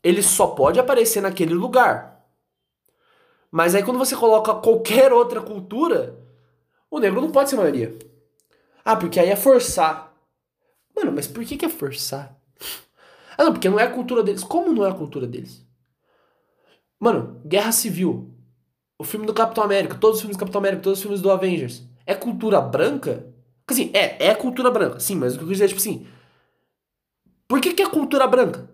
Ele 0.04 0.22
só 0.22 0.46
pode 0.46 0.78
aparecer 0.78 1.20
naquele 1.20 1.54
lugar. 1.54 2.24
Mas 3.50 3.74
aí 3.74 3.82
quando 3.82 3.98
você 3.98 4.14
coloca 4.14 4.54
qualquer 4.54 5.12
outra 5.12 5.40
cultura, 5.40 6.27
o 6.90 6.98
negro 6.98 7.20
não 7.20 7.30
pode 7.30 7.50
ser 7.50 7.56
maioria. 7.56 7.96
Ah, 8.84 8.96
porque 8.96 9.20
aí 9.20 9.28
é 9.28 9.36
forçar. 9.36 10.14
Mano, 10.94 11.12
mas 11.12 11.26
por 11.26 11.44
que, 11.44 11.56
que 11.56 11.64
é 11.64 11.68
forçar? 11.68 12.36
Ah, 13.36 13.44
não, 13.44 13.52
porque 13.52 13.68
não 13.68 13.78
é 13.78 13.84
a 13.84 13.90
cultura 13.90 14.22
deles. 14.22 14.42
Como 14.42 14.72
não 14.72 14.84
é 14.84 14.90
a 14.90 14.94
cultura 14.94 15.26
deles? 15.26 15.64
Mano, 16.98 17.40
Guerra 17.46 17.70
Civil. 17.70 18.34
O 18.98 19.04
filme 19.04 19.26
do 19.26 19.34
Capitão 19.34 19.62
América, 19.62 19.94
todos 19.94 20.16
os 20.16 20.22
filmes 20.22 20.36
do 20.36 20.40
Capitão 20.40 20.58
América, 20.58 20.82
todos 20.82 20.98
os 20.98 21.02
filmes 21.02 21.20
do 21.20 21.30
Avengers. 21.30 21.84
É 22.04 22.14
cultura 22.14 22.60
branca? 22.60 23.32
Assim, 23.66 23.90
é, 23.94 24.28
é 24.28 24.34
cultura 24.34 24.70
branca, 24.70 24.98
sim, 24.98 25.14
mas 25.14 25.34
o 25.34 25.38
que 25.38 25.44
eu 25.44 25.48
quis 25.48 25.58
dizer 25.58 25.66
é 25.66 25.68
tipo 25.68 25.80
assim. 25.80 26.06
Por 27.46 27.60
que, 27.60 27.74
que 27.74 27.82
é 27.82 27.88
cultura 27.88 28.26
branca? 28.26 28.68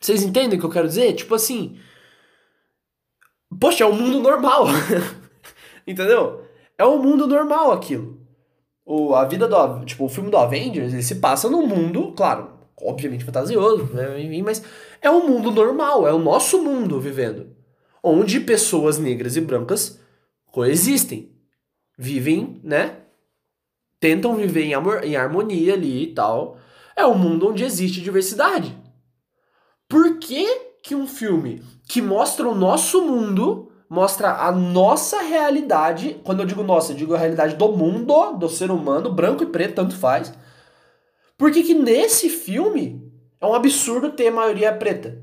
Vocês 0.00 0.22
entendem 0.22 0.58
o 0.58 0.60
que 0.60 0.66
eu 0.66 0.70
quero 0.70 0.88
dizer? 0.88 1.14
Tipo 1.14 1.34
assim. 1.34 1.78
Poxa, 3.60 3.84
é 3.84 3.86
o 3.86 3.90
um 3.90 3.94
mundo 3.94 4.20
normal. 4.20 4.66
Entendeu? 5.86 6.42
É 6.76 6.84
um 6.84 7.00
mundo 7.00 7.26
normal 7.26 7.72
aquilo. 7.72 8.18
O, 8.84 9.14
a 9.14 9.24
vida 9.24 9.48
do. 9.48 9.84
Tipo, 9.84 10.04
o 10.04 10.08
filme 10.08 10.30
do 10.30 10.36
Avengers, 10.36 10.92
ele 10.92 11.02
se 11.02 11.16
passa 11.16 11.48
num 11.48 11.66
mundo, 11.66 12.12
claro, 12.16 12.50
obviamente 12.80 13.24
fantasioso, 13.24 13.84
né? 13.94 14.42
mas 14.42 14.62
é 15.00 15.10
um 15.10 15.26
mundo 15.26 15.50
normal, 15.50 16.06
é 16.06 16.12
o 16.12 16.18
nosso 16.18 16.62
mundo 16.62 17.00
vivendo. 17.00 17.48
Onde 18.02 18.40
pessoas 18.40 18.98
negras 18.98 19.36
e 19.36 19.40
brancas 19.40 19.98
coexistem. 20.46 21.32
Vivem, 21.96 22.60
né? 22.62 22.98
Tentam 23.98 24.36
viver 24.36 24.64
em, 24.64 24.74
amor, 24.74 25.02
em 25.02 25.16
harmonia 25.16 25.74
ali 25.74 26.02
e 26.02 26.14
tal. 26.14 26.58
É 26.94 27.06
um 27.06 27.16
mundo 27.16 27.48
onde 27.48 27.64
existe 27.64 28.00
diversidade. 28.00 28.76
Por 29.88 30.18
que, 30.18 30.46
que 30.82 30.94
um 30.94 31.06
filme 31.06 31.62
que 31.88 32.02
mostra 32.02 32.48
o 32.48 32.54
nosso 32.54 33.02
mundo, 33.02 33.72
mostra 33.94 34.32
a 34.32 34.50
nossa 34.50 35.22
realidade, 35.22 36.20
quando 36.24 36.40
eu 36.40 36.46
digo 36.46 36.64
nossa, 36.64 36.92
eu 36.92 36.96
digo 36.96 37.14
a 37.14 37.18
realidade 37.18 37.54
do 37.54 37.68
mundo, 37.70 38.32
do 38.32 38.48
ser 38.48 38.72
humano, 38.72 39.12
branco 39.12 39.44
e 39.44 39.46
preto, 39.46 39.76
tanto 39.76 39.96
faz. 39.96 40.34
Por 41.38 41.52
que, 41.52 41.62
que 41.62 41.74
nesse 41.74 42.28
filme 42.28 43.08
é 43.40 43.46
um 43.46 43.54
absurdo 43.54 44.10
ter 44.10 44.32
maioria 44.32 44.74
preta? 44.74 45.22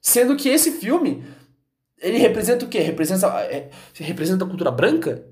Sendo 0.00 0.34
que 0.34 0.48
esse 0.48 0.72
filme, 0.72 1.22
ele 2.00 2.16
representa 2.16 2.64
o 2.64 2.68
quê? 2.68 2.80
Representa, 2.80 3.26
é, 3.42 3.70
representa 3.96 4.44
a 4.44 4.48
cultura 4.48 4.70
branca? 4.70 5.26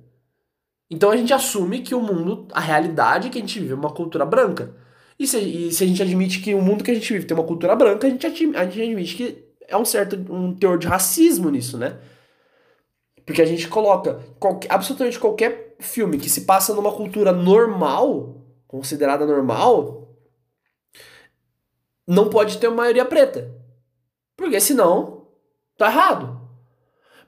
Então 0.91 1.11
a 1.11 1.17
gente 1.17 1.33
assume 1.33 1.81
que 1.81 1.95
o 1.95 2.03
mundo, 2.03 2.47
a 2.53 2.61
realidade 2.61 3.31
que 3.31 3.39
a 3.39 3.41
gente 3.41 3.59
vive 3.61 3.73
é 3.73 3.77
uma 3.77 3.95
cultura 3.95 4.27
branca. 4.27 4.75
E 5.19 5.27
se, 5.27 5.39
e 5.39 5.73
se, 5.73 5.85
a 5.85 5.87
gente 5.87 6.03
admite 6.03 6.41
que 6.41 6.55
o 6.55 6.61
mundo 6.61 6.85
que 6.85 6.91
a 6.91 6.95
gente 6.95 7.13
vive 7.13 7.25
tem 7.25 7.37
uma 7.37 7.47
cultura 7.47 7.75
branca, 7.75 8.07
a 8.07 8.11
gente, 8.11 8.27
a 8.27 8.31
gente 8.31 8.83
admite 8.83 9.17
que 9.17 9.50
é 9.71 9.77
um 9.77 9.85
certo 9.85 10.17
um 10.31 10.55
teor 10.55 10.77
de 10.77 10.87
racismo 10.87 11.49
nisso, 11.49 11.79
né? 11.79 11.99
Porque 13.25 13.41
a 13.41 13.47
gente 13.47 13.69
coloca 13.69 14.21
qualquer, 14.39 14.71
absolutamente 14.73 15.19
qualquer 15.19 15.77
filme 15.79 16.19
que 16.19 16.29
se 16.29 16.43
passa 16.43 16.75
numa 16.75 16.93
cultura 16.93 17.33
normal, 17.33 18.45
considerada 18.67 19.25
normal, 19.25 20.09
não 22.07 22.29
pode 22.29 22.59
ter 22.59 22.69
maioria 22.69 23.05
preta. 23.05 23.55
Porque 24.37 24.61
senão 24.61 25.29
tá 25.77 25.87
errado. 25.87 26.41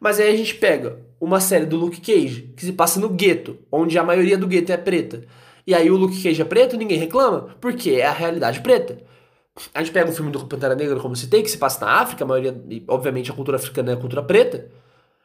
Mas 0.01 0.19
aí 0.19 0.35
a 0.35 0.37
gente 0.37 0.57
pega 0.57 1.07
uma 1.21 1.41
série 1.41 1.67
do 1.67 1.77
Luke 1.77 2.01
Cage 2.01 2.53
que 2.57 2.65
se 2.65 2.73
passa 2.73 2.99
no 2.99 3.09
gueto, 3.09 3.57
onde 3.71 3.97
a 3.97 4.03
maioria 4.03 4.37
do 4.37 4.49
gueto 4.49 4.73
é 4.73 4.77
preta. 4.77 5.25
E 5.65 5.73
aí 5.73 5.89
o 5.89 5.97
Luke 5.97 6.21
Cage 6.21 6.43
é 6.43 6.45
preto, 6.45 6.77
ninguém 6.77 6.99
reclama, 6.99 7.55
porque 7.61 7.93
é 7.93 8.07
a 8.07 8.13
realidade 8.13 8.61
preta. 8.61 8.99
A 9.75 9.83
gente 9.83 9.93
pega 9.93 10.11
um 10.11 10.15
filme 10.15 10.31
do 10.31 10.47
Pantera 10.47 10.75
Negra, 10.75 10.99
como 10.99 11.15
tem, 11.29 11.43
que 11.43 11.51
se 11.51 11.59
passa 11.59 11.85
na 11.85 11.93
África, 12.01 12.25
a 12.25 12.27
maioria, 12.27 12.55
obviamente 12.89 13.31
a 13.31 13.35
cultura 13.35 13.59
africana 13.59 13.91
é 13.91 13.95
a 13.95 13.99
cultura 13.99 14.23
preta. 14.23 14.71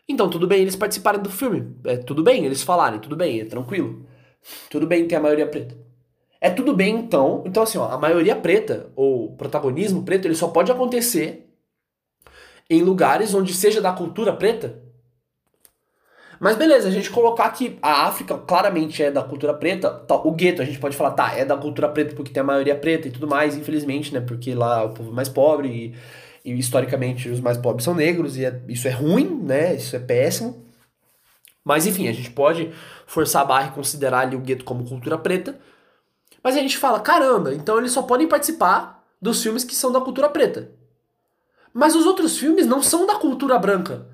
Então 0.08 0.30
tudo 0.30 0.48
bem 0.48 0.62
eles 0.62 0.76
participarem 0.76 1.22
do 1.22 1.30
filme. 1.30 1.76
É 1.86 1.98
tudo 1.98 2.24
bem 2.24 2.46
eles 2.46 2.62
falarem, 2.62 3.00
tudo 3.00 3.16
bem, 3.16 3.42
é 3.42 3.46
tranquilo. 3.46 4.06
Tudo 4.70 4.86
bem 4.88 5.08
ter 5.08 5.16
a 5.16 5.20
maioria 5.20 5.48
preta. 5.48 5.78
É 6.42 6.50
tudo 6.50 6.76
bem 6.76 6.96
então. 6.96 7.44
Então 7.46 7.64
assim, 7.64 7.78
ó, 7.78 7.90
a 7.90 7.98
maioria 7.98 8.36
preta, 8.36 8.92
ou 8.96 9.36
protagonismo 9.36 10.04
preto, 10.04 10.26
ele 10.26 10.36
só 10.36 10.48
pode 10.50 10.72
acontecer 10.72 11.50
em 12.70 12.82
lugares 12.82 13.34
onde 13.34 13.54
seja 13.54 13.82
da 13.82 13.94
cultura 13.94 14.34
preta. 14.34 14.87
Mas 16.40 16.56
beleza, 16.56 16.88
a 16.88 16.92
gente 16.92 17.10
colocar 17.10 17.50
que 17.50 17.78
a 17.82 18.06
África 18.06 18.38
claramente 18.38 19.02
é 19.02 19.10
da 19.10 19.24
cultura 19.24 19.54
preta, 19.54 19.90
tá, 19.90 20.16
o 20.16 20.32
gueto 20.32 20.62
a 20.62 20.66
gente 20.66 20.80
pode 20.80 20.96
falar, 20.96 21.12
tá, 21.12 21.34
é 21.34 21.44
da 21.44 21.58
cultura 21.58 21.90
preta 21.90 22.16
porque 22.16 22.32
tem 22.32 22.42
a 22.42 22.46
maioria 22.46 22.76
preta 22.76 23.08
e 23.08 23.12
tudo 23.12 23.28
mais, 23.28 23.58
infelizmente, 23.58 24.14
né? 24.14 24.22
Porque 24.22 24.54
lá 24.54 24.82
é 24.82 24.86
o 24.86 24.90
povo 24.90 25.12
mais 25.12 25.30
pobre 25.30 25.96
e, 26.44 26.52
e 26.52 26.60
historicamente 26.60 27.30
os 27.30 27.40
mais 27.40 27.58
pobres 27.58 27.84
são 27.84 27.96
negros 27.96 28.38
e 28.38 28.46
é, 28.46 28.62
isso 28.68 28.88
é 28.88 28.92
ruim, 28.92 29.42
né? 29.44 29.76
Isso 29.76 29.96
é 29.96 30.00
péssimo. 30.00 30.66
Mas 31.64 31.86
enfim, 31.86 32.08
a 32.08 32.14
gente 32.14 32.32
pode 32.32 32.72
forçar 33.06 33.42
a 33.42 33.46
barra 33.46 33.68
e 33.68 33.72
considerar 33.72 34.20
ali 34.20 34.36
o 34.36 34.40
gueto 34.40 34.64
como 34.64 34.88
cultura 34.88 35.18
preta. 35.18 35.60
Mas 36.44 36.56
a 36.56 36.60
gente 36.60 36.78
fala, 36.78 37.00
caramba, 37.00 37.54
então 37.54 37.78
eles 37.78 37.92
só 37.92 38.04
podem 38.04 38.28
participar 38.28 39.04
dos 39.22 39.42
filmes 39.42 39.64
que 39.64 39.76
são 39.76 39.92
da 39.92 40.00
cultura 40.00 40.30
preta. 40.30 40.72
Mas 41.74 41.96
os 41.96 42.06
outros 42.06 42.38
filmes 42.38 42.66
não 42.66 42.82
são 42.82 43.06
da 43.06 43.16
cultura 43.16 43.58
branca. 43.60 44.08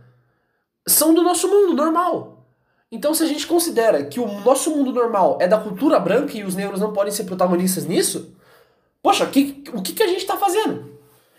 São 0.88 1.14
do 1.14 1.22
nosso 1.22 1.48
mundo 1.48 1.74
normal. 1.74 2.46
Então, 2.92 3.14
se 3.14 3.24
a 3.24 3.28
gente 3.28 3.48
considera 3.48 4.04
que 4.04 4.20
o 4.20 4.28
nosso 4.42 4.70
mundo 4.70 4.92
normal 4.92 5.38
é 5.42 5.48
da 5.48 5.58
cultura 5.58 6.00
branca 6.00 6.38
e 6.38 6.44
os 6.44 6.56
negros 6.56 6.80
não 6.80 6.94
podem 6.94 7.12
ser 7.12 7.24
protagonistas 7.24 7.86
nisso, 7.86 8.36
poxa, 9.02 9.26
que, 9.26 9.64
o 9.74 9.82
que, 9.82 9.94
que 9.94 10.04
a 10.04 10.08
gente 10.08 10.26
tá 10.26 10.38
fazendo? 10.38 10.94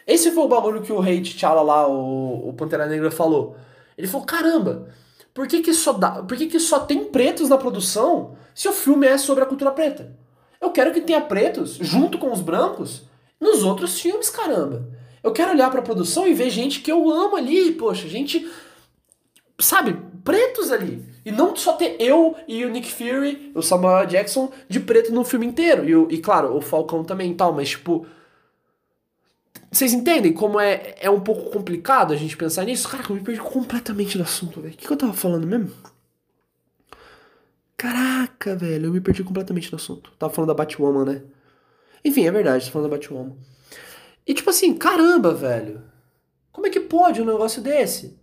Esse 0.07 0.31
foi 0.33 0.45
o 0.45 0.49
bagulho 0.49 0.83
que 0.83 0.93
o 0.93 1.01
rei 1.01 1.23
T'Challa 1.23 1.63
lá, 1.63 1.89
o, 1.89 2.49
o 2.49 2.53
Pantera 2.55 2.87
Negra, 2.87 3.11
falou. 3.11 3.57
Ele 3.97 4.07
falou: 4.07 4.27
caramba, 4.27 4.89
por 5.33 5.47
que, 5.47 5.61
que, 5.61 5.73
só 5.73 5.93
dá, 5.93 6.23
por 6.23 6.37
que, 6.37 6.47
que 6.47 6.59
só 6.61 6.81
tem 6.81 7.05
pretos 7.05 7.49
na 7.49 7.57
produção 7.57 8.37
se 8.55 8.69
o 8.69 8.73
filme 8.73 9.07
é 9.07 9.17
sobre 9.17 9.45
a 9.45 9.47
cultura 9.47 9.71
preta? 9.71 10.13
Eu 10.61 10.71
quero 10.71 10.93
que 10.93 11.01
tenha 11.01 11.21
pretos 11.21 11.77
junto 11.81 12.19
com 12.19 12.33
os 12.33 12.41
brancos 12.41 13.03
nos 13.41 13.63
outros 13.63 14.01
filmes, 14.01 14.31
caramba. 14.31 14.89
Eu 15.23 15.33
quero 15.33 15.53
olhar 15.53 15.71
para 15.71 15.81
a 15.81 15.85
produção 15.85 16.27
e 16.27 16.35
ver 16.35 16.51
gente 16.51 16.81
que 16.81 16.91
eu 16.91 17.11
amo 17.11 17.37
ali, 17.37 17.73
poxa, 17.73 18.09
gente, 18.09 18.49
sabe, 19.59 19.97
pretos 20.23 20.73
ali. 20.73 21.05
E 21.25 21.31
não 21.31 21.55
só 21.57 21.75
ter 21.75 21.97
eu 22.01 22.37
e 22.47 22.65
o 22.65 22.71
Nick 22.71 22.91
Fury, 22.93 23.53
o 23.55 23.63
Samuel 23.63 24.07
Jackson 24.07 24.53
de 24.69 24.81
preto 24.81 25.13
no 25.13 25.25
filme 25.25 25.47
inteiro. 25.47 26.09
E, 26.11 26.17
e 26.17 26.19
claro, 26.19 26.57
o 26.57 26.61
Falcão 26.61 27.05
também 27.05 27.33
e 27.33 27.35
tal, 27.35 27.53
mas 27.53 27.71
tipo. 27.71 28.07
Vocês 29.71 29.93
entendem 29.93 30.33
como 30.33 30.61
é, 30.61 30.95
é 31.01 31.11
um 31.11 31.21
pouco 31.21 31.51
complicado 31.51 32.13
a 32.13 32.17
gente 32.17 32.37
pensar 32.37 32.65
nisso? 32.65 32.89
Cara, 32.89 33.03
eu 33.09 33.17
me 33.17 33.23
perdi 33.23 33.41
completamente 33.41 34.17
do 34.17 34.23
assunto, 34.23 34.61
velho. 34.61 34.73
O 34.73 34.77
que, 34.77 34.87
que 34.87 34.93
eu 34.93 34.97
tava 34.97 35.13
falando 35.13 35.47
mesmo? 35.49 35.73
Caraca, 37.77 38.55
velho, 38.55 38.87
eu 38.87 38.93
me 38.93 39.01
perdi 39.01 39.25
completamente 39.25 39.69
do 39.71 39.77
assunto. 39.77 40.13
Tava 40.17 40.33
falando 40.33 40.49
da 40.49 40.55
Batwoman, 40.55 41.05
né? 41.05 41.23
Enfim, 42.05 42.25
é 42.25 42.31
verdade, 42.31 42.67
tô 42.67 42.71
falando 42.71 42.89
da 42.89 42.97
Batwoman. 42.97 43.37
E 44.25 44.33
tipo 44.33 44.49
assim, 44.49 44.75
caramba, 44.75 45.35
velho. 45.35 45.83
Como 46.53 46.69
é 46.69 46.71
que 46.71 46.79
pode 46.79 47.21
um 47.21 47.27
negócio 47.27 47.61
desse? 47.61 48.17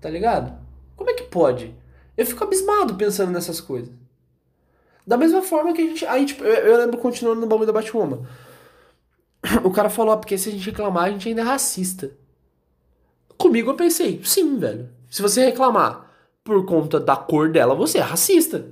Tá 0.00 0.10
ligado? 0.10 0.58
Como 0.94 1.10
é 1.10 1.14
que 1.14 1.24
pode? 1.24 1.74
Eu 2.16 2.26
fico 2.26 2.44
abismado 2.44 2.94
pensando 2.94 3.32
nessas 3.32 3.60
coisas. 3.60 3.92
Da 5.06 5.16
mesma 5.16 5.42
forma 5.42 5.72
que 5.72 5.82
a 5.82 5.86
gente. 5.86 6.06
Aí, 6.06 6.24
tipo, 6.26 6.42
eu, 6.44 6.54
eu 6.54 6.78
lembro 6.78 6.98
continuando 6.98 7.40
no 7.40 7.46
bagulho 7.46 7.66
da 7.66 7.72
Batwoman. 7.72 8.26
O 9.62 9.70
cara 9.70 9.88
falou, 9.88 10.14
ah, 10.14 10.16
porque 10.16 10.36
se 10.36 10.48
a 10.48 10.52
gente 10.52 10.68
reclamar, 10.68 11.04
a 11.04 11.10
gente 11.10 11.28
ainda 11.28 11.42
é 11.42 11.44
racista. 11.44 12.10
Comigo 13.38 13.70
eu 13.70 13.76
pensei, 13.76 14.20
sim, 14.24 14.58
velho. 14.58 14.88
Se 15.08 15.22
você 15.22 15.44
reclamar 15.44 16.10
por 16.42 16.64
conta 16.64 16.98
da 16.98 17.16
cor 17.16 17.50
dela, 17.50 17.74
você 17.74 17.98
é 17.98 18.02
racista. 18.02 18.66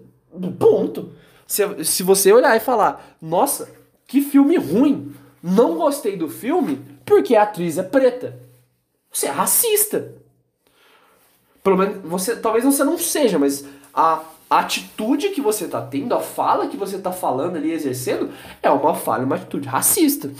Ponto. 0.58 1.12
Se, 1.46 1.84
se 1.84 2.02
você 2.02 2.32
olhar 2.32 2.56
e 2.56 2.60
falar, 2.60 3.16
nossa, 3.20 3.70
que 4.06 4.20
filme 4.20 4.56
ruim 4.56 5.14
não 5.42 5.76
gostei 5.76 6.16
do 6.16 6.28
filme 6.28 6.82
porque 7.04 7.36
a 7.36 7.42
atriz 7.42 7.76
é 7.76 7.82
preta. 7.82 8.40
Você 9.12 9.26
é 9.26 9.30
racista. 9.30 10.14
Pelo 11.64 11.78
menos 11.78 11.96
você, 12.04 12.36
talvez 12.36 12.62
você 12.62 12.84
não 12.84 12.98
seja, 12.98 13.38
mas 13.38 13.64
a, 13.92 14.22
atitude 14.50 15.30
que 15.30 15.40
você 15.40 15.66
tá 15.66 15.80
tendo, 15.80 16.14
a 16.14 16.20
fala 16.20 16.68
que 16.68 16.76
você 16.76 16.98
tá 16.98 17.10
falando 17.10 17.56
ali, 17.56 17.72
exercendo, 17.72 18.30
é 18.62 18.70
uma 18.70 18.94
fala, 18.94 19.24
uma 19.24 19.36
atitude 19.36 19.66
racista. 19.66 20.30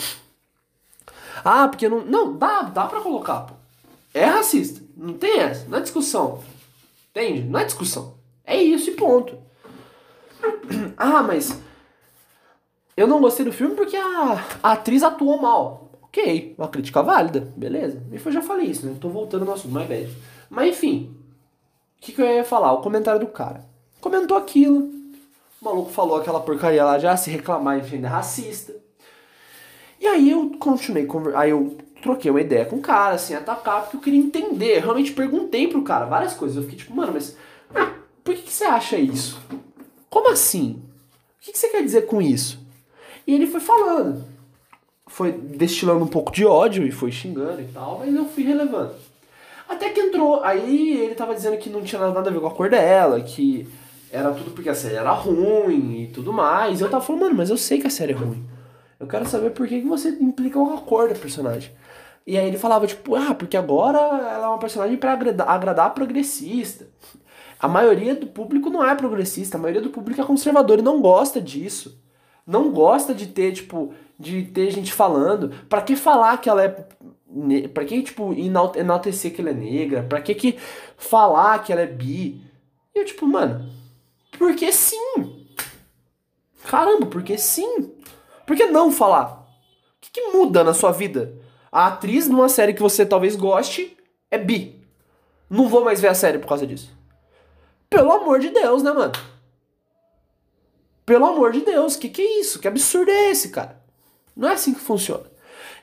Ah, 1.42 1.66
porque 1.66 1.88
não. 1.88 2.04
Não, 2.04 2.37
dá, 2.37 2.62
dá 2.62 2.87
pra 2.87 3.00
colocar, 3.00 3.40
pô. 3.40 3.54
É 4.12 4.26
racista. 4.26 4.82
Não 4.94 5.14
tem 5.14 5.40
essa. 5.40 5.66
Não 5.66 5.78
é 5.78 5.80
discussão. 5.80 6.40
Entende? 7.10 7.42
Não 7.42 7.58
é 7.58 7.64
discussão. 7.64 8.14
É 8.44 8.62
isso 8.62 8.90
e 8.90 8.94
ponto. 8.94 9.37
Ah, 10.96 11.22
mas 11.22 11.58
eu 12.96 13.06
não 13.06 13.20
gostei 13.20 13.44
do 13.44 13.52
filme 13.52 13.74
porque 13.74 13.96
a, 13.96 14.44
a 14.62 14.72
atriz 14.72 15.02
atuou 15.02 15.40
mal. 15.40 15.90
Ok, 16.02 16.54
uma 16.56 16.68
crítica 16.68 17.02
válida, 17.02 17.52
beleza. 17.56 18.00
E 18.12 18.16
eu 18.24 18.32
já 18.32 18.40
falei 18.40 18.66
isso, 18.66 18.87
né? 18.87 18.94
Tô 19.00 19.08
voltando 19.08 19.44
no 19.44 19.52
assunto, 19.52 19.72
mais 19.72 19.88
velho. 19.88 20.08
Mas 20.54 20.68
enfim, 20.68 21.14
o 21.98 22.00
que, 22.00 22.12
que 22.12 22.22
eu 22.22 22.26
ia 22.26 22.44
falar? 22.44 22.72
O 22.72 22.80
comentário 22.80 23.20
do 23.20 23.26
cara. 23.26 23.64
Comentou 24.00 24.36
aquilo. 24.36 24.90
O 25.60 25.64
maluco 25.64 25.90
falou 25.90 26.16
aquela 26.16 26.40
porcaria 26.40 26.84
lá 26.84 26.98
já, 26.98 27.16
se 27.16 27.30
reclamar, 27.30 27.78
enfim, 27.78 28.02
é 28.02 28.06
racista. 28.06 28.74
E 30.00 30.06
aí 30.06 30.30
eu 30.30 30.50
continuei, 30.58 31.08
aí 31.34 31.50
eu 31.50 31.76
troquei 32.02 32.30
uma 32.30 32.40
ideia 32.40 32.66
com 32.66 32.76
o 32.76 32.82
cara, 32.82 33.14
assim, 33.14 33.34
atacar, 33.34 33.82
porque 33.82 33.96
eu 33.96 34.00
queria 34.00 34.20
entender. 34.20 34.76
Eu 34.76 34.82
realmente 34.82 35.12
perguntei 35.12 35.66
pro 35.66 35.82
cara 35.82 36.04
várias 36.04 36.34
coisas. 36.34 36.56
Eu 36.56 36.62
fiquei 36.62 36.78
tipo, 36.78 36.94
mano, 36.94 37.12
mas 37.12 37.36
por 38.22 38.34
que, 38.34 38.42
que 38.42 38.52
você 38.52 38.64
acha 38.64 38.96
isso? 38.96 39.40
Como 40.08 40.30
assim? 40.30 40.82
O 41.40 41.44
que, 41.44 41.52
que 41.52 41.58
você 41.58 41.68
quer 41.68 41.82
dizer 41.82 42.02
com 42.02 42.22
isso? 42.22 42.60
E 43.26 43.34
ele 43.34 43.46
foi 43.46 43.60
falando. 43.60 44.24
Foi 45.06 45.32
destilando 45.32 46.04
um 46.04 46.08
pouco 46.08 46.30
de 46.30 46.44
ódio 46.44 46.86
e 46.86 46.92
foi 46.92 47.10
xingando 47.10 47.60
e 47.60 47.66
tal, 47.66 47.98
mas 47.98 48.14
eu 48.14 48.26
fui 48.26 48.44
relevando. 48.44 48.94
Até 49.68 49.90
que 49.90 50.00
entrou, 50.00 50.42
aí 50.42 51.00
ele 51.00 51.14
tava 51.14 51.35
dizendo 51.35 51.57
que 51.57 51.70
não 51.70 51.83
tinha 51.83 52.00
nada 52.00 52.29
a 52.29 52.33
ver 52.33 52.40
com 52.40 52.46
a 52.46 52.50
cor 52.50 52.68
dela, 52.68 53.20
que 53.20 53.66
era 54.11 54.33
tudo 54.33 54.50
porque 54.50 54.68
a 54.68 54.74
série 54.74 54.96
era 54.96 55.12
ruim 55.12 56.03
e 56.03 56.07
tudo 56.09 56.33
mais. 56.33 56.81
Eu 56.81 56.90
tava 56.90 57.05
falando, 57.05 57.22
mano, 57.22 57.35
mas 57.37 57.50
eu 57.50 57.57
sei 57.57 57.81
que 57.81 57.87
a 57.87 57.90
série 57.90 58.12
é 58.12 58.16
ruim. 58.16 58.44
Eu 59.00 59.07
quero 59.07 59.27
saber 59.27 59.50
por 59.50 59.66
que, 59.66 59.81
que 59.81 59.88
você 59.88 60.11
implica 60.11 60.59
com 60.59 60.74
a 60.74 60.81
cor 60.81 61.09
da 61.09 61.14
personagem. 61.14 61.72
E 62.27 62.38
aí 62.38 62.46
ele 62.46 62.59
falava, 62.59 62.87
tipo, 62.87 63.14
ah, 63.14 63.35
porque 63.35 63.57
agora 63.57 63.98
ela 63.98 64.46
é 64.46 64.48
uma 64.48 64.59
personagem 64.59 64.96
para 64.96 65.12
agradar, 65.12 65.48
agradar 65.48 65.94
progressista. 65.94 66.87
A 67.59 67.68
maioria 67.68 68.14
do 68.14 68.27
público 68.27 68.70
não 68.70 68.87
é 68.87 68.94
progressista, 68.94 69.57
a 69.57 69.61
maioria 69.61 69.83
do 69.83 69.90
público 69.90 70.20
é 70.20 70.24
conservador 70.24 70.79
e 70.79 70.83
não 70.83 71.00
gosta 71.00 71.40
disso 71.40 72.03
não 72.46 72.70
gosta 72.70 73.14
de 73.14 73.27
ter, 73.27 73.53
tipo, 73.53 73.94
de 74.18 74.42
ter 74.42 74.70
gente 74.70 74.92
falando. 74.92 75.50
Para 75.68 75.83
que 75.83 75.96
falar 75.96 76.38
que 76.38 76.48
ela 76.48 76.64
é. 76.64 76.87
Pra 77.73 77.85
que, 77.85 78.03
tipo, 78.03 78.33
enaltecer 78.33 79.35
que 79.35 79.40
ela 79.40 79.51
é 79.51 79.55
negra? 79.55 80.03
Pra 80.05 80.20
que, 80.20 80.35
que 80.35 80.59
falar 80.97 81.62
que 81.64 81.73
ela 81.73 81.83
é 81.83 81.87
bi? 81.87 82.40
E 82.94 82.99
eu, 83.01 83.05
tipo, 83.05 83.27
mano, 83.27 83.68
porque 84.38 84.70
sim. 84.70 85.47
Caramba, 86.64 87.07
porque 87.07 87.37
sim. 87.37 87.92
Por 88.47 88.57
que 88.57 88.66
não 88.66 88.92
falar? 88.92 89.42
O 89.97 90.01
que, 90.01 90.11
que 90.12 90.29
muda 90.29 90.62
na 90.62 90.73
sua 90.73 90.92
vida? 90.92 91.37
A 91.73 91.88
atriz 91.88 92.29
numa 92.29 92.49
série 92.49 92.73
que 92.73 92.83
você 92.83 93.05
talvez 93.05 93.35
goste 93.35 93.97
é 94.31 94.38
bi. 94.38 94.81
Não 95.51 95.68
vou 95.68 95.85
mais 95.85 96.01
ver 96.01 96.09
a 96.09 96.14
série 96.14 96.38
por 96.38 96.47
causa 96.47 96.66
disso. 96.66 96.97
Pelo 97.90 98.12
amor 98.12 98.38
de 98.38 98.51
Deus, 98.51 98.83
né, 98.83 98.92
mano? 98.92 99.12
Pelo 101.05 101.27
amor 101.27 101.53
de 101.53 101.61
Deus, 101.61 101.97
que 101.97 102.09
que 102.09 102.23
é 102.23 102.40
isso? 102.40 102.61
Que 102.61 102.68
absurdo 102.68 103.11
é 103.11 103.31
esse, 103.31 103.51
cara? 103.51 103.83
Não 104.37 104.49
é 104.49 104.53
assim 104.53 104.73
que 104.73 104.81
funciona. 104.81 105.34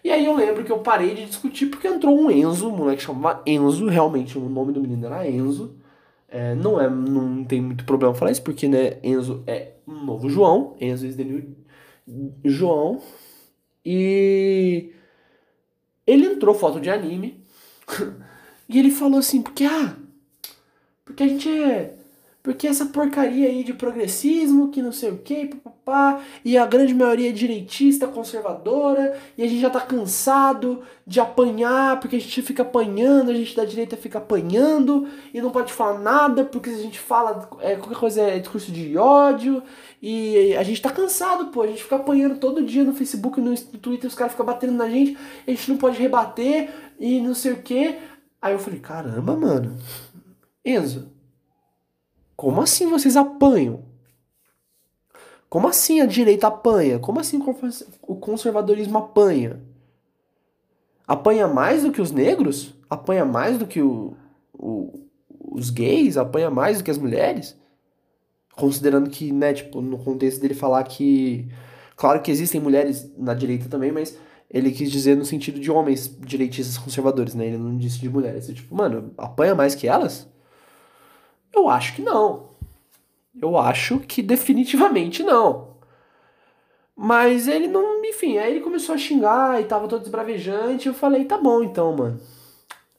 E 0.03 0.09
aí 0.09 0.25
eu 0.25 0.35
lembro 0.35 0.63
que 0.63 0.71
eu 0.71 0.79
parei 0.79 1.13
de 1.13 1.25
discutir 1.25 1.67
porque 1.67 1.87
entrou 1.87 2.19
um 2.19 2.31
Enzo, 2.31 2.69
um 2.69 2.75
moleque 2.75 3.03
chamava 3.03 3.41
Enzo, 3.45 3.87
realmente 3.87 4.37
o 4.37 4.49
nome 4.49 4.73
do 4.73 4.81
menino 4.81 5.05
era 5.05 5.29
Enzo. 5.29 5.75
É, 6.27 6.55
não 6.55 6.79
é, 6.79 6.89
não 6.89 7.43
tem 7.43 7.61
muito 7.61 7.85
problema 7.85 8.15
falar 8.15 8.31
isso, 8.31 8.41
porque 8.41 8.67
né, 8.67 8.97
Enzo 9.03 9.43
é 9.45 9.73
um 9.87 10.05
novo 10.05 10.29
João, 10.29 10.75
Enzo 10.79 11.05
is 11.05 11.15
the 11.15 11.23
new 11.23 11.55
João. 12.43 13.01
E 13.85 14.91
ele 16.07 16.25
entrou 16.25 16.55
foto 16.55 16.79
de 16.79 16.89
anime. 16.89 17.43
e 18.69 18.79
ele 18.79 18.89
falou 18.89 19.19
assim, 19.19 19.41
porque 19.41 19.65
ah, 19.65 19.95
porque 21.05 21.23
a 21.23 21.27
gente 21.27 21.49
é 21.49 21.95
porque 22.43 22.67
essa 22.67 22.87
porcaria 22.87 23.47
aí 23.47 23.63
de 23.63 23.73
progressismo, 23.73 24.69
que 24.69 24.81
não 24.81 24.91
sei 24.91 25.11
o 25.11 25.17
que, 25.19 25.45
papapá, 25.45 26.21
e 26.43 26.57
a 26.57 26.65
grande 26.65 26.93
maioria 26.93 27.29
é 27.29 27.31
direitista, 27.31 28.07
conservadora, 28.07 29.15
e 29.37 29.43
a 29.43 29.47
gente 29.47 29.61
já 29.61 29.69
tá 29.69 29.79
cansado 29.79 30.81
de 31.05 31.19
apanhar, 31.19 31.99
porque 31.99 32.15
a 32.15 32.19
gente 32.19 32.41
fica 32.41 32.63
apanhando, 32.63 33.29
a 33.29 33.33
gente 33.33 33.55
da 33.55 33.63
direita 33.63 33.95
fica 33.95 34.17
apanhando, 34.17 35.07
e 35.31 35.39
não 35.39 35.51
pode 35.51 35.71
falar 35.71 35.99
nada, 35.99 36.43
porque 36.43 36.71
se 36.71 36.79
a 36.79 36.81
gente 36.83 36.99
fala 36.99 37.47
é, 37.59 37.75
qualquer 37.75 37.97
coisa 37.97 38.21
é 38.21 38.39
discurso 38.39 38.71
de 38.71 38.97
ódio, 38.97 39.61
e 40.01 40.55
a 40.55 40.63
gente 40.63 40.81
tá 40.81 40.89
cansado, 40.89 41.51
pô, 41.51 41.61
a 41.61 41.67
gente 41.67 41.83
fica 41.83 41.97
apanhando 41.97 42.39
todo 42.39 42.63
dia 42.63 42.83
no 42.83 42.93
Facebook, 42.93 43.39
no, 43.39 43.55
Twitter, 43.55 44.07
os 44.07 44.15
caras 44.15 44.33
ficam 44.33 44.45
batendo 44.45 44.73
na 44.73 44.89
gente, 44.89 45.15
a 45.47 45.51
gente 45.51 45.69
não 45.69 45.77
pode 45.77 45.99
rebater, 45.99 46.69
e 46.99 47.19
não 47.21 47.35
sei 47.35 47.51
o 47.51 47.61
que. 47.61 47.97
Aí 48.41 48.53
eu 48.53 48.59
falei, 48.59 48.79
caramba, 48.79 49.35
mano, 49.35 49.77
Enzo, 50.65 51.11
como 52.41 52.59
assim 52.59 52.89
vocês 52.89 53.15
apanham? 53.15 53.83
Como 55.47 55.67
assim 55.67 56.01
a 56.01 56.07
direita 56.07 56.47
apanha? 56.47 56.97
Como 56.97 57.19
assim 57.19 57.39
o 58.01 58.15
conservadorismo 58.15 58.97
apanha? 58.97 59.61
Apanha 61.07 61.47
mais 61.47 61.83
do 61.83 61.91
que 61.91 62.01
os 62.01 62.09
negros? 62.11 62.73
Apanha 62.89 63.23
mais 63.25 63.59
do 63.59 63.67
que 63.67 63.79
o, 63.79 64.15
o, 64.55 65.05
os 65.51 65.69
gays? 65.69 66.17
Apanha 66.17 66.49
mais 66.49 66.79
do 66.79 66.83
que 66.83 66.89
as 66.89 66.97
mulheres? 66.97 67.55
Considerando 68.55 69.11
que, 69.11 69.31
né, 69.31 69.53
tipo, 69.53 69.79
no 69.79 69.99
contexto 69.99 70.41
dele 70.41 70.55
falar 70.55 70.83
que. 70.85 71.47
Claro 71.95 72.23
que 72.23 72.31
existem 72.31 72.59
mulheres 72.59 73.07
na 73.19 73.35
direita 73.35 73.69
também, 73.69 73.91
mas 73.91 74.17
ele 74.49 74.71
quis 74.71 74.89
dizer 74.89 75.15
no 75.15 75.25
sentido 75.25 75.59
de 75.59 75.69
homens 75.69 76.17
direitistas 76.19 76.75
conservadores, 76.75 77.35
né? 77.35 77.45
Ele 77.45 77.59
não 77.59 77.77
disse 77.77 77.99
de 77.99 78.09
mulheres. 78.09 78.47
Tipo, 78.47 78.75
mano, 78.75 79.13
apanha 79.15 79.53
mais 79.53 79.75
que 79.75 79.87
elas? 79.87 80.27
Eu 81.53 81.69
acho 81.69 81.95
que 81.95 82.01
não. 82.01 82.51
Eu 83.39 83.57
acho 83.57 83.99
que 83.99 84.21
definitivamente 84.21 85.23
não. 85.23 85.71
Mas 86.95 87.47
ele 87.47 87.67
não, 87.67 88.03
enfim, 88.05 88.37
aí 88.37 88.51
ele 88.51 88.61
começou 88.61 88.93
a 88.93 88.97
xingar 88.97 89.59
e 89.59 89.65
tava 89.65 89.87
todo 89.87 90.01
desbravejante. 90.01 90.87
Eu 90.87 90.93
falei, 90.93 91.25
tá 91.25 91.37
bom 91.37 91.63
então, 91.63 91.95
mano. 91.95 92.19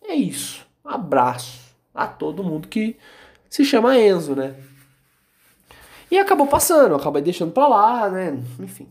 É 0.02 0.14
isso. 0.14 0.66
Abraço 0.84 1.60
a 1.94 2.06
todo 2.06 2.42
mundo 2.42 2.68
que 2.68 2.96
se 3.48 3.64
chama 3.64 3.98
Enzo, 3.98 4.34
né? 4.34 4.56
E 6.10 6.18
acabou 6.18 6.46
passando, 6.46 6.94
acabei 6.94 7.22
deixando 7.22 7.52
pra 7.52 7.68
lá, 7.68 8.10
né? 8.10 8.38
Enfim. 8.58 8.88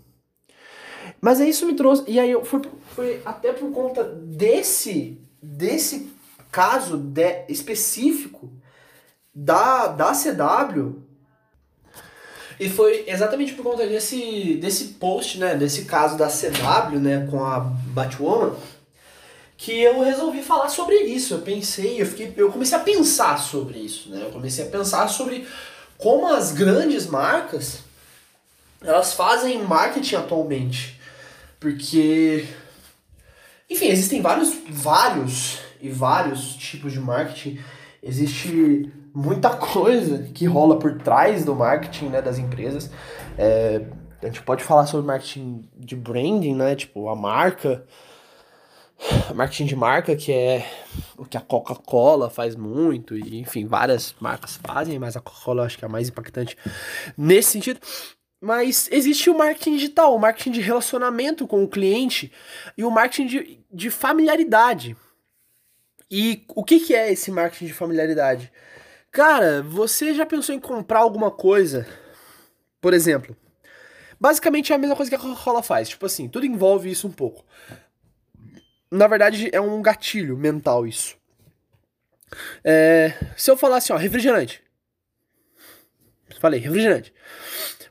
Mas 1.20 1.40
aí 1.40 1.50
isso 1.50 1.66
me 1.66 1.74
trouxe. 1.74 2.04
E 2.08 2.20
aí 2.20 2.32
eu 2.32 2.44
foi, 2.44 2.62
foi 2.96 3.22
até 3.26 3.52
por 3.54 3.72
conta 3.72 4.04
desse 4.04 5.22
desse 5.42 6.12
caso 6.52 6.98
de, 6.98 7.46
específico 7.48 8.52
da, 9.34 9.88
da 9.88 10.12
CW. 10.12 11.02
E 12.60 12.70
foi 12.70 13.06
exatamente 13.08 13.54
por 13.54 13.64
conta 13.64 13.88
desse, 13.88 14.56
desse 14.56 14.86
post, 15.00 15.40
né, 15.40 15.56
desse 15.56 15.86
caso 15.86 16.16
da 16.16 16.28
CW, 16.28 17.00
né, 17.00 17.28
com 17.30 17.44
a 17.44 17.60
Batwoman, 17.60 18.56
que 19.58 19.80
eu 19.80 20.02
resolvi 20.02 20.44
falar 20.44 20.70
sobre 20.70 20.96
isso. 20.96 21.34
Eu 21.34 21.42
pensei, 21.42 22.02
eu 22.02 22.06
fiquei, 22.06 22.34
eu 22.38 22.52
comecei 22.52 22.78
a 22.78 22.82
pensar 22.82 23.38
sobre 23.40 23.80
isso, 23.80 24.10
né? 24.10 24.24
Eu 24.24 24.32
comecei 24.32 24.66
a 24.66 24.70
pensar 24.70 25.08
sobre 25.08 25.48
como 25.98 26.28
as 26.28 26.52
grandes 26.52 27.06
marcas 27.06 27.80
elas 28.84 29.14
fazem 29.14 29.62
marketing 29.64 30.16
atualmente. 30.16 31.00
Porque 31.60 32.48
enfim, 33.70 33.88
existem 33.88 34.22
vários 34.22 34.54
vários 34.68 35.60
e 35.80 35.90
vários 35.90 36.56
tipos 36.56 36.92
de 36.92 37.00
marketing. 37.00 37.60
Existe 38.02 38.92
muita 39.14 39.50
coisa 39.56 40.24
que 40.34 40.46
rola 40.46 40.78
por 40.78 40.98
trás 40.98 41.46
do 41.46 41.56
marketing 41.56 42.08
né, 42.08 42.22
das 42.22 42.38
empresas. 42.38 42.90
É, 43.38 43.86
a 44.22 44.26
gente 44.26 44.42
pode 44.44 44.64
falar 44.64 44.86
sobre 44.86 45.08
marketing 45.08 45.70
de 45.76 45.96
branding, 45.96 46.56
né? 46.56 46.76
Tipo, 46.76 47.10
a 47.10 47.16
marca. 47.16 47.86
Marketing 49.34 49.66
de 49.66 49.76
marca, 49.76 50.16
que 50.16 50.32
é 50.32 50.64
o 51.18 51.26
que 51.26 51.36
a 51.36 51.42
Coca-Cola 51.42 52.30
faz 52.30 52.56
muito, 52.56 53.18
e 53.18 53.40
enfim, 53.40 53.66
várias 53.66 54.14
marcas 54.20 54.60
fazem, 54.64 55.00
mas 55.00 55.18
a 55.18 55.20
Coca-Cola 55.20 55.66
acho 55.66 55.76
que 55.76 55.84
é 55.84 55.88
a 55.88 55.92
mais 55.92 56.10
impactante 56.10 56.56
nesse 57.18 57.50
sentido. 57.50 57.80
Mas 58.40 58.88
existe 58.92 59.30
o 59.30 59.38
marketing 59.38 59.76
digital, 59.76 60.16
o 60.16 60.20
marketing 60.20 60.52
de 60.52 60.62
relacionamento 60.62 61.48
com 61.48 61.64
o 61.64 61.68
cliente 61.68 62.32
e 62.78 62.84
o 62.84 62.92
marketing 62.92 63.26
de, 63.28 63.60
de 63.72 63.90
familiaridade. 63.90 64.96
E 66.10 66.44
o 66.50 66.64
que, 66.64 66.80
que 66.80 66.94
é 66.94 67.12
esse 67.12 67.32
marketing 67.32 67.68
de 67.68 67.74
familiaridade? 67.74 68.52
Cara, 69.12 69.62
você 69.62 70.14
já 70.14 70.26
pensou 70.26 70.56
em 70.56 70.60
comprar 70.60 71.00
alguma 71.00 71.30
coisa? 71.30 71.86
Por 72.80 72.94
exemplo, 72.94 73.36
basicamente 74.20 74.72
é 74.72 74.76
a 74.76 74.80
mesma 74.80 74.96
coisa 74.96 75.10
que 75.12 75.16
a 75.16 75.20
Coca-Cola 75.20 75.62
faz. 75.62 75.90
Tipo 75.90 76.06
assim, 76.06 76.30
tudo 76.30 76.46
envolve 76.46 76.90
isso 76.90 77.08
um 77.08 77.12
pouco. 77.12 77.46
Na 78.90 79.08
verdade, 79.08 79.50
é 79.52 79.60
um 79.60 79.82
gatilho 79.82 80.38
mental 80.38 80.88
isso. 80.88 81.18
É, 82.64 83.14
se 83.36 83.52
eu 83.52 83.58
falar 83.58 83.78
assim, 83.78 83.92
ó, 83.92 83.98
refrigerante. 83.98 84.64
Falei, 86.40 86.60
refrigerante. 86.60 87.14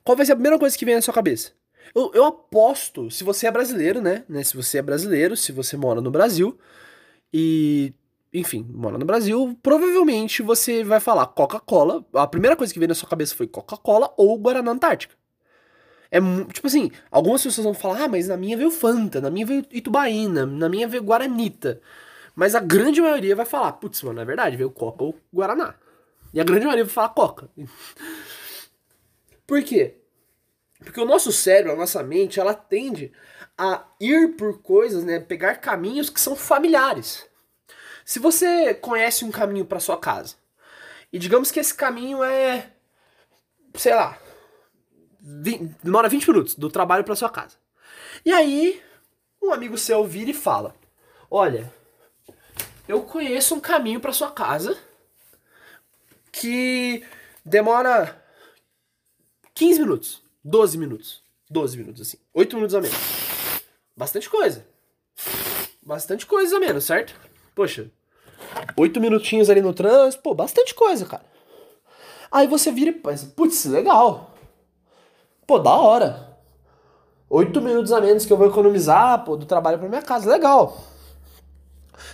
Qual 0.03 0.17
vai 0.17 0.25
ser 0.25 0.33
a 0.33 0.37
primeira 0.37 0.59
coisa 0.59 0.77
que 0.77 0.85
vem 0.87 0.95
na 0.95 1.03
sua 1.03 1.15
cabeça? 1.15 1.53
Eu, 1.95 2.11
eu 2.15 2.25
aposto, 2.25 3.11
se 3.11 3.23
você 3.25 3.47
é 3.47 3.51
brasileiro, 3.51 4.01
né, 4.01 4.25
né? 4.29 4.43
Se 4.43 4.57
você 4.57 4.79
é 4.79 4.83
brasileiro, 4.83 5.37
se 5.37 5.53
você 5.53 5.77
mora 5.77 6.01
no 6.01 6.11
Brasil 6.11 6.59
e 7.33 7.93
enfim, 8.33 8.65
mora 8.73 8.97
no 8.97 9.05
Brasil, 9.05 9.59
provavelmente 9.63 10.43
você 10.43 10.85
vai 10.85 11.01
falar 11.01 11.27
Coca-Cola. 11.27 12.05
A 12.15 12.27
primeira 12.27 12.57
coisa 12.57 12.73
que 12.73 12.79
veio 12.79 12.89
na 12.89 12.95
sua 12.95 13.09
cabeça 13.09 13.35
foi 13.35 13.49
Coca-Cola 13.49 14.13
ou 14.17 14.39
Guaraná 14.39 14.71
Antártica. 14.71 15.15
É 16.11 16.21
tipo 16.53 16.67
assim, 16.67 16.91
algumas 17.11 17.43
pessoas 17.43 17.65
vão 17.65 17.75
falar, 17.75 18.05
ah, 18.05 18.09
mas 18.09 18.29
na 18.29 18.37
minha 18.37 18.57
veio 18.57 18.71
Fanta, 18.71 19.21
na 19.21 19.31
minha 19.31 19.47
veio 19.47 19.65
Itubaína, 19.71 20.45
na 20.47 20.69
minha 20.69 20.89
veio 20.89 21.03
Guaranita. 21.03 21.81
Mas 22.35 22.55
a 22.55 22.61
grande 22.61 23.01
maioria 23.01 23.37
vai 23.37 23.47
falar, 23.47 23.73
putz, 23.75 24.03
mano, 24.03 24.21
é 24.21 24.25
verdade, 24.25 24.57
veio 24.57 24.71
Coca 24.71 25.05
ou 25.05 25.17
Guaraná. 25.33 25.75
E 26.33 26.41
a 26.41 26.45
grande 26.45 26.65
maioria 26.65 26.85
vai 26.85 26.93
falar 26.93 27.11
Coca. 27.11 27.51
Por 29.47 29.63
quê? 29.63 29.99
Porque 30.79 31.01
o 31.01 31.05
nosso 31.05 31.33
cérebro, 31.33 31.73
a 31.73 31.77
nossa 31.77 32.03
mente, 32.03 32.41
ela 32.41 32.55
tende 32.55 33.13
a 33.59 33.85
ir 34.01 34.37
por 34.37 34.63
coisas, 34.63 35.05
né, 35.05 35.21
pegar 35.21 35.57
caminhos 35.57 36.09
que 36.09 36.21
são 36.21 36.35
familiares. 36.35 37.30
Se 38.11 38.19
você 38.19 38.75
conhece 38.75 39.25
um 39.25 39.31
caminho 39.31 39.65
para 39.65 39.79
sua 39.79 39.97
casa, 39.97 40.35
e 41.13 41.17
digamos 41.17 41.53
que 41.53 41.61
esse 41.61 41.73
caminho 41.73 42.25
é, 42.25 42.73
sei 43.75 43.95
lá, 43.95 44.19
20, 45.21 45.77
demora 45.81 46.09
20 46.09 46.29
minutos 46.29 46.57
do 46.57 46.69
trabalho 46.69 47.05
para 47.05 47.15
sua 47.15 47.31
casa. 47.31 47.57
E 48.25 48.33
aí, 48.33 48.83
um 49.41 49.53
amigo 49.53 49.79
seu 49.79 50.05
vira 50.05 50.33
e 50.33 50.35
fala: 50.35 50.75
Olha, 51.31 51.73
eu 52.89 53.01
conheço 53.03 53.55
um 53.55 53.61
caminho 53.61 54.01
para 54.01 54.13
sua 54.13 54.33
casa 54.33 54.77
que 56.33 57.07
demora 57.45 58.21
15 59.55 59.79
minutos, 59.79 60.21
12 60.43 60.79
minutos, 60.79 61.23
12 61.49 61.79
minutos 61.79 62.03
assim, 62.03 62.19
8 62.35 62.57
minutos 62.57 62.75
a 62.75 62.81
menos. 62.81 62.99
Bastante 63.97 64.29
coisa. 64.29 64.67
Bastante 65.81 66.27
coisa 66.27 66.57
a 66.57 66.59
menos, 66.59 66.83
certo? 66.83 67.15
Poxa, 67.55 67.89
Oito 68.77 69.01
minutinhos 69.01 69.51
ali 69.51 69.61
no 69.61 69.73
trânsito, 69.73 70.23
pô, 70.23 70.35
bastante 70.35 70.75
coisa, 70.75 71.05
cara. 71.07 71.25
Aí 72.31 72.47
você 72.47 72.71
vira 72.71 72.91
e 72.91 72.95
pensa, 72.95 73.33
putz, 73.35 73.65
legal. 73.65 74.35
Pô, 75.47 75.59
da 75.59 75.73
hora. 75.73 76.39
Oito 77.29 77.61
minutos 77.61 77.93
a 77.93 78.01
menos 78.01 78.25
que 78.25 78.33
eu 78.33 78.37
vou 78.37 78.49
economizar, 78.49 79.25
pô, 79.25 79.37
do 79.37 79.47
trabalho 79.47 79.79
pra 79.79 79.89
minha 79.89 80.03
casa, 80.03 80.31
legal. 80.31 80.77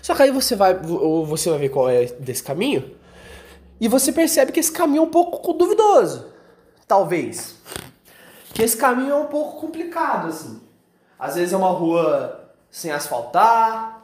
Só 0.03 0.14
que 0.14 0.22
aí 0.22 0.31
você 0.31 0.57
vai, 0.57 0.75
você 0.75 1.51
vai 1.51 1.59
ver 1.59 1.68
qual 1.68 1.88
é 1.88 2.07
desse 2.07 2.42
caminho 2.42 2.96
e 3.81 3.88
você 3.88 4.12
percebe 4.12 4.53
que 4.53 4.61
esse 4.61 4.72
caminho 4.72 5.01
é 5.01 5.05
um 5.05 5.11
pouco 5.11 5.53
duvidoso. 5.53 6.27
Talvez. 6.87 7.57
Que 8.55 8.62
esse 8.62 8.77
caminho 8.77 9.12
é 9.12 9.16
um 9.16 9.27
pouco 9.27 9.61
complicado, 9.61 10.29
assim. 10.29 10.61
Às 11.18 11.35
vezes 11.35 11.53
é 11.53 11.57
uma 11.57 11.70
rua 11.70 12.51
sem 12.70 12.90
asfaltar, 12.90 13.95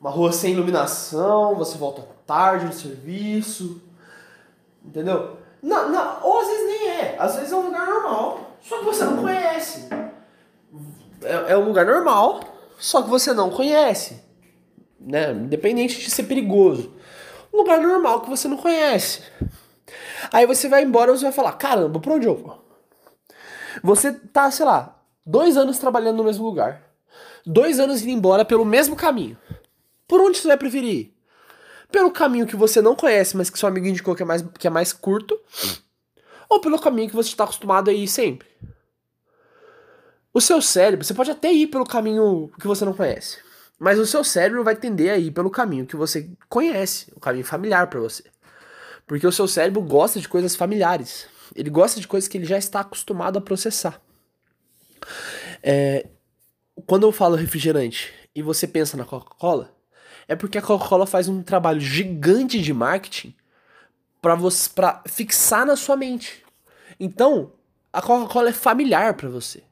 uma 0.00 0.10
rua 0.10 0.32
sem 0.32 0.52
iluminação, 0.52 1.54
você 1.56 1.76
volta 1.76 2.02
tarde 2.26 2.64
no 2.64 2.72
serviço, 2.72 3.82
entendeu? 4.82 5.36
Não, 5.62 5.90
não, 5.90 6.22
ou 6.22 6.40
às 6.40 6.48
vezes 6.48 6.66
nem 6.66 6.88
é, 6.88 7.16
às 7.18 7.36
vezes 7.36 7.52
é 7.52 7.56
um 7.56 7.66
lugar 7.66 7.86
normal, 7.86 8.56
só 8.62 8.78
que 8.78 8.84
você 8.86 9.04
não 9.04 9.18
conhece. 9.18 9.88
É, 11.22 11.52
é 11.52 11.58
um 11.58 11.66
lugar 11.66 11.84
normal, 11.84 12.40
só 12.78 13.02
que 13.02 13.10
você 13.10 13.34
não 13.34 13.50
conhece, 13.50 14.24
né? 14.98 15.32
Independente 15.32 15.98
de 15.98 16.10
ser 16.10 16.22
perigoso. 16.22 16.94
Um 17.52 17.58
lugar 17.58 17.78
normal 17.80 18.22
que 18.22 18.30
você 18.30 18.48
não 18.48 18.56
conhece. 18.56 19.22
Aí 20.32 20.46
você 20.46 20.68
vai 20.68 20.82
embora 20.82 21.10
e 21.10 21.18
você 21.18 21.24
vai 21.24 21.32
falar, 21.32 21.52
caramba, 21.52 22.00
pra 22.00 22.14
onde 22.14 22.26
eu 22.26 22.36
vou? 22.36 22.64
Você 23.82 24.12
tá, 24.12 24.50
sei 24.50 24.64
lá, 24.64 24.96
dois 25.26 25.56
anos 25.56 25.78
trabalhando 25.78 26.18
no 26.18 26.24
mesmo 26.24 26.44
lugar. 26.44 26.82
Dois 27.44 27.80
anos 27.80 28.02
indo 28.02 28.10
embora 28.10 28.44
pelo 28.44 28.64
mesmo 28.64 28.94
caminho. 28.94 29.36
Por 30.10 30.20
onde 30.20 30.38
você 30.38 30.48
vai 30.48 30.56
preferir? 30.56 31.12
Pelo 31.92 32.10
caminho 32.10 32.44
que 32.44 32.56
você 32.56 32.82
não 32.82 32.96
conhece, 32.96 33.36
mas 33.36 33.48
que 33.48 33.56
seu 33.56 33.68
amigo 33.68 33.86
indicou 33.86 34.16
que 34.16 34.24
é 34.24 34.26
mais, 34.26 34.44
que 34.58 34.66
é 34.66 34.70
mais 34.70 34.92
curto, 34.92 35.38
ou 36.48 36.60
pelo 36.60 36.80
caminho 36.80 37.08
que 37.08 37.14
você 37.14 37.28
está 37.28 37.44
acostumado 37.44 37.90
a 37.90 37.92
ir 37.92 38.08
sempre. 38.08 38.48
O 40.34 40.40
seu 40.40 40.60
cérebro, 40.60 41.04
você 41.04 41.14
pode 41.14 41.30
até 41.30 41.52
ir 41.52 41.68
pelo 41.68 41.86
caminho 41.86 42.50
que 42.58 42.66
você 42.66 42.84
não 42.84 42.92
conhece, 42.92 43.38
mas 43.78 44.00
o 44.00 44.06
seu 44.06 44.24
cérebro 44.24 44.64
vai 44.64 44.74
tender 44.74 45.12
a 45.12 45.16
ir 45.16 45.30
pelo 45.30 45.48
caminho 45.48 45.86
que 45.86 45.94
você 45.94 46.28
conhece, 46.48 47.12
o 47.14 47.20
caminho 47.20 47.44
familiar 47.44 47.86
para 47.86 48.00
você. 48.00 48.24
Porque 49.06 49.28
o 49.28 49.32
seu 49.32 49.46
cérebro 49.46 49.80
gosta 49.80 50.18
de 50.18 50.28
coisas 50.28 50.56
familiares. 50.56 51.28
Ele 51.54 51.70
gosta 51.70 52.00
de 52.00 52.08
coisas 52.08 52.26
que 52.26 52.36
ele 52.36 52.46
já 52.46 52.58
está 52.58 52.80
acostumado 52.80 53.38
a 53.38 53.40
processar. 53.40 54.02
É, 55.62 56.08
quando 56.84 57.06
eu 57.06 57.12
falo 57.12 57.36
refrigerante 57.36 58.12
e 58.34 58.42
você 58.42 58.66
pensa 58.66 58.96
na 58.96 59.04
Coca-Cola, 59.04 59.78
é 60.30 60.36
porque 60.36 60.58
a 60.58 60.62
Coca-Cola 60.62 61.08
faz 61.08 61.26
um 61.26 61.42
trabalho 61.42 61.80
gigante 61.80 62.62
de 62.62 62.72
marketing 62.72 63.34
para 64.22 64.36
você 64.36 64.70
para 64.72 65.02
fixar 65.08 65.66
na 65.66 65.74
sua 65.74 65.96
mente. 65.96 66.44
Então, 67.00 67.50
a 67.92 68.00
Coca-Cola 68.00 68.50
é 68.50 68.52
familiar 68.52 69.14
para 69.14 69.28
você. 69.28 69.64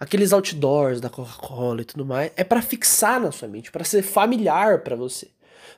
Aqueles 0.00 0.32
outdoors 0.32 1.00
da 1.00 1.08
Coca-Cola 1.08 1.82
e 1.82 1.84
tudo 1.84 2.04
mais 2.04 2.32
é 2.36 2.42
para 2.42 2.60
fixar 2.60 3.20
na 3.20 3.30
sua 3.30 3.46
mente, 3.46 3.70
para 3.70 3.84
ser 3.84 4.02
familiar 4.02 4.80
para 4.80 4.96
você. 4.96 5.30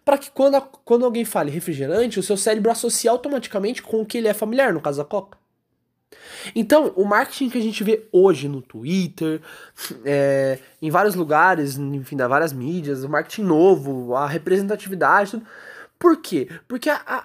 Para 0.03 0.17
que 0.17 0.31
quando, 0.31 0.59
quando 0.87 1.05
alguém 1.05 1.27
fale 1.27 1.51
refrigerante, 1.51 2.19
o 2.19 2.23
seu 2.23 2.39
cérebro 2.39 2.71
associe 2.71 3.11
automaticamente 3.11 3.83
com 3.83 4.01
o 4.01 4.07
que 4.07 4.17
ele 4.17 4.29
é 4.29 4.33
familiar, 4.33 4.73
no 4.73 4.81
caso 4.81 5.03
da 5.03 5.05
Coca. 5.05 5.37
Então, 6.55 6.93
o 6.97 7.05
marketing 7.05 7.51
que 7.51 7.59
a 7.59 7.63
gente 7.63 7.85
vê 7.85 8.09
hoje 8.13 8.49
no 8.49 8.61
Twitter, 8.61 9.41
é, 10.05 10.59
em 10.81 10.91
vários 10.91 11.15
lugares, 11.15 11.77
enfim, 11.79 12.17
das 12.17 12.29
várias 12.29 12.53
mídias, 12.53 13.05
o 13.05 13.09
marketing 13.09 13.43
novo, 13.43 14.15
a 14.15 14.27
representatividade, 14.27 15.33
tudo. 15.33 15.47
Por 15.99 16.17
quê? 16.17 16.49
Porque 16.67 16.91
a, 16.91 17.01
a, 17.07 17.25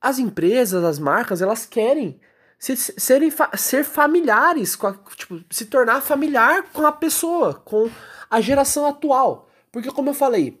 as 0.00 0.18
empresas, 0.18 0.82
as 0.82 0.98
marcas, 0.98 1.42
elas 1.42 1.66
querem 1.66 2.18
se, 2.58 2.76
serem, 2.76 3.30
ser 3.56 3.84
familiares, 3.84 4.74
com 4.74 4.86
a, 4.86 4.94
tipo, 5.14 5.44
se 5.50 5.66
tornar 5.66 6.00
familiar 6.00 6.64
com 6.72 6.86
a 6.86 6.92
pessoa, 6.92 7.54
com 7.54 7.90
a 8.30 8.40
geração 8.40 8.86
atual. 8.86 9.48
Porque, 9.70 9.90
como 9.90 10.10
eu 10.10 10.14
falei, 10.14 10.60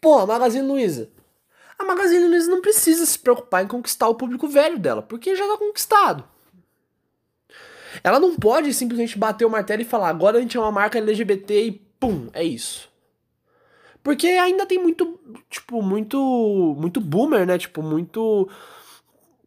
pô, 0.00 0.26
Magazine 0.26 0.66
Luiza. 0.66 1.10
A 1.84 1.86
Magazine 1.86 2.26
Luiza 2.26 2.50
não 2.50 2.62
precisa 2.62 3.04
se 3.04 3.18
preocupar 3.18 3.62
em 3.62 3.68
conquistar 3.68 4.08
o 4.08 4.14
público 4.14 4.48
velho 4.48 4.78
dela, 4.78 5.02
porque 5.02 5.36
já 5.36 5.46
tá 5.46 5.58
conquistado. 5.58 6.24
Ela 8.02 8.18
não 8.18 8.34
pode 8.36 8.72
simplesmente 8.72 9.18
bater 9.18 9.44
o 9.44 9.50
martelo 9.50 9.82
e 9.82 9.84
falar, 9.84 10.08
agora 10.08 10.38
a 10.38 10.40
gente 10.40 10.56
é 10.56 10.60
uma 10.60 10.72
marca 10.72 10.98
LGBT 10.98 11.66
e 11.66 11.72
pum, 11.72 12.28
é 12.32 12.42
isso. 12.42 12.88
Porque 14.02 14.26
ainda 14.28 14.66
tem 14.66 14.78
muito, 14.78 15.20
tipo, 15.50 15.82
muito, 15.82 16.74
muito 16.78 17.00
boomer, 17.00 17.46
né? 17.46 17.58
Tipo, 17.58 17.82
muito 17.82 18.48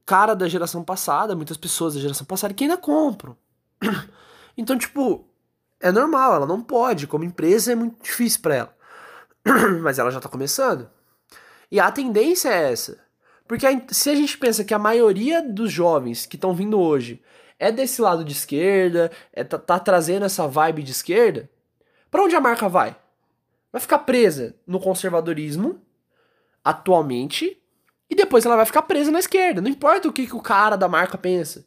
cara 0.05 0.35
da 0.35 0.47
geração 0.47 0.83
passada, 0.83 1.35
muitas 1.35 1.57
pessoas 1.57 1.95
da 1.95 1.99
geração 1.99 2.25
passada 2.25 2.53
que 2.53 2.63
ainda 2.63 2.77
compram. 2.77 3.35
Então, 4.59 4.75
tipo, 4.75 5.23
é 5.79 5.91
normal, 5.91 6.33
ela 6.33 6.47
não 6.47 6.63
pode, 6.63 7.05
como 7.05 7.23
empresa 7.23 7.73
é 7.73 7.75
muito 7.75 8.03
difícil 8.03 8.41
para 8.41 8.55
ela. 8.55 8.77
Mas 9.83 9.99
ela 9.99 10.09
já 10.09 10.19
tá 10.19 10.27
começando. 10.27 10.89
E 11.71 11.79
a 11.79 11.91
tendência 11.91 12.49
é 12.49 12.71
essa. 12.71 12.99
Porque 13.47 13.65
se 13.89 14.09
a 14.09 14.15
gente 14.15 14.37
pensa 14.37 14.63
que 14.63 14.73
a 14.73 14.79
maioria 14.79 15.41
dos 15.41 15.71
jovens 15.71 16.25
que 16.25 16.35
estão 16.35 16.53
vindo 16.53 16.79
hoje 16.79 17.21
é 17.59 17.71
desse 17.71 18.01
lado 18.01 18.23
de 18.23 18.33
esquerda, 18.33 19.11
é, 19.33 19.43
tá, 19.43 19.57
tá 19.57 19.79
trazendo 19.79 20.25
essa 20.25 20.47
vibe 20.47 20.83
de 20.83 20.91
esquerda, 20.91 21.49
para 22.11 22.23
onde 22.23 22.35
a 22.35 22.41
marca 22.41 22.67
vai? 22.67 22.95
Vai 23.71 23.81
ficar 23.81 23.99
presa 23.99 24.55
no 24.65 24.79
conservadorismo 24.79 25.81
atualmente 26.63 27.57
e 28.09 28.15
depois 28.15 28.45
ela 28.45 28.55
vai 28.55 28.65
ficar 28.65 28.81
presa 28.83 29.11
na 29.11 29.19
esquerda. 29.19 29.61
Não 29.61 29.69
importa 29.69 30.07
o 30.07 30.13
que, 30.13 30.27
que 30.27 30.35
o 30.35 30.41
cara 30.41 30.75
da 30.75 30.87
marca 30.87 31.17
pensa. 31.17 31.65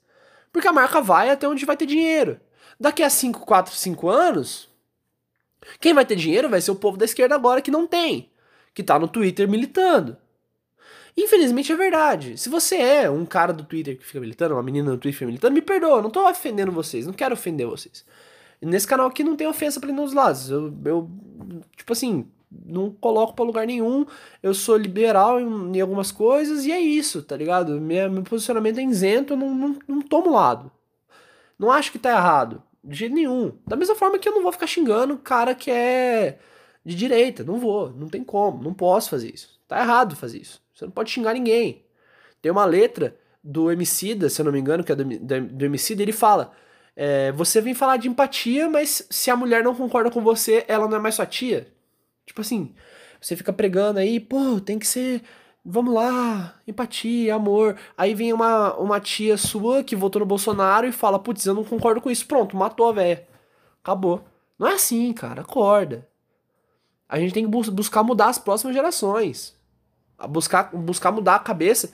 Porque 0.53 0.69
a 0.69 0.73
marca 0.73 1.01
vai 1.01 1.31
até 1.31 1.49
onde 1.49 1.65
vai 1.65 1.77
ter 1.77 1.87
dinheiro. 1.87 2.41
Daqui 2.79 3.03
a 3.03 3.11
5, 3.11 3.41
4, 3.41 3.75
5 3.75 4.09
anos, 4.09 4.69
quem 5.79 5.93
vai 5.93 6.05
ter 6.05 6.17
dinheiro 6.17 6.49
vai 6.49 6.61
ser 6.61 6.71
o 6.71 6.77
povo 6.77 6.97
da 6.97 7.05
esquerda 7.05 7.35
agora 7.35 7.61
que 7.61 7.71
não 7.71 7.87
tem, 7.87 8.30
que 8.75 8.83
tá 8.83 8.99
no 8.99 9.09
Twitter 9.09 9.49
militando. 9.49 10.17
Infelizmente 11.17 11.73
é 11.73 11.77
verdade. 11.77 12.39
Se 12.39 12.49
você 12.49 12.77
é 12.77 13.11
um 13.11 13.27
cara 13.27 13.53
do 13.53 13.65
Twitter 13.65 13.97
que 13.97 14.05
fica 14.05 14.21
militando, 14.21 14.55
uma 14.55 14.63
menina 14.63 14.91
do 14.91 14.99
Twitter 14.99 15.27
militando, 15.27 15.55
me 15.55 15.63
perdoa, 15.63 16.03
não 16.03 16.11
tô 16.11 16.27
ofendendo 16.29 16.73
vocês, 16.73 17.07
não 17.07 17.13
quero 17.13 17.35
ofender 17.35 17.67
vocês. 17.67 18.05
nesse 18.63 18.87
canal 18.87 19.07
aqui 19.07 19.25
não 19.25 19.37
tem 19.37 19.47
ofensa 19.47 19.81
pra 19.81 19.91
nenhum 19.91 20.05
dos 20.05 20.15
lados. 20.15 20.51
Eu, 20.51 20.73
eu 20.85 21.11
tipo 21.77 21.93
assim, 21.93 22.27
não 22.51 22.91
coloco 22.91 23.35
pra 23.35 23.45
lugar 23.45 23.67
nenhum. 23.67 24.07
Eu 24.43 24.55
sou 24.55 24.77
liberal 24.77 25.41
em, 25.41 25.77
em 25.77 25.81
algumas 25.81 26.11
coisas 26.13 26.65
e 26.65 26.73
é 26.73 26.81
isso, 26.81 27.23
tá 27.23 27.37
ligado? 27.37 27.81
Minha, 27.81 28.09
meu 28.09 28.23
posicionamento 28.23 28.79
é 28.79 28.83
isento, 28.83 29.35
eu 29.35 29.37
não, 29.37 29.55
não, 29.55 29.79
não 29.87 30.03
tomo 30.03 30.33
lado. 30.33 30.71
Não 31.59 31.71
acho 31.71 31.93
que 31.93 31.99
tá 31.99 32.11
errado, 32.11 32.63
de 32.83 32.97
jeito 32.97 33.15
nenhum. 33.15 33.53
Da 33.67 33.77
mesma 33.77 33.95
forma 33.95 34.19
que 34.19 34.29
eu 34.29 34.35
não 34.35 34.43
vou 34.43 34.53
ficar 34.53 34.67
xingando 34.67 35.15
o 35.15 35.19
cara 35.19 35.55
que 35.55 35.71
é 35.71 36.39
de 36.85 36.95
direita. 36.95 37.45
Não 37.45 37.59
vou, 37.59 37.91
não 37.91 38.09
tem 38.09 38.25
como, 38.25 38.63
não 38.63 38.75
posso 38.75 39.11
fazer 39.11 39.33
isso. 39.33 39.59
Tá 39.69 39.81
errado 39.81 40.17
fazer 40.17 40.39
isso. 40.39 40.61
Você 40.75 40.85
não 40.85 40.93
pode 40.93 41.11
xingar 41.11 41.35
ninguém. 41.35 41.85
Tem 42.41 42.51
uma 42.51 42.65
letra 42.65 43.17
do 43.43 43.71
Emicida, 43.71 44.29
se 44.29 44.41
eu 44.41 44.45
não 44.45 44.53
me 44.53 44.61
engano, 44.61 44.85
que 44.85 44.93
é 44.93 44.95
do, 44.95 45.05
do 45.05 45.65
Emicida, 45.65 46.03
ele 46.03 46.13
fala: 46.13 46.53
é, 46.97 47.33
Você 47.33 47.61
vem 47.61 47.75
falar 47.75 47.97
de 47.97 48.09
empatia, 48.09 48.69
mas 48.69 49.07
se 49.11 49.31
a 49.31 49.37
mulher 49.37 49.63
não 49.63 49.75
concorda 49.75 50.11
com 50.11 50.23
você, 50.23 50.65
ela 50.69 50.89
não 50.89 50.97
é 50.97 51.01
mais 51.01 51.15
sua 51.15 51.27
tia. 51.27 51.73
Tipo 52.27 52.41
assim, 52.43 52.75
você 53.21 53.37
fica 53.37 53.53
pregando 53.53 53.99
aí, 53.99 54.19
pô, 54.21 54.61
tem 54.61 54.79
que 54.79 54.87
ser. 54.87 55.23
Vamos 55.65 55.93
lá, 55.93 56.59
empatia, 56.67 57.35
amor. 57.35 57.77
Aí 57.97 58.15
vem 58.15 58.33
uma, 58.33 58.75
uma 58.77 58.99
tia 58.99 59.37
sua 59.37 59.85
que 59.85 59.95
votou 59.95 60.21
no 60.21 60.27
Bolsonaro 60.27 60.87
e 60.87 60.93
fala: 60.93 61.19
Putz, 61.19 61.45
eu 61.47 61.55
não 61.55 61.65
concordo 61.65 62.01
com 62.01 62.11
isso. 62.11 62.27
Pronto, 62.27 62.57
matou 62.57 62.89
a 62.89 62.93
véia. 62.93 63.29
Acabou. 63.83 64.25
Não 64.59 64.67
é 64.69 64.75
assim, 64.75 65.13
cara. 65.13 65.43
Acorda. 65.43 66.09
A 67.11 67.19
gente 67.19 67.35
tem 67.35 67.45
que 67.45 67.51
bus 67.51 67.69
buscar 67.69 68.03
mudar 68.03 68.29
as 68.29 68.39
próximas 68.39 68.75
gerações 68.75 69.61
buscar, 70.29 70.71
buscar 70.75 71.13
mudar 71.13 71.37
a 71.37 71.41
cabeça 71.41 71.91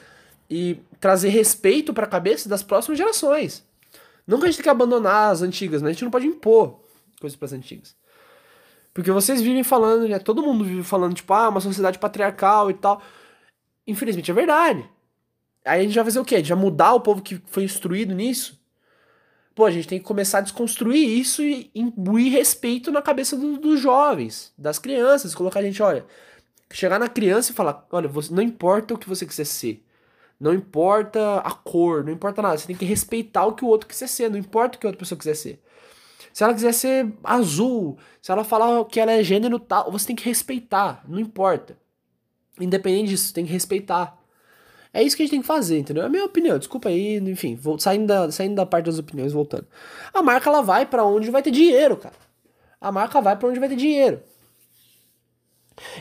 e 0.48 0.78
trazer 1.00 1.28
respeito 1.28 1.92
para 1.92 2.04
a 2.04 2.08
cabeça 2.08 2.48
das 2.48 2.62
próximas 2.62 2.98
gerações. 2.98 3.64
Não 4.26 4.38
que 4.38 4.44
a 4.44 4.48
gente 4.48 4.56
tem 4.56 4.64
que 4.64 4.68
abandonar 4.68 5.30
as 5.32 5.42
antigas, 5.42 5.82
mas 5.82 5.90
a 5.90 5.92
gente 5.92 6.04
não 6.04 6.10
pode 6.10 6.26
impor 6.26 6.80
coisas 7.20 7.36
para 7.36 7.46
as 7.46 7.52
antigas. 7.52 7.94
Porque 8.92 9.10
vocês 9.10 9.42
vivem 9.42 9.62
falando, 9.62 10.08
né? 10.08 10.18
Todo 10.18 10.42
mundo 10.42 10.64
vive 10.64 10.82
falando, 10.82 11.14
tipo, 11.14 11.32
ah, 11.32 11.48
uma 11.48 11.60
sociedade 11.60 11.98
patriarcal 11.98 12.70
e 12.70 12.74
tal. 12.74 13.00
Infelizmente 13.86 14.30
é 14.30 14.34
verdade. 14.34 14.88
Aí 15.64 15.80
a 15.80 15.82
gente 15.82 15.94
vai 15.94 16.04
fazer 16.04 16.18
o 16.18 16.24
quê? 16.24 16.36
A 16.36 16.38
gente 16.38 16.48
vai 16.48 16.58
mudar 16.58 16.94
o 16.94 17.00
povo 17.00 17.22
que 17.22 17.40
foi 17.46 17.64
instruído 17.64 18.14
nisso? 18.14 18.58
Pô, 19.56 19.64
a 19.64 19.70
gente 19.70 19.88
tem 19.88 19.98
que 19.98 20.04
começar 20.04 20.38
a 20.38 20.42
desconstruir 20.42 21.18
isso 21.18 21.42
e 21.42 21.70
imbuir 21.74 22.30
respeito 22.30 22.92
na 22.92 23.00
cabeça 23.00 23.38
do, 23.38 23.56
dos 23.56 23.80
jovens, 23.80 24.52
das 24.56 24.78
crianças. 24.78 25.34
Colocar 25.34 25.60
a 25.60 25.62
gente, 25.62 25.82
olha, 25.82 26.04
chegar 26.70 26.98
na 26.98 27.08
criança 27.08 27.52
e 27.52 27.54
falar: 27.54 27.86
olha, 27.90 28.06
você, 28.06 28.34
não 28.34 28.42
importa 28.42 28.92
o 28.92 28.98
que 28.98 29.08
você 29.08 29.24
quiser 29.24 29.46
ser. 29.46 29.82
Não 30.38 30.52
importa 30.52 31.38
a 31.38 31.52
cor, 31.52 32.04
não 32.04 32.12
importa 32.12 32.42
nada. 32.42 32.58
Você 32.58 32.66
tem 32.66 32.76
que 32.76 32.84
respeitar 32.84 33.46
o 33.46 33.54
que 33.54 33.64
o 33.64 33.68
outro 33.68 33.88
quiser 33.88 34.08
ser, 34.08 34.30
não 34.30 34.38
importa 34.38 34.76
o 34.76 34.78
que 34.80 34.86
a 34.86 34.90
outra 34.90 34.98
pessoa 34.98 35.18
quiser 35.18 35.34
ser. 35.34 35.62
Se 36.34 36.44
ela 36.44 36.52
quiser 36.52 36.74
ser 36.74 37.10
azul, 37.24 37.96
se 38.20 38.30
ela 38.30 38.44
falar 38.44 38.84
que 38.84 39.00
ela 39.00 39.12
é 39.12 39.24
gênero 39.24 39.58
tal, 39.58 39.90
você 39.90 40.08
tem 40.08 40.16
que 40.16 40.26
respeitar, 40.26 41.02
não 41.08 41.18
importa. 41.18 41.78
Independente 42.60 43.08
disso, 43.08 43.32
tem 43.32 43.46
que 43.46 43.52
respeitar. 43.52 44.22
É 44.96 45.02
isso 45.02 45.14
que 45.14 45.22
a 45.22 45.26
gente 45.26 45.32
tem 45.32 45.40
que 45.42 45.46
fazer, 45.46 45.78
entendeu? 45.78 46.04
É 46.04 46.06
a 46.06 46.08
minha 46.08 46.24
opinião, 46.24 46.58
desculpa 46.58 46.88
aí, 46.88 47.18
enfim, 47.18 47.54
vou, 47.54 47.78
saindo, 47.78 48.06
da, 48.06 48.32
saindo 48.32 48.54
da 48.54 48.64
parte 48.64 48.86
das 48.86 48.98
opiniões, 48.98 49.30
voltando. 49.30 49.66
A 50.14 50.22
marca 50.22 50.48
ela 50.48 50.62
vai 50.62 50.86
para 50.86 51.04
onde 51.04 51.30
vai 51.30 51.42
ter 51.42 51.50
dinheiro, 51.50 51.98
cara. 51.98 52.14
A 52.80 52.90
marca 52.90 53.20
vai 53.20 53.36
para 53.36 53.46
onde 53.46 53.60
vai 53.60 53.68
ter 53.68 53.76
dinheiro. 53.76 54.22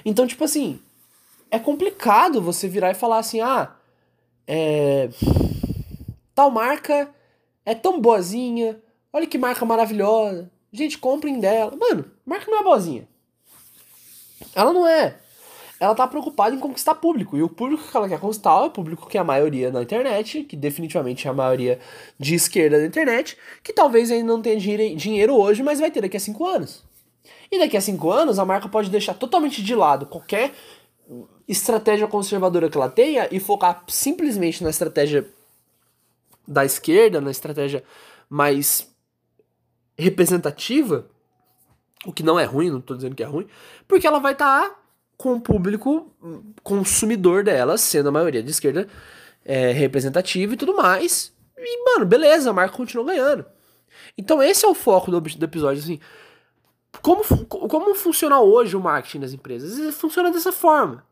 Então, 0.06 0.26
tipo 0.26 0.46
assim, 0.46 0.80
é 1.52 1.60
complicado 1.60 2.41
você 2.41 2.70
virar 2.70 2.91
e 2.91 2.93
falar 2.93 3.18
assim, 3.18 3.41
ah, 3.41 3.76
é... 4.48 5.10
tal 6.34 6.50
marca 6.50 7.14
é 7.66 7.76
tão 7.76 8.00
boazinha, 8.00 8.82
olha 9.12 9.28
que 9.28 9.38
marca 9.38 9.66
maravilhosa, 9.66 10.50
gente, 10.72 10.98
comprem 10.98 11.38
dela. 11.38 11.76
Mano, 11.76 12.10
marca 12.26 12.50
não 12.50 12.62
é 12.62 12.64
boazinha. 12.64 13.06
Ela 14.56 14.72
não 14.72 14.88
é. 14.88 15.20
Ela 15.80 15.93
tá 15.93 16.07
preocupada 16.07 16.55
em 16.55 16.59
conquistar 16.59 16.95
público. 16.95 17.38
E 17.38 17.43
o 17.43 17.49
público 17.49 17.84
que 17.89 17.97
ela 17.97 18.07
quer 18.07 18.19
conquistar 18.19 18.51
é 18.51 18.65
o 18.65 18.69
público 18.69 19.07
que 19.07 19.17
é 19.17 19.21
a 19.21 19.23
maioria 19.23 19.71
na 19.71 19.82
internet, 19.82 20.43
que 20.43 20.55
definitivamente 20.55 21.28
é 21.28 21.32
a 21.32 21.34
maioria 21.34 21.80
de 22.17 22.36
esquerda 22.36 22.80
da 22.80 22.86
internet, 22.86 23.38
que 23.61 23.73
talvez 23.73 24.09
ainda 24.09 24.26
não 24.26 24.41
tenha 24.41 24.57
dinheiro 24.95 25.36
hoje, 25.36 25.61
mas 25.61 25.80
vai 25.80 25.91
ter 25.91 26.01
daqui 26.01 26.15
a 26.15 26.19
cinco 26.19 26.45
anos. 26.45 26.84
E 27.51 27.59
daqui 27.59 27.76
a 27.76 27.82
cinco 27.82 28.09
anos 28.09 28.39
a 28.39 28.45
marca 28.45 28.69
pode 28.69 28.89
deixar 28.89 29.13
totalmente 29.15 29.61
de 29.61 29.76
lado 29.76 30.05
qualquer 30.05 30.53
estratégia 31.47 32.07
conservadora 32.07 32.69
que 32.69 32.78
ela 32.78 32.89
tenha 32.89 33.28
e 33.32 33.39
focar 33.39 33.84
simplesmente 33.88 34.63
na 34.63 34.69
estratégia 34.69 35.28
da 36.47 36.65
esquerda, 36.65 37.21
na 37.21 37.32
estratégia 37.32 37.84
mais 38.30 38.89
representativa, 39.97 41.07
o 42.05 42.11
que 42.11 42.23
não 42.23 42.39
é 42.39 42.43
ruim, 42.43 42.69
não 42.69 42.80
estou 42.80 42.95
dizendo 42.95 43.15
que 43.15 43.23
é 43.23 43.26
ruim, 43.26 43.47
porque 43.88 44.05
ela 44.05 44.19
vai 44.19 44.34
estar 44.34 44.69
tá 44.69 44.76
com 45.18 45.34
o 45.34 45.41
público 45.41 46.11
consumidor 46.63 47.43
delas, 47.43 47.82
sendo 47.82 48.09
a 48.09 48.11
maioria 48.11 48.43
de 48.43 48.51
esquerda 48.51 48.88
é, 49.43 49.72
representativa 49.72 50.53
e 50.53 50.57
tudo 50.57 50.76
mais. 50.76 51.34
E, 51.57 51.86
mano, 51.86 52.05
beleza, 52.05 52.49
a 52.49 52.53
marca 52.53 52.76
continua 52.76 53.05
ganhando. 53.05 53.45
Então 54.18 54.41
esse 54.41 54.66
é 54.66 54.68
o 54.68 54.74
foco 54.74 55.11
do, 55.11 55.22
do 55.22 55.45
episódio, 55.45 55.82
assim. 55.82 55.99
Como, 57.01 57.24
como 57.47 57.93
funciona 57.95 58.39
hoje 58.39 58.76
o 58.76 58.82
marketing 58.82 59.20
das 59.20 59.34
empresas? 59.34 59.95
Funciona 59.95 60.32
dessa 60.32 60.51
forma. 60.51 61.05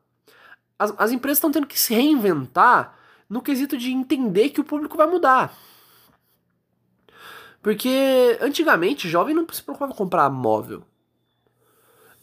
As, 0.77 0.93
as 0.97 1.11
empresas 1.11 1.37
estão 1.37 1.51
tendo 1.51 1.67
que 1.67 1.79
se 1.79 1.93
reinventar 1.93 2.97
no 3.29 3.41
quesito 3.41 3.77
de 3.77 3.91
entender 3.91 4.49
que 4.49 4.61
o 4.61 4.63
público 4.63 4.97
vai 4.97 5.07
mudar. 5.07 5.55
Porque 7.61 8.37
antigamente 8.41 9.09
jovem 9.09 9.33
não 9.33 9.47
se 9.51 9.63
preocupava 9.63 9.93
comprar 9.93 10.29
móvel. 10.29 10.83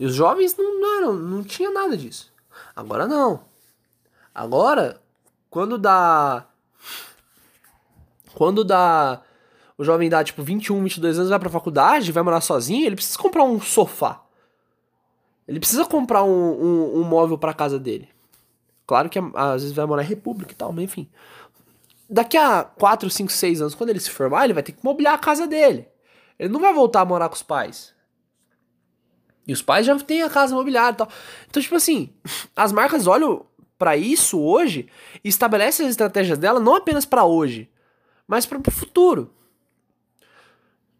E 0.00 0.06
os 0.06 0.14
jovens 0.14 0.56
não, 0.56 0.80
não, 0.80 0.96
eram, 0.96 1.12
não 1.12 1.44
tinha 1.44 1.70
nada 1.70 1.94
disso. 1.94 2.32
Agora 2.74 3.06
não. 3.06 3.44
Agora, 4.34 4.98
quando 5.50 5.76
dá. 5.76 6.46
Quando 8.32 8.64
dá. 8.64 9.20
O 9.76 9.84
jovem 9.84 10.08
dá 10.08 10.24
tipo 10.24 10.42
21, 10.42 10.82
22 10.82 11.18
anos, 11.18 11.28
vai 11.28 11.38
pra 11.38 11.50
faculdade, 11.50 12.12
vai 12.12 12.22
morar 12.22 12.40
sozinho, 12.40 12.86
ele 12.86 12.96
precisa 12.96 13.18
comprar 13.18 13.44
um 13.44 13.60
sofá. 13.60 14.22
Ele 15.46 15.58
precisa 15.58 15.84
comprar 15.84 16.22
um, 16.22 16.30
um, 16.30 17.00
um 17.00 17.04
móvel 17.04 17.36
pra 17.36 17.52
casa 17.52 17.78
dele. 17.78 18.08
Claro 18.86 19.10
que 19.10 19.18
às 19.34 19.62
vezes 19.62 19.76
vai 19.76 19.84
morar 19.84 20.02
em 20.02 20.06
república 20.06 20.52
e 20.52 20.56
tal, 20.56 20.72
mas 20.72 20.84
enfim. 20.84 21.10
Daqui 22.08 22.38
a 22.38 22.64
4, 22.64 23.08
5, 23.10 23.30
6 23.30 23.60
anos, 23.60 23.74
quando 23.74 23.90
ele 23.90 24.00
se 24.00 24.10
formar, 24.10 24.44
ele 24.44 24.54
vai 24.54 24.62
ter 24.62 24.72
que 24.72 24.84
mobiliar 24.84 25.14
a 25.14 25.18
casa 25.18 25.46
dele. 25.46 25.86
Ele 26.38 26.48
não 26.48 26.60
vai 26.60 26.72
voltar 26.72 27.02
a 27.02 27.04
morar 27.04 27.28
com 27.28 27.34
os 27.34 27.42
pais. 27.42 27.94
E 29.46 29.52
os 29.52 29.62
pais 29.62 29.86
já 29.86 29.98
têm 29.98 30.22
a 30.22 30.30
casa 30.30 30.54
mobiliada 30.54 30.92
e 30.92 30.98
tal. 30.98 31.08
Então, 31.48 31.62
tipo 31.62 31.74
assim, 31.74 32.10
as 32.54 32.72
marcas 32.72 33.06
olham 33.06 33.46
para 33.78 33.96
isso 33.96 34.38
hoje 34.38 34.88
e 35.24 35.28
estabelecem 35.28 35.86
as 35.86 35.92
estratégias 35.92 36.38
dela 36.38 36.60
não 36.60 36.76
apenas 36.76 37.06
para 37.06 37.24
hoje, 37.24 37.68
mas 38.28 38.44
para 38.44 38.58
o 38.58 38.70
futuro. 38.70 39.32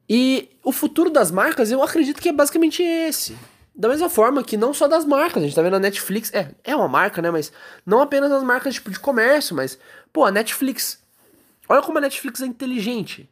E 0.09 0.49
o 0.65 0.73
futuro 0.73 1.11
das 1.11 1.31
marcas, 1.31 1.71
eu 1.71 1.83
acredito 1.83 2.21
que 2.21 2.29
é 2.29 2.33
basicamente 2.33 2.83
esse. 2.83 3.37
Da 3.75 3.89
mesma 3.89 4.09
forma 4.09 4.43
que 4.43 4.57
não 4.57 4.75
só 4.75 4.89
das 4.89 5.05
marcas, 5.05 5.43
a 5.43 5.47
gente 5.47 5.55
tá 5.55 5.63
vendo 5.63 5.77
a 5.77 5.79
Netflix, 5.79 6.33
é, 6.35 6.53
é 6.65 6.75
uma 6.75 6.89
marca, 6.89 7.23
né, 7.23 7.31
mas 7.31 7.53
não 7.87 8.01
apenas 8.01 8.33
as 8.33 8.43
marcas 8.43 8.75
tipo 8.75 8.91
de 8.91 8.99
comércio, 8.99 9.55
mas 9.55 9.79
pô, 10.13 10.25
a 10.25 10.31
Netflix. 10.31 10.99
Olha 11.69 11.83
como 11.83 11.99
a 11.99 12.01
Netflix 12.01 12.43
é 12.43 12.47
inteligente. 12.47 13.31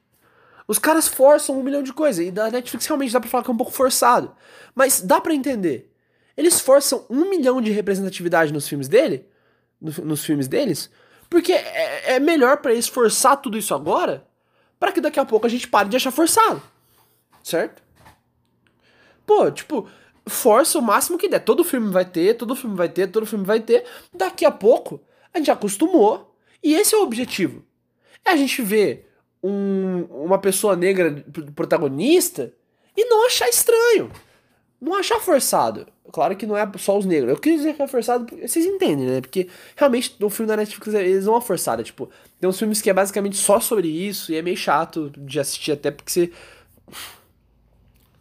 Os 0.69 0.79
caras 0.79 1.09
forçam 1.09 1.59
um 1.59 1.63
milhão 1.63 1.83
de 1.83 1.95
coisas 1.95 2.27
e 2.27 2.31
da 2.31 2.51
Netflix 2.51 2.85
realmente 2.85 3.11
dá 3.11 3.19
para 3.19 3.31
falar 3.31 3.43
que 3.43 3.51
é 3.51 3.55
um 3.55 3.57
pouco 3.57 3.73
forçado, 3.73 4.37
mas 4.75 5.01
dá 5.01 5.19
para 5.19 5.35
entender. 5.35 5.91
Eles 6.37 6.61
forçam 6.61 7.07
um 7.09 7.29
milhão 7.31 7.63
de 7.63 7.71
representatividade 7.71 8.53
nos 8.53 8.69
filmes 8.69 8.87
dele, 8.87 9.27
no, 9.81 9.91
nos 10.05 10.23
filmes 10.23 10.47
deles, 10.47 10.91
porque 11.31 11.53
é, 11.53 12.17
é 12.17 12.21
melhor 12.21 12.59
para 12.59 12.73
eles 12.73 12.87
forçar 12.87 13.39
tudo 13.39 13.57
isso 13.57 13.75
agora, 13.75 14.29
para 14.79 14.93
que 14.93 15.01
daqui 15.01 15.19
a 15.19 15.25
pouco 15.25 15.47
a 15.47 15.51
gente 15.51 15.67
pare 15.67 15.89
de 15.89 15.97
achar 15.97 16.11
forçado, 16.11 16.63
certo? 17.43 17.83
Pô, 19.27 19.51
tipo, 19.51 19.89
força 20.27 20.79
o 20.79 20.83
máximo 20.83 21.17
que 21.17 21.29
der. 21.29 21.41
Todo 21.41 21.65
filme 21.65 21.91
vai 21.91 22.05
ter, 22.05 22.35
todo 22.35 22.55
filme 22.55 22.77
vai 22.77 22.91
ter, 22.91 23.09
todo 23.09 23.27
filme 23.27 23.45
vai 23.45 23.61
ter. 23.61 23.85
Daqui 24.13 24.45
a 24.45 24.51
pouco, 24.51 25.03
a 25.33 25.39
gente 25.39 25.51
acostumou. 25.51 26.35
E 26.63 26.75
esse 26.75 26.95
é 26.95 26.99
o 26.99 27.03
objetivo. 27.03 27.65
É 28.25 28.31
a 28.31 28.37
gente 28.37 28.63
ver 28.63 29.08
um, 29.43 30.05
uma 30.11 30.39
pessoa 30.39 30.77
negra 30.77 31.25
protagonista 31.55 32.53
e 32.97 33.05
não 33.05 33.27
achar 33.27 33.49
estranho. 33.49 34.11
Não 34.81 34.95
achar 34.95 35.21
forçado. 35.21 35.87
Claro 36.13 36.37
que 36.37 36.47
não 36.47 36.57
é 36.57 36.71
só 36.79 36.97
os 36.97 37.05
negros. 37.05 37.31
Eu 37.31 37.39
queria 37.39 37.59
dizer 37.59 37.75
que 37.75 37.83
é 37.83 37.89
forçado, 37.89 38.27
vocês 38.37 38.65
entendem, 38.65 39.07
né? 39.07 39.21
Porque 39.21 39.49
realmente 39.77 40.17
o 40.23 40.31
filme 40.31 40.49
da 40.49 40.57
Netflix 40.57 40.95
eles 40.95 41.27
não 41.27 41.37
é 41.37 41.41
forçado. 41.41 41.83
Tipo, 41.83 42.09
tem 42.41 42.49
uns 42.49 42.59
filmes 42.59 42.81
que 42.81 42.89
é 42.89 42.95
basicamente 42.95 43.37
só 43.37 43.61
sobre 43.61 43.89
isso 43.89 44.33
e 44.33 44.37
é 44.37 44.43
meio 44.43 44.57
chato 44.57 45.13
de 45.17 45.39
assistir, 45.39 45.73
até 45.73 45.91
porque 45.91 46.11
você 46.11 46.33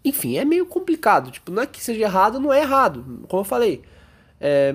enfim, 0.04 0.38
é 0.38 0.46
meio 0.46 0.66
complicado. 0.66 1.32
Tipo, 1.32 1.52
não 1.52 1.64
é 1.64 1.68
que 1.68 1.84
seja 1.84 2.02
errado, 2.02 2.40
não 2.40 2.52
é 2.52 2.62
errado. 2.62 3.26
Como 3.28 3.42
eu 3.42 3.46
falei. 3.46 3.84
É, 4.40 4.74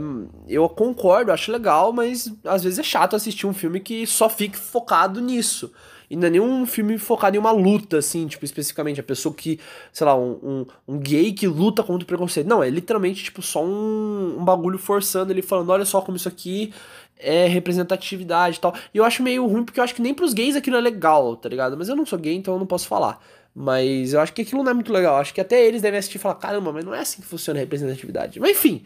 eu 0.49 0.68
concordo, 0.68 1.30
acho 1.30 1.53
legal, 1.53 1.93
mas 1.93 2.32
às 2.45 2.64
vezes 2.64 2.80
é 2.80 2.82
chato 2.82 3.14
assistir 3.14 3.47
um 3.47 3.55
filme 3.55 3.78
que 3.78 4.07
só 4.07 4.28
fique 4.28 4.57
focado 4.57 5.20
nisso. 5.20 5.72
E 6.12 6.16
não 6.16 6.26
é 6.26 6.30
nenhum 6.30 6.66
filme 6.66 6.98
focado 6.98 7.36
em 7.36 7.38
uma 7.38 7.50
luta, 7.50 7.96
assim, 7.96 8.26
tipo, 8.26 8.44
especificamente. 8.44 9.00
A 9.00 9.02
pessoa 9.02 9.34
que, 9.34 9.58
sei 9.90 10.04
lá, 10.04 10.14
um, 10.14 10.38
um, 10.42 10.66
um 10.86 10.98
gay 10.98 11.32
que 11.32 11.48
luta 11.48 11.82
contra 11.82 12.04
o 12.04 12.06
preconceito. 12.06 12.46
Não, 12.46 12.62
é 12.62 12.68
literalmente, 12.68 13.24
tipo, 13.24 13.40
só 13.40 13.64
um, 13.64 14.36
um 14.38 14.44
bagulho 14.44 14.78
forçando 14.78 15.32
ele 15.32 15.40
falando, 15.40 15.70
olha 15.70 15.86
só 15.86 16.02
como 16.02 16.18
isso 16.18 16.28
aqui 16.28 16.70
é 17.18 17.46
representatividade 17.46 18.58
e 18.58 18.60
tal. 18.60 18.74
E 18.92 18.98
eu 18.98 19.04
acho 19.04 19.22
meio 19.22 19.46
ruim 19.46 19.64
porque 19.64 19.80
eu 19.80 19.84
acho 19.84 19.94
que 19.94 20.02
nem 20.02 20.12
pros 20.12 20.34
gays 20.34 20.54
aquilo 20.54 20.76
é 20.76 20.82
legal, 20.82 21.34
tá 21.34 21.48
ligado? 21.48 21.78
Mas 21.78 21.88
eu 21.88 21.96
não 21.96 22.04
sou 22.04 22.18
gay, 22.18 22.34
então 22.34 22.52
eu 22.54 22.60
não 22.60 22.66
posso 22.66 22.86
falar. 22.86 23.18
Mas 23.54 24.12
eu 24.12 24.20
acho 24.20 24.34
que 24.34 24.42
aquilo 24.42 24.62
não 24.62 24.70
é 24.70 24.74
muito 24.74 24.92
legal. 24.92 25.16
Acho 25.16 25.32
que 25.32 25.40
até 25.40 25.64
eles 25.64 25.80
devem 25.80 25.98
assistir 25.98 26.18
e 26.18 26.20
falar: 26.20 26.34
caramba, 26.34 26.72
mas 26.74 26.84
não 26.84 26.94
é 26.94 27.00
assim 27.00 27.22
que 27.22 27.26
funciona 27.26 27.58
a 27.58 27.62
representatividade. 27.62 28.38
Mas 28.38 28.50
enfim, 28.50 28.82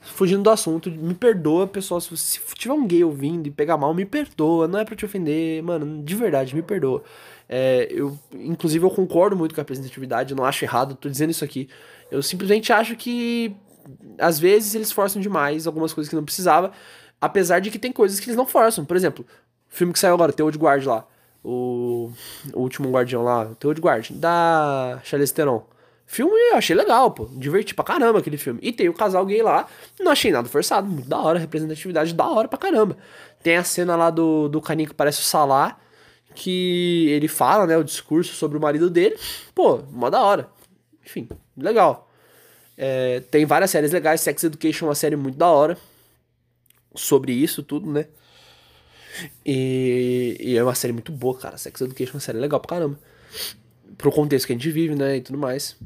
fugindo 0.00 0.42
do 0.42 0.50
assunto, 0.50 0.90
me 0.90 1.14
perdoa, 1.14 1.66
pessoal. 1.66 2.00
Se, 2.00 2.16
se 2.16 2.40
tiver 2.54 2.74
um 2.74 2.86
gay 2.86 3.04
ouvindo 3.04 3.46
e 3.46 3.50
pegar 3.50 3.76
mal, 3.76 3.92
me 3.94 4.04
perdoa. 4.04 4.66
Não 4.66 4.78
é 4.78 4.84
pra 4.84 4.96
te 4.96 5.04
ofender, 5.04 5.62
mano, 5.62 6.02
de 6.02 6.14
verdade, 6.14 6.54
me 6.54 6.62
perdoa. 6.62 7.02
É, 7.48 7.88
eu, 7.90 8.18
inclusive, 8.32 8.84
eu 8.84 8.90
concordo 8.90 9.36
muito 9.36 9.54
com 9.54 9.60
a 9.60 9.62
representatividade, 9.62 10.32
eu 10.32 10.36
não 10.36 10.44
acho 10.44 10.64
errado, 10.64 10.94
tô 10.94 11.08
dizendo 11.08 11.30
isso 11.30 11.44
aqui. 11.44 11.68
Eu 12.10 12.22
simplesmente 12.22 12.72
acho 12.72 12.96
que 12.96 13.54
às 14.18 14.38
vezes 14.38 14.74
eles 14.74 14.92
forçam 14.92 15.20
demais 15.20 15.66
algumas 15.66 15.92
coisas 15.92 16.08
que 16.08 16.16
não 16.16 16.24
precisava, 16.24 16.70
apesar 17.20 17.60
de 17.60 17.70
que 17.70 17.78
tem 17.78 17.90
coisas 17.92 18.20
que 18.20 18.26
eles 18.26 18.36
não 18.36 18.46
forçam. 18.46 18.84
Por 18.84 18.96
exemplo, 18.96 19.24
o 19.70 19.74
filme 19.74 19.92
que 19.92 19.98
saiu 19.98 20.14
agora, 20.14 20.32
The 20.32 20.42
Old 20.42 20.58
Guard 20.58 20.84
lá 20.86 21.06
o, 21.42 22.10
o 22.52 22.60
último 22.60 22.90
guardião 22.90 23.22
lá, 23.22 23.44
o 23.44 23.66
Old 23.66 23.80
Guard, 23.80 24.10
da 24.12 25.00
Charlize 25.02 25.34
Theron. 25.34 25.64
Filme 26.12 26.34
eu 26.50 26.56
achei 26.56 26.74
legal, 26.74 27.12
pô. 27.12 27.26
Diverti 27.36 27.72
pra 27.72 27.84
caramba 27.84 28.18
aquele 28.18 28.36
filme. 28.36 28.58
E 28.64 28.72
tem 28.72 28.88
o 28.88 28.92
casal 28.92 29.24
gay 29.24 29.42
lá, 29.42 29.68
não 30.00 30.10
achei 30.10 30.32
nada 30.32 30.48
forçado, 30.48 30.88
muito 30.88 31.08
da 31.08 31.16
hora, 31.20 31.38
representatividade 31.38 32.12
da 32.14 32.26
hora 32.26 32.48
pra 32.48 32.58
caramba. 32.58 32.96
Tem 33.44 33.56
a 33.56 33.62
cena 33.62 33.94
lá 33.94 34.10
do, 34.10 34.48
do 34.48 34.60
caninho 34.60 34.88
que 34.88 34.94
parece 34.94 35.20
o 35.20 35.22
Salah, 35.22 35.78
que 36.34 37.06
ele 37.10 37.28
fala, 37.28 37.64
né, 37.64 37.76
o 37.76 37.84
discurso 37.84 38.34
sobre 38.34 38.58
o 38.58 38.60
marido 38.60 38.90
dele. 38.90 39.16
Pô, 39.54 39.82
mó 39.92 40.10
da 40.10 40.20
hora. 40.20 40.50
Enfim, 41.06 41.28
legal. 41.56 42.10
É, 42.76 43.20
tem 43.30 43.46
várias 43.46 43.70
séries 43.70 43.92
legais, 43.92 44.20
Sex 44.20 44.42
Education 44.42 44.86
é 44.86 44.88
uma 44.88 44.96
série 44.96 45.14
muito 45.14 45.38
da 45.38 45.48
hora. 45.48 45.78
Sobre 46.92 47.32
isso 47.32 47.62
tudo, 47.62 47.88
né? 47.88 48.06
E, 49.46 50.36
e, 50.40 50.56
é 50.56 50.64
uma 50.64 50.74
série 50.74 50.92
muito 50.92 51.12
boa, 51.12 51.38
cara. 51.38 51.56
Sex 51.56 51.80
Education 51.80 52.14
é 52.14 52.16
uma 52.16 52.20
série 52.20 52.38
legal 52.38 52.58
pra 52.58 52.70
caramba. 52.70 52.98
Pro 53.96 54.10
contexto 54.10 54.48
que 54.48 54.52
a 54.52 54.56
gente 54.56 54.70
vive, 54.72 54.96
né? 54.96 55.18
E 55.18 55.20
tudo 55.20 55.38
mais. 55.38 55.78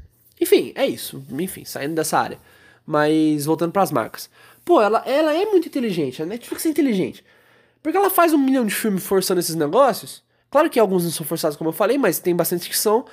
Enfim, 0.45 0.73
é 0.75 0.87
isso. 0.87 1.25
Enfim, 1.31 1.65
saindo 1.65 1.95
dessa 1.95 2.19
área. 2.19 2.39
Mas 2.87 3.47
voltando 3.47 3.73
para 3.73 3.81
as 3.81 3.91
marcas. 3.91 4.29
Pô, 4.63 4.81
ela, 4.83 5.03
ela 5.07 5.33
é 5.33 5.47
muito 5.47 5.69
inteligente. 5.69 6.23
A 6.23 6.27
Netflix 6.27 6.67
é 6.67 6.69
inteligente. 6.69 7.25
Porque 7.83 7.97
ela 7.97 8.11
faz 8.11 8.35
um 8.35 8.39
milhão 8.39 8.67
de 8.67 8.75
filmes 8.75 9.07
forçando 9.07 9.41
esses 9.41 9.55
negócios. 9.55 10.23
Claro 10.51 10.69
que 10.69 10.79
alguns 10.79 11.05
não 11.05 11.11
são 11.11 11.25
forçados, 11.25 11.57
como 11.57 11.71
eu 11.71 11.73
falei, 11.73 11.97
mas 11.97 12.19
tem 12.19 12.37
bastante 12.37 12.69
que 12.69 12.77
são. 12.77 13.07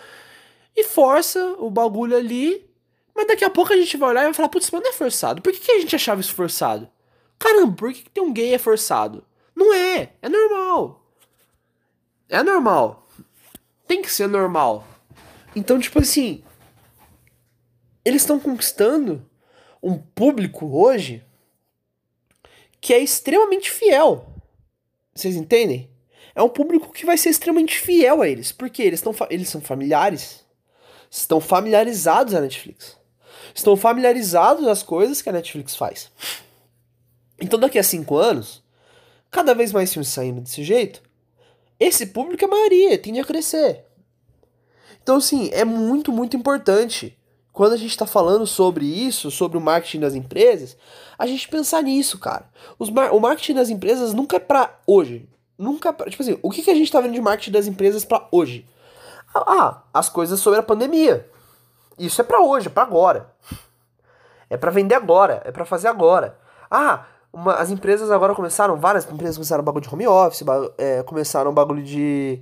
E 0.76 0.84
força 0.84 1.56
o 1.58 1.70
bagulho 1.70 2.18
ali. 2.18 2.70
Mas 3.16 3.28
daqui 3.28 3.46
a 3.46 3.50
pouco 3.50 3.72
a 3.72 3.78
gente 3.78 3.96
vai 3.96 4.10
olhar 4.10 4.22
e 4.24 4.26
vai 4.26 4.34
falar: 4.34 4.50
putz, 4.50 4.70
mas 4.70 4.84
não 4.84 4.90
é 4.90 4.94
forçado. 4.94 5.42
Por 5.42 5.54
que, 5.54 5.60
que 5.60 5.72
a 5.72 5.80
gente 5.80 5.96
achava 5.96 6.20
isso 6.20 6.34
forçado? 6.34 6.90
Caramba, 7.40 7.74
por 7.78 7.94
que, 7.94 8.04
que 8.14 8.20
um 8.20 8.34
gay 8.34 8.54
é 8.54 8.58
forçado? 8.58 9.24
Não 9.56 9.74
é, 9.74 10.12
é 10.22 10.28
normal. 10.28 11.02
É 12.28 12.44
normal. 12.44 13.08
Tem 13.88 14.02
que 14.02 14.12
ser 14.12 14.28
normal. 14.28 14.86
Então, 15.56 15.80
tipo 15.80 16.00
assim, 16.00 16.44
eles 18.04 18.22
estão 18.22 18.40
conquistando 18.40 19.26
um 19.82 19.98
público 19.98 20.66
hoje 20.78 21.24
que 22.80 22.94
é 22.94 23.00
extremamente 23.00 23.70
fiel. 23.70 24.26
Vocês 25.14 25.36
entendem? 25.36 25.90
É 26.34 26.42
um 26.42 26.50
público 26.50 26.92
que 26.92 27.06
vai 27.06 27.18
ser 27.18 27.30
extremamente 27.30 27.78
fiel 27.78 28.22
a 28.22 28.28
eles, 28.28 28.52
porque 28.52 28.82
eles, 28.82 29.02
tão, 29.02 29.14
eles 29.30 29.50
são 29.50 29.62
familiares, 29.62 30.44
estão 31.10 31.40
familiarizados 31.40 32.34
à 32.34 32.42
Netflix, 32.42 32.98
estão 33.54 33.76
familiarizados 33.76 34.68
às 34.68 34.82
coisas 34.82 35.22
que 35.22 35.30
a 35.30 35.34
Netflix 35.34 35.76
faz. 35.76 36.10
Então, 37.40 37.60
daqui 37.60 37.78
a 37.78 37.84
cinco 37.84 38.18
anos, 38.18 38.64
cada 39.30 39.54
vez 39.54 39.72
mais 39.72 39.92
filmes 39.92 40.10
saindo 40.10 40.42
desse 40.42 40.64
jeito, 40.64 41.04
esse 41.80 42.06
público 42.08 42.44
é 42.44 42.48
a 42.48 42.52
maioria, 42.52 42.98
tende 42.98 43.20
a 43.20 43.26
crescer. 43.26 43.86
Então, 45.04 45.18
assim, 45.18 45.50
é 45.52 45.66
muito, 45.66 46.12
muito 46.12 46.38
importante 46.38 47.18
quando 47.54 47.74
a 47.74 47.78
gente 47.78 47.92
está 47.92 48.06
falando 48.06 48.48
sobre 48.48 48.86
isso, 48.86 49.30
sobre 49.30 49.58
o 49.58 49.62
marketing 49.62 50.00
das 50.00 50.16
empresas, 50.16 50.78
a 51.18 51.28
gente 51.28 51.48
pensar 51.50 51.82
nisso, 51.82 52.18
cara. 52.18 52.46
Mar 52.92 53.14
o 53.14 53.20
marketing 53.20 53.56
das 53.56 53.70
empresas 53.70 54.14
nunca 54.14 54.38
é 54.38 54.40
para 54.40 54.74
hoje. 54.88 55.28
Nunca 55.58 55.90
é 55.90 55.92
pra, 55.92 56.10
Tipo 56.10 56.24
assim, 56.24 56.40
o 56.42 56.50
que, 56.50 56.64
que 56.64 56.72
a 56.72 56.74
gente 56.74 56.86
está 56.86 57.02
vendo 57.02 57.14
de 57.14 57.22
marketing 57.22 57.52
das 57.52 57.68
empresas 57.68 58.06
para 58.06 58.26
hoje? 58.32 58.66
Ah, 59.34 59.84
as 59.94 60.10
coisas 60.10 60.40
sobre 60.40 60.60
a 60.60 60.64
pandemia. 60.64 61.30
Isso 62.00 62.22
é 62.22 62.24
para 62.24 62.42
hoje, 62.42 62.68
é 62.68 62.70
para 62.70 62.84
agora. 62.84 63.34
É 64.50 64.58
para 64.58 64.72
vender 64.72 64.96
agora, 64.96 65.42
é 65.46 65.52
para 65.52 65.66
fazer 65.66 65.88
agora. 65.88 66.38
Ah, 66.70 67.06
uma, 67.32 67.54
as 67.54 67.70
empresas 67.70 68.12
agora 68.12 68.36
começaram, 68.36 68.76
várias 68.76 69.10
empresas 69.10 69.38
começaram 69.38 69.64
bagulho 69.64 69.88
de 69.88 69.94
home 69.94 70.08
office, 70.08 70.42
ba, 70.42 70.70
é, 70.78 71.04
começaram 71.04 71.54
bagulho 71.54 71.84
de 71.84 72.42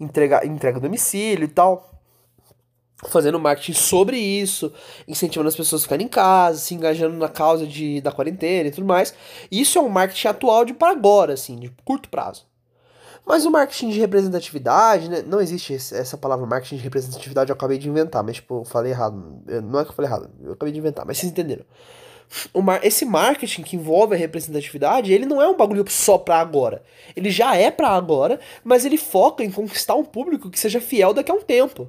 entrega, 0.00 0.44
entrega 0.44 0.80
do 0.80 0.82
domicílio 0.82 1.44
e 1.44 1.48
tal. 1.48 1.93
Fazendo 3.08 3.38
marketing 3.38 3.74
sobre 3.74 4.16
isso, 4.16 4.72
incentivando 5.06 5.48
as 5.48 5.56
pessoas 5.56 5.82
a 5.82 5.84
ficarem 5.84 6.06
em 6.06 6.08
casa, 6.08 6.58
se 6.58 6.74
engajando 6.74 7.16
na 7.16 7.28
causa 7.28 7.66
de, 7.66 8.00
da 8.00 8.10
quarentena 8.10 8.68
e 8.68 8.72
tudo 8.72 8.86
mais. 8.86 9.14
Isso 9.50 9.78
é 9.78 9.82
um 9.82 9.88
marketing 9.88 10.28
atual 10.28 10.64
de 10.64 10.72
para 10.72 10.92
agora, 10.92 11.34
assim, 11.34 11.56
de 11.56 11.70
curto 11.84 12.08
prazo. 12.08 12.46
Mas 13.26 13.46
o 13.46 13.50
marketing 13.50 13.90
de 13.90 14.00
representatividade, 14.00 15.08
né? 15.08 15.22
Não 15.26 15.40
existe 15.40 15.74
essa 15.74 16.16
palavra 16.16 16.46
marketing 16.46 16.76
de 16.76 16.82
representatividade, 16.82 17.50
eu 17.50 17.54
acabei 17.54 17.78
de 17.78 17.88
inventar, 17.88 18.22
mas 18.22 18.36
tipo, 18.36 18.60
eu 18.60 18.64
falei 18.64 18.92
errado. 18.92 19.42
Não 19.62 19.80
é 19.80 19.84
que 19.84 19.90
eu 19.90 19.94
falei 19.94 20.10
errado, 20.10 20.30
eu 20.42 20.52
acabei 20.52 20.72
de 20.72 20.78
inventar, 20.78 21.06
mas 21.06 21.18
vocês 21.18 21.32
entenderam. 21.32 21.64
Esse 22.82 23.04
marketing 23.04 23.62
que 23.62 23.76
envolve 23.76 24.14
a 24.14 24.18
representatividade, 24.18 25.12
ele 25.12 25.24
não 25.24 25.40
é 25.40 25.48
um 25.48 25.56
bagulho 25.56 25.84
só 25.88 26.18
pra 26.18 26.38
agora. 26.38 26.82
Ele 27.14 27.30
já 27.30 27.56
é 27.56 27.70
pra 27.70 27.90
agora, 27.90 28.40
mas 28.62 28.84
ele 28.84 28.98
foca 28.98 29.42
em 29.44 29.50
conquistar 29.50 29.94
um 29.94 30.04
público 30.04 30.50
que 30.50 30.58
seja 30.58 30.80
fiel 30.80 31.14
daqui 31.14 31.30
a 31.30 31.34
um 31.34 31.42
tempo. 31.42 31.88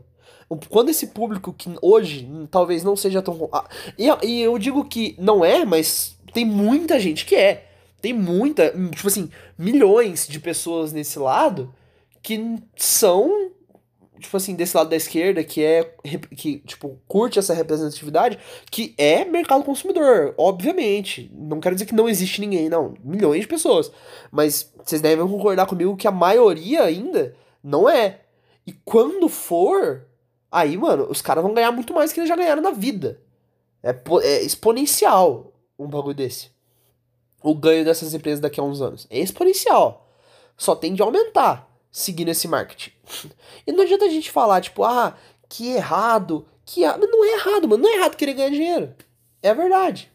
Quando 0.69 0.89
esse 0.89 1.07
público 1.07 1.53
que 1.53 1.69
hoje 1.81 2.29
talvez 2.51 2.83
não 2.83 2.95
seja 2.95 3.21
tão. 3.21 3.49
E, 3.97 4.07
e 4.23 4.41
eu 4.41 4.57
digo 4.59 4.85
que 4.85 5.15
não 5.17 5.43
é, 5.43 5.65
mas 5.65 6.17
tem 6.33 6.45
muita 6.45 6.99
gente 6.99 7.25
que 7.25 7.35
é. 7.35 7.67
Tem 8.01 8.13
muita, 8.13 8.69
tipo 8.91 9.07
assim, 9.07 9.31
milhões 9.57 10.27
de 10.27 10.39
pessoas 10.39 10.93
nesse 10.93 11.17
lado 11.17 11.73
que 12.21 12.57
são, 12.75 13.51
tipo 14.19 14.35
assim, 14.35 14.55
desse 14.55 14.75
lado 14.75 14.89
da 14.89 14.95
esquerda, 14.95 15.43
que 15.43 15.63
é, 15.63 15.83
que, 16.35 16.59
tipo, 16.59 16.99
curte 17.07 17.39
essa 17.39 17.53
representatividade, 17.53 18.37
que 18.69 18.93
é 18.97 19.25
mercado 19.25 19.63
consumidor, 19.63 20.35
obviamente. 20.37 21.31
Não 21.33 21.59
quero 21.59 21.75
dizer 21.75 21.85
que 21.85 21.95
não 21.95 22.09
existe 22.09 22.41
ninguém, 22.41 22.69
não. 22.69 22.95
Milhões 23.03 23.41
de 23.41 23.47
pessoas. 23.47 23.91
Mas 24.31 24.71
vocês 24.83 25.01
devem 25.01 25.27
concordar 25.27 25.65
comigo 25.65 25.95
que 25.97 26.07
a 26.07 26.11
maioria 26.11 26.83
ainda 26.83 27.35
não 27.63 27.89
é. 27.89 28.21
E 28.67 28.71
quando 28.71 29.29
for, 29.29 30.05
aí, 30.59 30.77
mano, 30.77 31.07
os 31.09 31.21
caras 31.21 31.43
vão 31.43 31.53
ganhar 31.53 31.71
muito 31.71 31.93
mais 31.93 32.11
que 32.13 32.19
eles 32.19 32.29
já 32.29 32.35
ganharam 32.35 32.61
na 32.61 32.71
vida. 32.71 33.21
É, 33.83 33.95
é 34.23 34.41
exponencial 34.41 35.53
um 35.77 35.87
bagulho 35.87 36.15
desse 36.15 36.55
o 37.45 37.53
ganho 37.53 37.85
dessas 37.85 38.13
empresas 38.15 38.39
daqui 38.39 38.59
a 38.59 38.63
uns 38.63 38.81
anos. 38.81 39.05
É 39.07 39.19
exponencial. 39.19 40.09
Só 40.57 40.75
tende 40.75 41.01
a 41.01 41.05
aumentar 41.05 41.69
seguindo 41.91 42.29
esse 42.29 42.47
marketing. 42.47 42.91
E 43.67 43.71
não 43.71 43.83
adianta 43.83 44.05
a 44.05 44.09
gente 44.09 44.31
falar, 44.31 44.61
tipo, 44.61 44.83
ah, 44.83 45.15
que 45.49 45.71
errado, 45.71 46.45
que 46.65 46.81
errado. 46.81 47.07
Não 47.07 47.23
é 47.23 47.33
errado, 47.33 47.67
mano. 47.67 47.83
Não 47.83 47.89
é 47.89 47.97
errado 47.97 48.15
querer 48.15 48.33
ganhar 48.33 48.49
dinheiro. 48.49 48.93
É 49.41 49.53
verdade. 49.53 50.11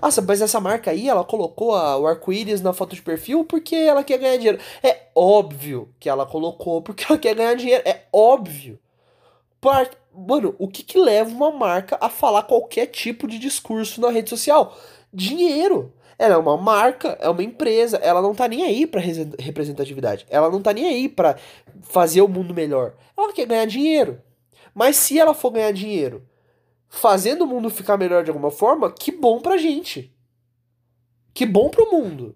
Ah, 0.00 0.08
mas 0.26 0.42
essa 0.42 0.60
marca 0.60 0.90
aí, 0.90 1.08
ela 1.08 1.24
colocou 1.24 1.74
a, 1.74 1.96
o 1.96 2.06
arco-íris 2.06 2.60
na 2.60 2.72
foto 2.72 2.94
de 2.94 3.02
perfil 3.02 3.44
porque 3.44 3.74
ela 3.74 4.04
quer 4.04 4.18
ganhar 4.18 4.36
dinheiro. 4.36 4.58
É 4.82 5.08
óbvio 5.14 5.88
que 5.98 6.08
ela 6.08 6.26
colocou 6.26 6.82
porque 6.82 7.04
ela 7.08 7.18
quer 7.18 7.34
ganhar 7.34 7.54
dinheiro. 7.54 7.82
É 7.86 8.04
óbvio. 8.12 8.78
Mano, 10.14 10.54
o 10.58 10.68
que 10.68 10.82
que 10.82 10.98
leva 10.98 11.30
uma 11.30 11.50
marca 11.50 11.98
a 12.00 12.08
falar 12.08 12.42
qualquer 12.44 12.86
tipo 12.86 13.26
de 13.26 13.38
discurso 13.38 14.00
na 14.00 14.10
rede 14.10 14.30
social? 14.30 14.76
Dinheiro. 15.12 15.92
Ela 16.18 16.34
é 16.34 16.38
uma 16.38 16.56
marca, 16.56 17.18
é 17.20 17.28
uma 17.28 17.42
empresa, 17.42 17.98
ela 17.98 18.22
não 18.22 18.34
tá 18.34 18.48
nem 18.48 18.64
aí 18.64 18.86
pra 18.86 19.02
representatividade. 19.38 20.26
Ela 20.30 20.50
não 20.50 20.62
tá 20.62 20.72
nem 20.72 20.86
aí 20.86 21.08
pra 21.08 21.36
fazer 21.82 22.22
o 22.22 22.28
mundo 22.28 22.54
melhor. 22.54 22.94
Ela 23.16 23.32
quer 23.32 23.46
ganhar 23.46 23.66
dinheiro. 23.66 24.22
Mas 24.74 24.96
se 24.96 25.18
ela 25.18 25.34
for 25.34 25.50
ganhar 25.50 25.72
dinheiro 25.72 26.26
fazendo 26.88 27.42
o 27.42 27.46
mundo 27.46 27.68
ficar 27.68 27.96
melhor 27.96 28.24
de 28.24 28.30
alguma 28.30 28.50
forma, 28.50 28.90
que 28.90 29.12
bom 29.12 29.40
pra 29.40 29.58
gente. 29.58 30.14
Que 31.34 31.44
bom 31.44 31.68
pro 31.68 31.90
mundo. 31.90 32.34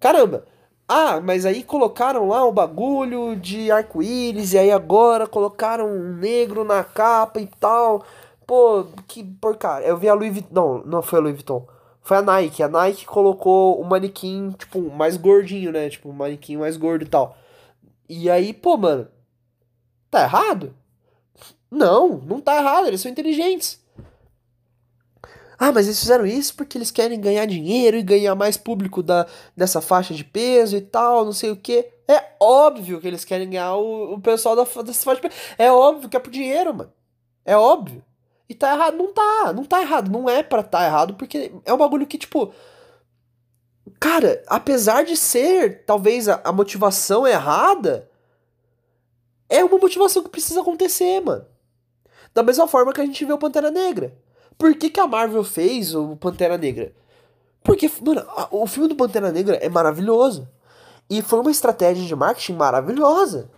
Caramba. 0.00 0.46
Ah, 0.88 1.20
mas 1.20 1.44
aí 1.44 1.62
colocaram 1.62 2.26
lá 2.28 2.44
o 2.44 2.52
bagulho 2.52 3.36
de 3.36 3.70
arco-íris 3.70 4.54
e 4.54 4.58
aí 4.58 4.70
agora 4.70 5.26
colocaram 5.26 5.86
um 5.86 6.16
negro 6.16 6.64
na 6.64 6.82
capa 6.82 7.40
e 7.40 7.46
tal. 7.60 8.04
Pô, 8.46 8.86
que 9.06 9.22
porcaria. 9.22 9.86
Eu 9.86 9.98
vi 9.98 10.08
a 10.08 10.14
Louis 10.14 10.32
Vuitton. 10.32 10.54
Não, 10.54 10.82
não 10.84 11.02
foi 11.02 11.18
a 11.18 11.22
Louis 11.22 11.34
Vuitton 11.34 11.66
foi 12.08 12.16
a 12.16 12.22
Nike. 12.22 12.62
A 12.62 12.68
Nike 12.68 13.04
colocou 13.04 13.78
o 13.78 13.84
manequim, 13.84 14.52
tipo, 14.52 14.80
mais 14.90 15.18
gordinho, 15.18 15.70
né? 15.70 15.90
Tipo, 15.90 16.08
um 16.08 16.12
manequim 16.14 16.56
mais 16.56 16.74
gordo 16.78 17.04
e 17.04 17.06
tal. 17.06 17.36
E 18.08 18.30
aí, 18.30 18.54
pô, 18.54 18.78
mano, 18.78 19.06
tá 20.10 20.22
errado? 20.22 20.74
Não, 21.70 22.16
não 22.26 22.40
tá 22.40 22.56
errado, 22.56 22.86
eles 22.86 23.02
são 23.02 23.10
inteligentes. 23.10 23.78
Ah, 25.58 25.72
mas 25.72 25.86
eles 25.86 25.98
fizeram 25.98 26.24
isso 26.24 26.54
porque 26.54 26.78
eles 26.78 26.90
querem 26.90 27.20
ganhar 27.20 27.44
dinheiro 27.44 27.96
e 27.96 28.02
ganhar 28.02 28.34
mais 28.36 28.56
público 28.56 29.02
da, 29.02 29.26
dessa 29.56 29.80
faixa 29.80 30.14
de 30.14 30.22
peso 30.22 30.76
e 30.76 30.80
tal, 30.80 31.24
não 31.24 31.32
sei 31.32 31.50
o 31.50 31.56
que. 31.56 31.84
É 32.06 32.36
óbvio 32.40 33.00
que 33.00 33.08
eles 33.08 33.24
querem 33.24 33.50
ganhar 33.50 33.74
o, 33.74 34.14
o 34.14 34.20
pessoal 34.20 34.54
da, 34.54 34.62
dessa 34.82 35.04
faixa 35.04 35.20
de 35.20 35.28
peso. 35.28 35.40
É 35.58 35.70
óbvio 35.70 36.08
que 36.08 36.16
é 36.16 36.20
por 36.20 36.30
dinheiro, 36.30 36.72
mano. 36.72 36.92
É 37.44 37.56
óbvio. 37.56 38.04
E 38.48 38.54
tá 38.54 38.72
errado. 38.72 38.96
Não 38.96 39.12
tá, 39.12 39.52
não 39.52 39.64
tá 39.64 39.80
errado. 39.82 40.10
Não 40.10 40.28
é 40.30 40.42
pra 40.42 40.62
tá 40.62 40.84
errado, 40.86 41.14
porque 41.14 41.52
é 41.64 41.72
um 41.72 41.78
bagulho 41.78 42.06
que, 42.06 42.18
tipo. 42.18 42.52
Cara, 44.00 44.42
apesar 44.46 45.04
de 45.04 45.16
ser 45.16 45.84
talvez 45.84 46.28
a, 46.28 46.40
a 46.44 46.52
motivação 46.52 47.26
errada, 47.26 48.08
é 49.48 49.64
uma 49.64 49.78
motivação 49.78 50.22
que 50.22 50.28
precisa 50.28 50.60
acontecer, 50.60 51.20
mano. 51.20 51.44
Da 52.32 52.42
mesma 52.42 52.68
forma 52.68 52.92
que 52.92 53.00
a 53.00 53.04
gente 53.04 53.24
vê 53.24 53.32
o 53.32 53.38
Pantera 53.38 53.70
Negra. 53.70 54.16
Por 54.58 54.74
que, 54.74 54.90
que 54.90 54.98
a 54.98 55.06
Marvel 55.06 55.44
fez 55.44 55.94
o 55.94 56.16
Pantera 56.16 56.58
Negra? 56.58 56.92
Porque, 57.62 57.90
mano, 58.00 58.26
o 58.50 58.66
filme 58.66 58.88
do 58.88 58.96
Pantera 58.96 59.30
Negra 59.30 59.56
é 59.56 59.68
maravilhoso. 59.68 60.48
E 61.08 61.22
foi 61.22 61.38
uma 61.38 61.50
estratégia 61.50 62.04
de 62.04 62.16
marketing 62.16 62.54
maravilhosa. 62.54 63.50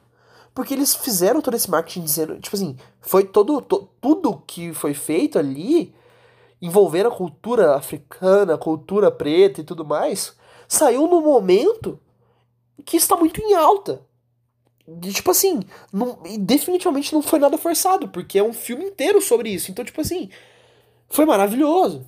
Porque 0.55 0.75
eles 0.75 0.95
fizeram 0.95 1.41
todo 1.41 1.55
esse 1.55 1.71
marketing 1.71 2.03
dizendo, 2.03 2.39
tipo 2.39 2.55
assim, 2.55 2.77
foi 3.01 3.25
todo, 3.25 3.63
to, 3.63 3.89
tudo 4.01 4.43
que 4.47 4.75
foi 4.75 4.95
feito 4.95 5.39
ali, 5.39 5.95
envolvendo 6.61 7.09
a 7.09 7.15
cultura 7.15 7.77
africana, 7.77 8.59
cultura 8.59 9.11
preta 9.11 9.61
e 9.61 9.65
tudo 9.65 9.85
mais, 9.85 10.37
saiu 10.69 11.07
no 11.07 11.21
momento 11.21 11.99
que 12.85 12.97
está 12.97 13.17
muito 13.17 13.41
em 13.41 13.55
alta. 13.55 14.03
E, 15.03 15.13
tipo 15.13 15.31
assim, 15.31 15.61
não, 15.93 16.19
definitivamente 16.41 17.13
não 17.13 17.23
foi 17.23 17.39
nada 17.39 17.57
forçado, 17.57 18.09
porque 18.09 18.39
é 18.39 18.43
um 18.43 18.53
filme 18.53 18.85
inteiro 18.85 19.21
sobre 19.23 19.51
isso. 19.51 19.71
Então, 19.71 19.85
tipo 19.85 20.01
assim, 20.01 20.29
foi 21.11 21.27
maravilhoso. 21.27 22.07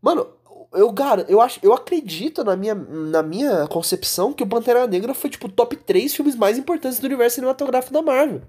Mano, 0.00 0.26
eu, 0.72 0.92
cara, 0.92 1.24
eu, 1.28 1.40
acho, 1.40 1.58
eu 1.62 1.72
acredito 1.72 2.44
na 2.44 2.54
minha, 2.54 2.74
na 2.74 3.22
minha 3.22 3.66
concepção 3.66 4.32
que 4.32 4.42
o 4.42 4.46
Pantera 4.46 4.86
Negra 4.86 5.14
foi, 5.14 5.30
tipo, 5.30 5.48
top 5.48 5.74
3 5.74 6.14
filmes 6.14 6.36
mais 6.36 6.58
importantes 6.58 7.00
do 7.00 7.06
universo 7.06 7.36
cinematográfico 7.36 7.94
da 7.94 8.02
Marvel. 8.02 8.42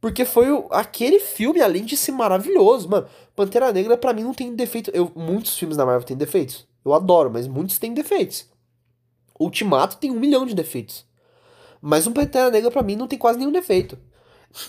Porque 0.00 0.24
foi 0.24 0.50
o, 0.50 0.66
aquele 0.70 1.18
filme, 1.18 1.60
além 1.60 1.84
de 1.84 1.96
ser 1.96 2.12
maravilhoso, 2.12 2.88
mano. 2.88 3.06
Pantera 3.34 3.72
Negra, 3.72 3.96
para 3.96 4.12
mim, 4.12 4.22
não 4.22 4.32
tem 4.32 4.54
defeito. 4.54 4.90
Eu, 4.94 5.10
muitos 5.14 5.58
filmes 5.58 5.76
da 5.76 5.84
Marvel 5.84 6.06
têm 6.06 6.16
defeitos. 6.16 6.66
Eu 6.84 6.94
adoro, 6.94 7.30
mas 7.30 7.46
muitos 7.46 7.78
têm 7.78 7.92
defeitos. 7.92 8.48
Ultimato 9.38 9.96
tem 9.96 10.10
um 10.10 10.20
milhão 10.20 10.46
de 10.46 10.54
defeitos. 10.54 11.04
Mas 11.82 12.06
um 12.06 12.12
Pantera 12.12 12.50
Negra, 12.50 12.70
para 12.70 12.82
mim, 12.82 12.96
não 12.96 13.08
tem 13.08 13.18
quase 13.18 13.38
nenhum 13.38 13.52
defeito. 13.52 13.98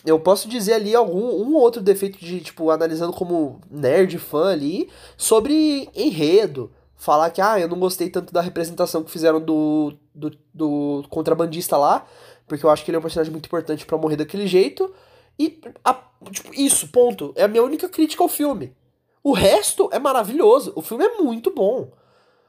Eu 0.06 0.20
posso 0.20 0.48
dizer 0.48 0.74
ali 0.74 0.96
algum 0.96 1.44
um 1.44 1.56
outro 1.56 1.82
defeito 1.82 2.20
de, 2.20 2.40
tipo, 2.40 2.70
analisando 2.70 3.14
como 3.14 3.60
nerd 3.70 4.18
fã 4.20 4.52
ali, 4.52 4.90
sobre 5.18 5.90
enredo. 5.96 6.72
Falar 6.96 7.32
que, 7.32 7.42
ah, 7.42 7.60
eu 7.60 7.68
não 7.68 7.80
gostei 7.80 8.10
tanto 8.10 8.32
da 8.32 8.42
representação 8.42 9.04
que 9.04 9.10
fizeram 9.10 9.42
do, 9.42 9.94
do, 10.14 10.32
do 10.54 11.04
contrabandista 11.10 11.76
lá, 11.76 12.06
porque 12.48 12.64
eu 12.64 12.70
acho 12.70 12.86
que 12.86 12.92
ele 12.92 12.98
é 12.98 13.00
um 13.00 13.02
personagem 13.02 13.32
muito 13.32 13.48
importante 13.48 13.86
para 13.86 13.98
morrer 13.98 14.18
daquele 14.18 14.46
jeito. 14.46 14.94
E, 15.40 15.60
a, 15.84 15.94
tipo, 16.32 16.54
isso, 16.54 16.90
ponto. 16.90 17.34
É 17.36 17.44
a 17.44 17.48
minha 17.48 17.64
única 17.64 17.90
crítica 17.90 18.24
ao 18.24 18.30
filme. 18.30 18.76
O 19.24 19.34
resto 19.34 19.90
é 19.92 19.98
maravilhoso. 19.98 20.74
O 20.76 20.82
filme 20.82 21.04
é 21.04 21.18
muito 21.18 21.50
bom. 21.50 21.92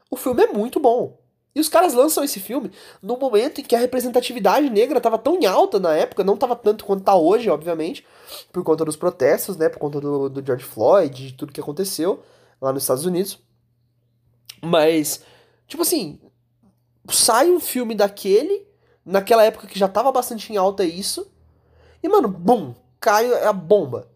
O 0.09 0.15
filme 0.15 0.43
é 0.43 0.47
muito 0.47 0.79
bom. 0.79 1.17
E 1.55 1.59
os 1.59 1.69
caras 1.69 1.93
lançam 1.93 2.23
esse 2.23 2.39
filme 2.39 2.71
no 3.01 3.17
momento 3.17 3.61
em 3.61 3.63
que 3.63 3.75
a 3.75 3.79
representatividade 3.79 4.69
negra 4.69 4.97
estava 4.97 5.17
tão 5.19 5.35
em 5.35 5.45
alta 5.45 5.79
na 5.79 5.93
época, 5.95 6.23
não 6.23 6.33
estava 6.33 6.55
tanto 6.55 6.83
quanto 6.83 7.01
está 7.01 7.15
hoje, 7.15 7.49
obviamente, 7.49 8.05
por 8.51 8.63
conta 8.63 8.83
dos 8.83 8.95
protestos, 8.95 9.55
né, 9.55 9.69
por 9.69 9.77
conta 9.77 10.01
do, 10.01 10.29
do 10.29 10.45
George 10.45 10.65
Floyd, 10.65 11.27
de 11.27 11.33
tudo 11.33 11.53
que 11.53 11.61
aconteceu 11.61 12.23
lá 12.59 12.73
nos 12.73 12.83
Estados 12.83 13.05
Unidos. 13.05 13.39
Mas, 14.63 15.23
tipo 15.67 15.83
assim, 15.83 16.19
sai 17.09 17.51
um 17.51 17.59
filme 17.59 17.93
daquele, 17.93 18.65
naquela 19.05 19.43
época 19.43 19.67
que 19.67 19.77
já 19.77 19.85
estava 19.85 20.11
bastante 20.11 20.51
em 20.51 20.57
alta 20.57 20.83
isso, 20.83 21.31
e, 22.01 22.09
mano, 22.09 22.27
bum, 22.27 22.73
cai 22.99 23.31
a 23.43 23.53
bomba. 23.53 24.09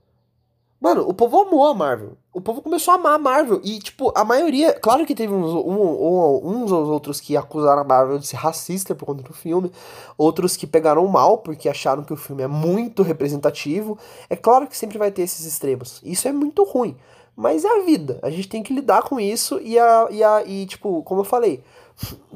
Mano, 0.80 1.08
o 1.08 1.14
povo 1.14 1.42
amou 1.42 1.66
a 1.66 1.74
Marvel. 1.74 2.18
O 2.32 2.40
povo 2.40 2.62
começou 2.62 2.92
a 2.92 2.96
amar 2.98 3.16
a 3.16 3.18
Marvel. 3.18 3.60
E, 3.64 3.80
tipo, 3.80 4.12
a 4.16 4.24
maioria. 4.24 4.74
Claro 4.74 5.08
que 5.08 5.16
teve 5.16 5.34
uns, 5.34 5.52
um, 5.52 5.72
um, 5.72 6.42
uns 6.44 6.72
ou 6.72 6.86
outros 6.86 7.20
que 7.20 7.36
acusaram 7.36 7.82
a 7.82 7.84
Marvel 7.84 8.20
de 8.20 8.28
ser 8.28 8.36
racista 8.36 8.94
por 8.94 9.08
conta 9.08 9.24
do 9.24 9.34
filme. 9.34 9.72
Outros 10.16 10.56
que 10.56 10.68
pegaram 10.68 11.06
mal 11.08 11.40
porque 11.40 11.68
acharam 11.68 12.04
que 12.04 12.14
o 12.14 12.18
filme 12.18 12.44
é 12.44 12.48
muito 12.48 13.02
representativo. 13.02 13.98
É 14.30 14.36
claro 14.36 14.68
que 14.68 14.78
sempre 14.78 15.00
vai 15.00 15.12
ter 15.12 15.24
esses 15.24 15.48
extremos. 15.48 16.00
Isso 16.04 16.28
é 16.28 16.32
muito 16.32 16.64
ruim. 16.64 16.96
Mas 17.36 17.66
é 17.66 17.70
a 17.70 17.84
vida. 17.84 18.20
A 18.22 18.30
gente 18.30 18.48
tem 18.48 18.62
que 18.62 18.74
lidar 18.74 19.02
com 19.02 19.20
isso 19.20 19.60
e, 19.62 19.80
a, 19.80 20.08
e, 20.12 20.24
a, 20.24 20.44
e 20.46 20.68
tipo, 20.68 21.02
como 21.04 21.22
eu 21.22 21.26
falei, 21.26 21.64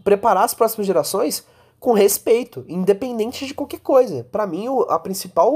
preparar 0.03 0.45
as 0.45 0.55
próximas 0.55 0.87
gerações 0.87 1.45
com 1.79 1.93
respeito, 1.93 2.65
independente 2.67 3.45
de 3.45 3.53
qualquer 3.53 3.79
coisa. 3.79 4.23
Para 4.31 4.47
mim, 4.47 4.67
o, 4.67 4.81
a 4.81 4.97
principal, 4.97 5.53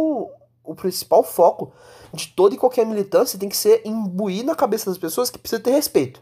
o 0.63 0.75
principal 0.75 1.23
foco 1.23 1.71
de 2.15 2.29
toda 2.29 2.55
e 2.55 2.57
qualquer 2.57 2.85
militância 2.85 3.37
tem 3.37 3.49
que 3.49 3.57
ser 3.57 3.81
imbuir 3.85 4.43
na 4.43 4.55
cabeça 4.55 4.89
das 4.89 4.97
pessoas 4.97 5.29
que 5.29 5.37
precisa 5.37 5.61
ter 5.61 5.71
respeito. 5.71 6.21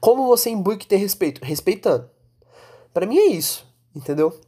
Como 0.00 0.26
você 0.26 0.50
imbui 0.50 0.76
que 0.76 0.86
ter 0.86 0.96
respeito? 0.96 1.44
Respeitando. 1.44 2.08
Para 2.92 3.06
mim 3.06 3.18
é 3.18 3.26
isso, 3.26 3.66
entendeu? 3.94 4.38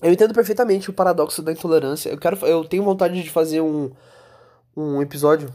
Eu 0.00 0.12
entendo 0.12 0.32
perfeitamente 0.32 0.90
o 0.90 0.92
paradoxo 0.92 1.42
da 1.42 1.50
intolerância. 1.50 2.10
Eu 2.10 2.18
quero, 2.18 2.46
eu 2.46 2.64
tenho 2.64 2.84
vontade 2.84 3.20
de 3.20 3.30
fazer 3.30 3.60
um, 3.60 3.90
um 4.76 5.02
episódio 5.02 5.52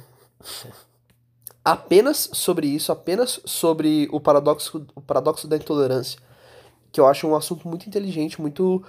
apenas 1.64 2.30
sobre 2.34 2.68
isso, 2.68 2.92
apenas 2.92 3.40
sobre 3.46 4.10
o 4.12 4.20
paradoxo, 4.20 4.86
o 4.94 5.02
paradoxo 5.02 5.48
da 5.48 5.56
intolerância, 5.56 6.20
que 6.92 7.00
eu 7.00 7.08
acho 7.08 7.26
um 7.26 7.36
assunto 7.36 7.68
muito 7.68 7.88
inteligente, 7.88 8.42
muito 8.42 8.84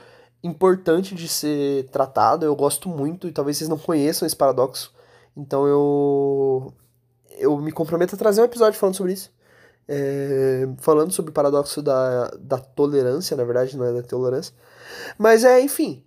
importante 0.44 1.14
de 1.14 1.26
ser 1.26 1.88
tratado. 1.88 2.44
Eu 2.44 2.54
gosto 2.54 2.88
muito 2.88 3.26
e 3.26 3.32
talvez 3.32 3.56
vocês 3.56 3.68
não 3.68 3.78
conheçam 3.78 4.26
esse 4.26 4.36
paradoxo. 4.36 4.92
Então 5.36 5.66
eu 5.66 6.72
eu 7.38 7.56
me 7.58 7.72
comprometo 7.72 8.14
a 8.14 8.18
trazer 8.18 8.40
um 8.40 8.44
episódio 8.44 8.78
falando 8.78 8.94
sobre 8.94 9.14
isso. 9.14 9.32
É, 9.88 10.66
falando 10.78 11.12
sobre 11.12 11.30
o 11.30 11.34
paradoxo 11.34 11.82
da, 11.82 12.28
da 12.38 12.58
tolerância, 12.58 13.36
na 13.36 13.44
verdade, 13.44 13.76
não 13.76 13.84
é 13.84 13.92
da 13.92 14.02
tolerância. 14.02 14.54
Mas 15.18 15.44
é, 15.44 15.60
enfim. 15.60 16.02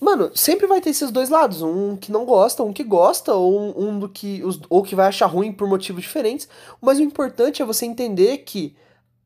Mano, 0.00 0.30
sempre 0.34 0.66
vai 0.66 0.80
ter 0.80 0.90
esses 0.90 1.10
dois 1.10 1.28
lados. 1.28 1.60
Um 1.60 1.96
que 1.96 2.10
não 2.10 2.24
gosta, 2.24 2.62
um 2.62 2.72
que 2.72 2.82
gosta, 2.82 3.34
ou 3.34 3.78
um, 3.78 3.98
do 3.98 4.08
que. 4.08 4.42
Os, 4.42 4.58
ou 4.70 4.82
que 4.82 4.94
vai 4.94 5.06
achar 5.06 5.26
ruim 5.26 5.52
por 5.52 5.68
motivos 5.68 6.02
diferentes. 6.02 6.48
Mas 6.80 6.98
o 6.98 7.02
importante 7.02 7.60
é 7.60 7.64
você 7.64 7.84
entender 7.84 8.38
que 8.38 8.74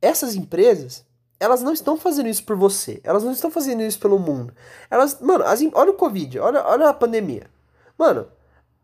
essas 0.03 0.35
empresas, 0.35 1.05
elas 1.39 1.62
não 1.62 1.72
estão 1.72 1.97
fazendo 1.97 2.28
isso 2.28 2.45
por 2.45 2.57
você. 2.57 3.01
Elas 3.05 3.24
não 3.24 3.32
estão 3.32 3.51
fazendo 3.51 3.82
isso 3.82 3.99
pelo 3.99 4.18
mundo. 4.18 4.55
Elas. 4.91 5.20
Mano, 5.20 5.45
as, 5.45 5.61
olha 5.72 5.91
o 5.91 5.95
Covid, 5.95 6.39
olha, 6.39 6.64
olha 6.66 6.89
a 6.89 6.95
pandemia. 6.95 7.51
Mano, 7.99 8.26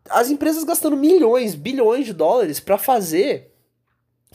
as 0.09 0.29
empresas 0.29 0.63
gastando 0.63 0.95
milhões, 0.95 1.55
bilhões 1.55 2.05
de 2.05 2.13
dólares 2.13 2.59
para 2.59 2.77
fazer 2.77 3.53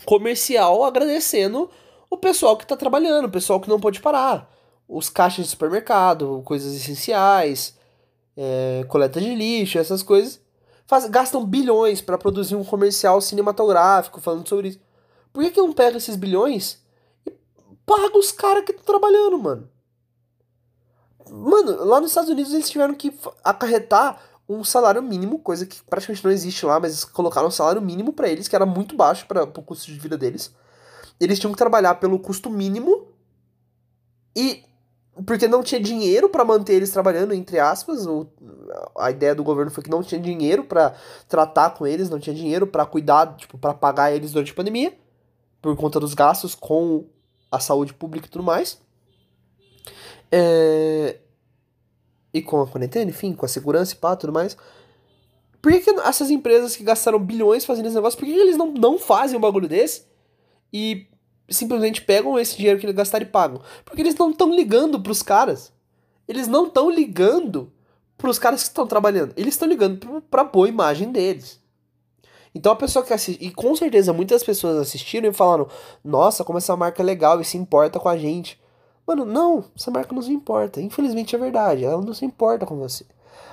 comercial 0.04 0.84
agradecendo 0.84 1.70
o 2.10 2.16
pessoal 2.16 2.56
que 2.56 2.64
está 2.64 2.76
trabalhando, 2.76 3.26
o 3.26 3.30
pessoal 3.30 3.60
que 3.60 3.68
não 3.68 3.80
pode 3.80 4.00
parar. 4.00 4.50
Os 4.88 5.08
caixas 5.08 5.46
de 5.46 5.50
supermercado, 5.50 6.42
coisas 6.44 6.74
essenciais, 6.74 7.76
é, 8.36 8.84
coleta 8.88 9.20
de 9.20 9.34
lixo, 9.34 9.78
essas 9.78 10.02
coisas. 10.02 10.40
Faz, 10.86 11.06
gastam 11.06 11.44
bilhões 11.44 12.00
para 12.00 12.16
produzir 12.16 12.54
um 12.54 12.64
comercial 12.64 13.20
cinematográfico 13.20 14.20
falando 14.20 14.48
sobre 14.48 14.68
isso. 14.68 14.80
Por 15.32 15.42
que, 15.42 15.50
que 15.50 15.60
não 15.60 15.72
pega 15.72 15.96
esses 15.96 16.14
bilhões 16.14 16.80
paga 17.86 18.18
os 18.18 18.32
caras 18.32 18.64
que 18.64 18.72
estão 18.72 18.84
trabalhando, 18.84 19.38
mano? 19.38 19.70
Mano, 21.30 21.84
lá 21.84 22.00
nos 22.00 22.10
Estados 22.10 22.30
Unidos 22.30 22.52
eles 22.52 22.68
tiveram 22.68 22.94
que 22.94 23.16
acarretar 23.42 24.20
um 24.48 24.62
salário 24.62 25.02
mínimo, 25.02 25.38
coisa 25.38 25.66
que 25.66 25.82
praticamente 25.82 26.24
não 26.24 26.30
existe 26.30 26.64
lá, 26.66 26.78
mas 26.78 27.04
colocaram 27.04 27.48
um 27.48 27.50
salário 27.50 27.82
mínimo 27.82 28.12
para 28.12 28.28
eles, 28.28 28.46
que 28.46 28.54
era 28.54 28.66
muito 28.66 28.96
baixo 28.96 29.26
para 29.26 29.44
o 29.44 29.62
custo 29.62 29.86
de 29.86 29.98
vida 29.98 30.16
deles. 30.16 30.54
Eles 31.18 31.38
tinham 31.38 31.52
que 31.52 31.58
trabalhar 31.58 31.96
pelo 31.96 32.18
custo 32.18 32.50
mínimo 32.50 33.08
e 34.36 34.64
porque 35.24 35.48
não 35.48 35.62
tinha 35.62 35.80
dinheiro 35.80 36.28
para 36.28 36.44
manter 36.44 36.74
eles 36.74 36.90
trabalhando, 36.90 37.32
entre 37.32 37.58
aspas, 37.58 38.06
o, 38.06 38.26
a 38.98 39.10
ideia 39.10 39.34
do 39.34 39.42
governo 39.42 39.70
foi 39.70 39.82
que 39.82 39.90
não 39.90 40.02
tinha 40.02 40.20
dinheiro 40.20 40.62
para 40.64 40.94
tratar 41.26 41.70
com 41.70 41.86
eles, 41.86 42.10
não 42.10 42.20
tinha 42.20 42.36
dinheiro 42.36 42.66
para 42.66 42.84
cuidar, 42.84 43.34
tipo, 43.36 43.56
para 43.56 43.72
pagar 43.72 44.12
eles 44.12 44.32
durante 44.32 44.52
a 44.52 44.54
pandemia, 44.54 44.96
por 45.62 45.74
conta 45.74 45.98
dos 45.98 46.12
gastos 46.12 46.54
com 46.54 47.06
a 47.50 47.60
saúde 47.60 47.94
pública 47.94 48.26
e 48.26 48.30
tudo 48.30 48.44
mais. 48.44 48.80
É, 50.30 51.18
e 52.32 52.42
com 52.42 52.60
a 52.60 52.66
quarentena, 52.66 53.10
enfim, 53.10 53.32
com 53.32 53.46
a 53.46 53.48
segurança 53.48 53.94
e 53.94 53.96
pá, 53.96 54.14
tudo 54.16 54.32
mais. 54.32 54.56
Por 55.62 55.72
que, 55.72 55.80
que 55.80 55.90
essas 56.00 56.30
empresas 56.30 56.76
que 56.76 56.84
gastaram 56.84 57.18
bilhões 57.18 57.64
fazendo 57.64 57.86
esse 57.86 57.94
negócio, 57.94 58.18
por 58.18 58.26
que, 58.26 58.32
que 58.32 58.38
eles 58.38 58.56
não, 58.56 58.72
não 58.72 58.98
fazem 58.98 59.36
um 59.36 59.40
bagulho 59.40 59.68
desse 59.68 60.04
e 60.72 61.08
simplesmente 61.48 62.02
pegam 62.02 62.38
esse 62.38 62.56
dinheiro 62.56 62.78
que 62.78 62.86
eles 62.86 62.94
gastaram 62.94 63.24
e 63.24 63.28
pagam? 63.28 63.60
Porque 63.84 64.02
eles 64.02 64.14
não 64.14 64.30
estão 64.30 64.54
ligando 64.54 65.00
pros 65.00 65.22
caras. 65.22 65.72
Eles 66.28 66.46
não 66.46 66.66
estão 66.66 66.90
ligando 66.90 67.72
pros 68.18 68.38
caras 68.38 68.62
que 68.62 68.68
estão 68.68 68.86
trabalhando. 68.86 69.32
Eles 69.36 69.54
estão 69.54 69.66
ligando 69.66 70.22
pra 70.30 70.44
boa 70.44 70.68
imagem 70.68 71.10
deles. 71.10 71.60
Então 72.56 72.72
a 72.72 72.76
pessoa 72.76 73.04
que 73.04 73.12
assiste, 73.12 73.44
e 73.44 73.50
com 73.50 73.76
certeza 73.76 74.14
muitas 74.14 74.42
pessoas 74.42 74.78
assistiram 74.78 75.28
e 75.28 75.32
falaram: 75.32 75.68
Nossa, 76.02 76.42
como 76.42 76.56
essa 76.56 76.74
marca 76.74 77.02
é 77.02 77.04
legal 77.04 77.38
e 77.38 77.44
se 77.44 77.58
importa 77.58 78.00
com 78.00 78.08
a 78.08 78.16
gente. 78.16 78.58
Mano, 79.06 79.26
não, 79.26 79.62
essa 79.76 79.90
marca 79.90 80.14
não 80.14 80.22
se 80.22 80.32
importa. 80.32 80.80
Infelizmente 80.80 81.36
é 81.36 81.38
verdade, 81.38 81.84
ela 81.84 82.00
não 82.00 82.14
se 82.14 82.24
importa 82.24 82.64
com 82.64 82.74
você. 82.76 83.04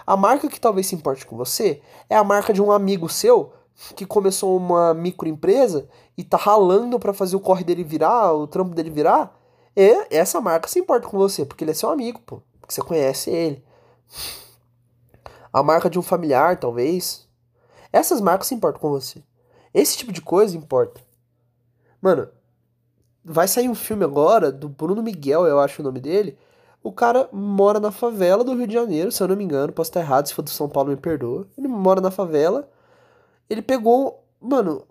A 0.08 0.16
marca 0.16 0.47
que 0.47 0.58
talvez 0.58 0.88
se 0.88 0.95
importe 0.95 1.26
com 1.26 1.36
você 1.36 1.82
é 2.10 2.16
a 2.16 2.24
marca 2.24 2.54
de 2.54 2.62
um 2.62 2.72
amigo 2.72 3.10
seu 3.10 3.51
que 3.93 4.06
começou 4.06 4.56
uma 4.56 4.93
microempresa 4.93 5.89
e 6.18 6.24
tá 6.24 6.38
ralando 6.38 6.97
para 6.97 7.14
fazer 7.14 7.36
o 7.36 7.41
corre 7.41 7.66
dele 7.66 7.84
virar, 7.84 8.32
o 8.32 8.47
trampo 8.47 8.74
dele 8.74 8.89
virar. 8.89 9.38
É, 9.76 10.16
essa 10.16 10.39
marca 10.39 10.70
se 10.70 10.80
importa 10.80 11.10
com 11.10 11.18
você, 11.18 11.43
porque 11.43 11.66
ele 11.66 11.72
é 11.72 11.74
seu 11.74 11.89
amigo, 11.89 12.22
pô. 12.26 12.41
Porque 12.62 12.74
você 12.74 12.82
conhece 12.82 13.30
ele. 13.30 13.62
A 15.51 15.62
marca 15.62 15.89
de 15.89 15.99
um 15.99 16.01
familiar, 16.01 16.58
talvez. 16.58 17.23
Essas 17.94 18.20
marcas 18.20 18.52
importam 18.52 18.82
com 18.82 18.89
você. 18.89 19.24
Esse 19.74 19.96
tipo 19.96 20.12
de 20.12 20.22
coisa 20.22 20.58
importa. 20.58 21.02
Mano, 22.02 22.28
Vai 23.26 23.48
sair 23.48 23.70
um 23.70 23.76
filme 23.76 24.04
agora 24.04 24.52
do 24.52 24.68
Bruno 24.68 25.02
Miguel, 25.02 25.46
eu 25.46 25.58
acho 25.60 25.82
o 25.82 25.86
nome 25.86 26.02
dele. 26.02 26.38
O 26.84 26.91
cara 26.91 27.30
mora 27.32 27.80
na 27.80 27.89
favela 27.89 28.44
do 28.44 28.54
Rio 28.54 28.68
de 28.68 28.74
Janeiro, 28.74 29.12
se 29.14 29.24
eu 29.24 29.28
não 29.30 29.38
me 29.38 29.46
engano, 29.46 29.72
posso 29.72 29.89
estar 29.89 30.02
errado, 30.02 30.28
se 30.28 30.34
for 30.34 30.41
do 30.41 30.50
São 30.50 30.68
Paulo 30.68 30.89
me 30.89 30.98
perdoa. 30.98 31.48
Ele 31.58 31.70
mora 31.70 32.02
na 32.02 32.12
favela. 32.12 32.70
Ele 33.50 33.62
pegou, 33.62 34.26
mano, 34.41 34.86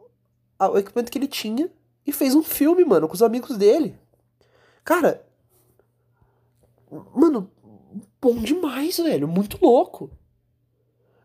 o 0.58 0.78
equipamento 0.78 1.12
que 1.12 1.18
ele 1.18 1.28
tinha 1.28 1.70
e 2.06 2.12
fez 2.12 2.34
um 2.34 2.42
filme, 2.42 2.82
mano, 2.84 3.06
com 3.06 3.14
os 3.14 3.22
amigos 3.22 3.58
dele. 3.58 3.98
Cara, 4.82 5.22
mano, 7.14 7.50
bom 8.18 8.36
demais, 8.36 8.96
velho, 8.96 9.28
muito 9.28 9.58
louco. 9.60 10.10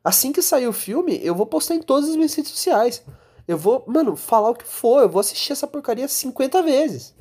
Assim 0.04 0.32
que 0.32 0.42
sair 0.42 0.68
o 0.68 0.74
filme, 0.74 1.20
eu 1.24 1.36
vou 1.36 1.46
postar 1.46 1.76
em 1.76 1.82
todas 1.82 2.10
as 2.10 2.16
minhas 2.16 2.34
redes 2.34 2.52
sociais. 2.52 3.04
Eu 3.48 3.58
vou, 3.58 3.84
mano, 3.88 4.16
falar 4.16 4.50
o 4.50 4.56
que 4.56 4.66
for, 4.66 5.02
eu 5.02 5.10
vou 5.10 5.20
assistir 5.20 5.54
essa 5.54 5.68
porcaria 5.68 6.08
50 6.08 6.62
vezes. 6.62 7.16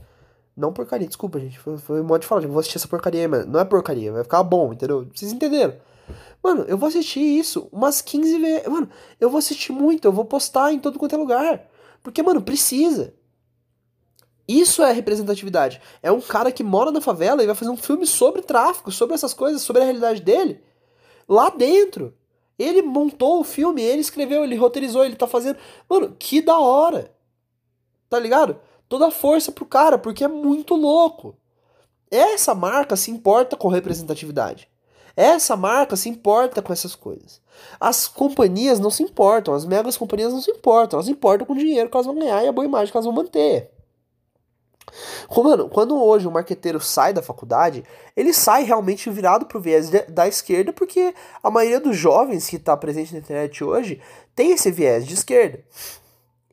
Não 0.56 0.72
porcaria, 0.72 1.06
desculpa, 1.06 1.38
gente. 1.38 1.58
Foi, 1.58 1.76
foi 1.76 2.02
modo 2.02 2.22
de 2.22 2.26
falar, 2.26 2.42
eu 2.42 2.48
vou 2.48 2.60
assistir 2.60 2.78
essa 2.78 2.88
porcaria, 2.88 3.28
mano. 3.28 3.46
Não 3.52 3.60
é 3.60 3.64
porcaria, 3.64 4.12
vai 4.12 4.24
ficar 4.24 4.42
bom, 4.42 4.72
entendeu? 4.72 5.06
Vocês 5.14 5.32
entenderam? 5.32 5.76
Mano, 6.42 6.64
eu 6.68 6.78
vou 6.78 6.88
assistir 6.88 7.20
isso 7.20 7.68
umas 7.70 8.00
15 8.00 8.38
vezes. 8.38 8.66
Mano, 8.68 8.88
eu 9.20 9.28
vou 9.28 9.38
assistir 9.38 9.72
muito, 9.72 10.06
eu 10.06 10.12
vou 10.12 10.24
postar 10.24 10.72
em 10.72 10.78
todo 10.78 10.98
quanto 10.98 11.14
é 11.14 11.18
lugar. 11.18 11.68
Porque, 12.02 12.22
mano, 12.22 12.40
precisa. 12.40 13.14
Isso 14.48 14.82
é 14.82 14.92
representatividade. 14.92 15.80
É 16.02 16.10
um 16.10 16.20
cara 16.20 16.52
que 16.52 16.62
mora 16.62 16.92
na 16.92 17.00
favela 17.00 17.42
e 17.42 17.46
vai 17.46 17.54
fazer 17.54 17.70
um 17.70 17.76
filme 17.76 18.06
sobre 18.06 18.42
tráfico, 18.42 18.92
sobre 18.92 19.14
essas 19.14 19.34
coisas, 19.34 19.62
sobre 19.62 19.82
a 19.82 19.84
realidade 19.84 20.22
dele. 20.22 20.62
Lá 21.28 21.50
dentro. 21.50 22.14
Ele 22.59 22.82
montou 22.82 23.40
o 23.40 23.44
filme, 23.44 23.82
ele 23.82 24.00
escreveu, 24.00 24.42
ele 24.42 24.57
roteirizou, 24.57 25.04
ele 25.04 25.16
tá 25.16 25.26
fazendo. 25.26 25.59
Mano, 25.88 26.14
que 26.18 26.40
da 26.40 26.59
hora. 26.59 27.12
Tá 28.09 28.18
ligado? 28.18 28.59
Toda 28.88 29.11
força 29.11 29.52
pro 29.52 29.66
cara, 29.66 29.98
porque 29.98 30.24
é 30.24 30.28
muito 30.28 30.74
louco. 30.74 31.36
Essa 32.11 32.54
marca 32.54 32.96
se 32.96 33.11
importa 33.11 33.57
com 33.57 33.68
representatividade. 33.68 34.68
Essa 35.16 35.57
marca 35.57 35.96
se 35.96 36.09
importa 36.09 36.61
com 36.61 36.72
essas 36.72 36.94
coisas. 36.94 37.40
As 37.80 38.07
companhias 38.07 38.78
não 38.78 38.90
se 38.90 39.02
importam, 39.02 39.54
as 39.54 39.64
megas 39.64 39.96
companhias 39.96 40.32
não 40.32 40.42
se 40.42 40.50
importam, 40.50 40.98
elas 40.98 41.09
importam 41.09 41.46
com 41.46 41.54
o 41.54 41.59
dinheiro 41.59 41.88
que 41.88 41.96
elas 41.96 42.07
vão 42.07 42.18
ganhar 42.18 42.44
e 42.44 42.48
a 42.48 42.52
boa 42.52 42.66
imagem 42.66 42.92
que 42.92 42.96
elas 42.96 43.07
vão 43.07 43.14
manter. 43.14 43.70
Mano, 45.43 45.68
quando 45.68 46.01
hoje 46.03 46.26
o 46.26 46.30
marqueteiro 46.30 46.80
sai 46.80 47.12
da 47.12 47.22
faculdade, 47.22 47.84
ele 48.16 48.32
sai 48.32 48.64
realmente 48.64 49.11
virado 49.11 49.47
pro 49.47 49.61
viés 49.61 49.91
de, 49.91 50.03
da 50.03 50.26
esquerda, 50.26 50.72
porque 50.72 51.14
a 51.43 51.51
maioria 51.51 51.80
dos 51.80 51.97
jovens 51.97 52.49
que 52.49 52.57
está 52.57 52.76
presente 52.76 53.12
na 53.12 53.18
internet 53.18 53.62
hoje 53.62 54.01
tem 54.34 54.53
esse 54.53 54.70
viés 54.70 55.07
de 55.07 55.14
esquerda. 55.14 55.62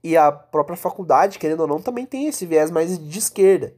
E 0.03 0.17
a 0.17 0.31
própria 0.31 0.75
faculdade, 0.75 1.39
querendo 1.39 1.61
ou 1.61 1.67
não, 1.67 1.81
também 1.81 2.05
tem 2.05 2.27
esse 2.27 2.45
viés 2.45 2.69
mais 2.69 2.97
de 2.97 3.19
esquerda. 3.19 3.73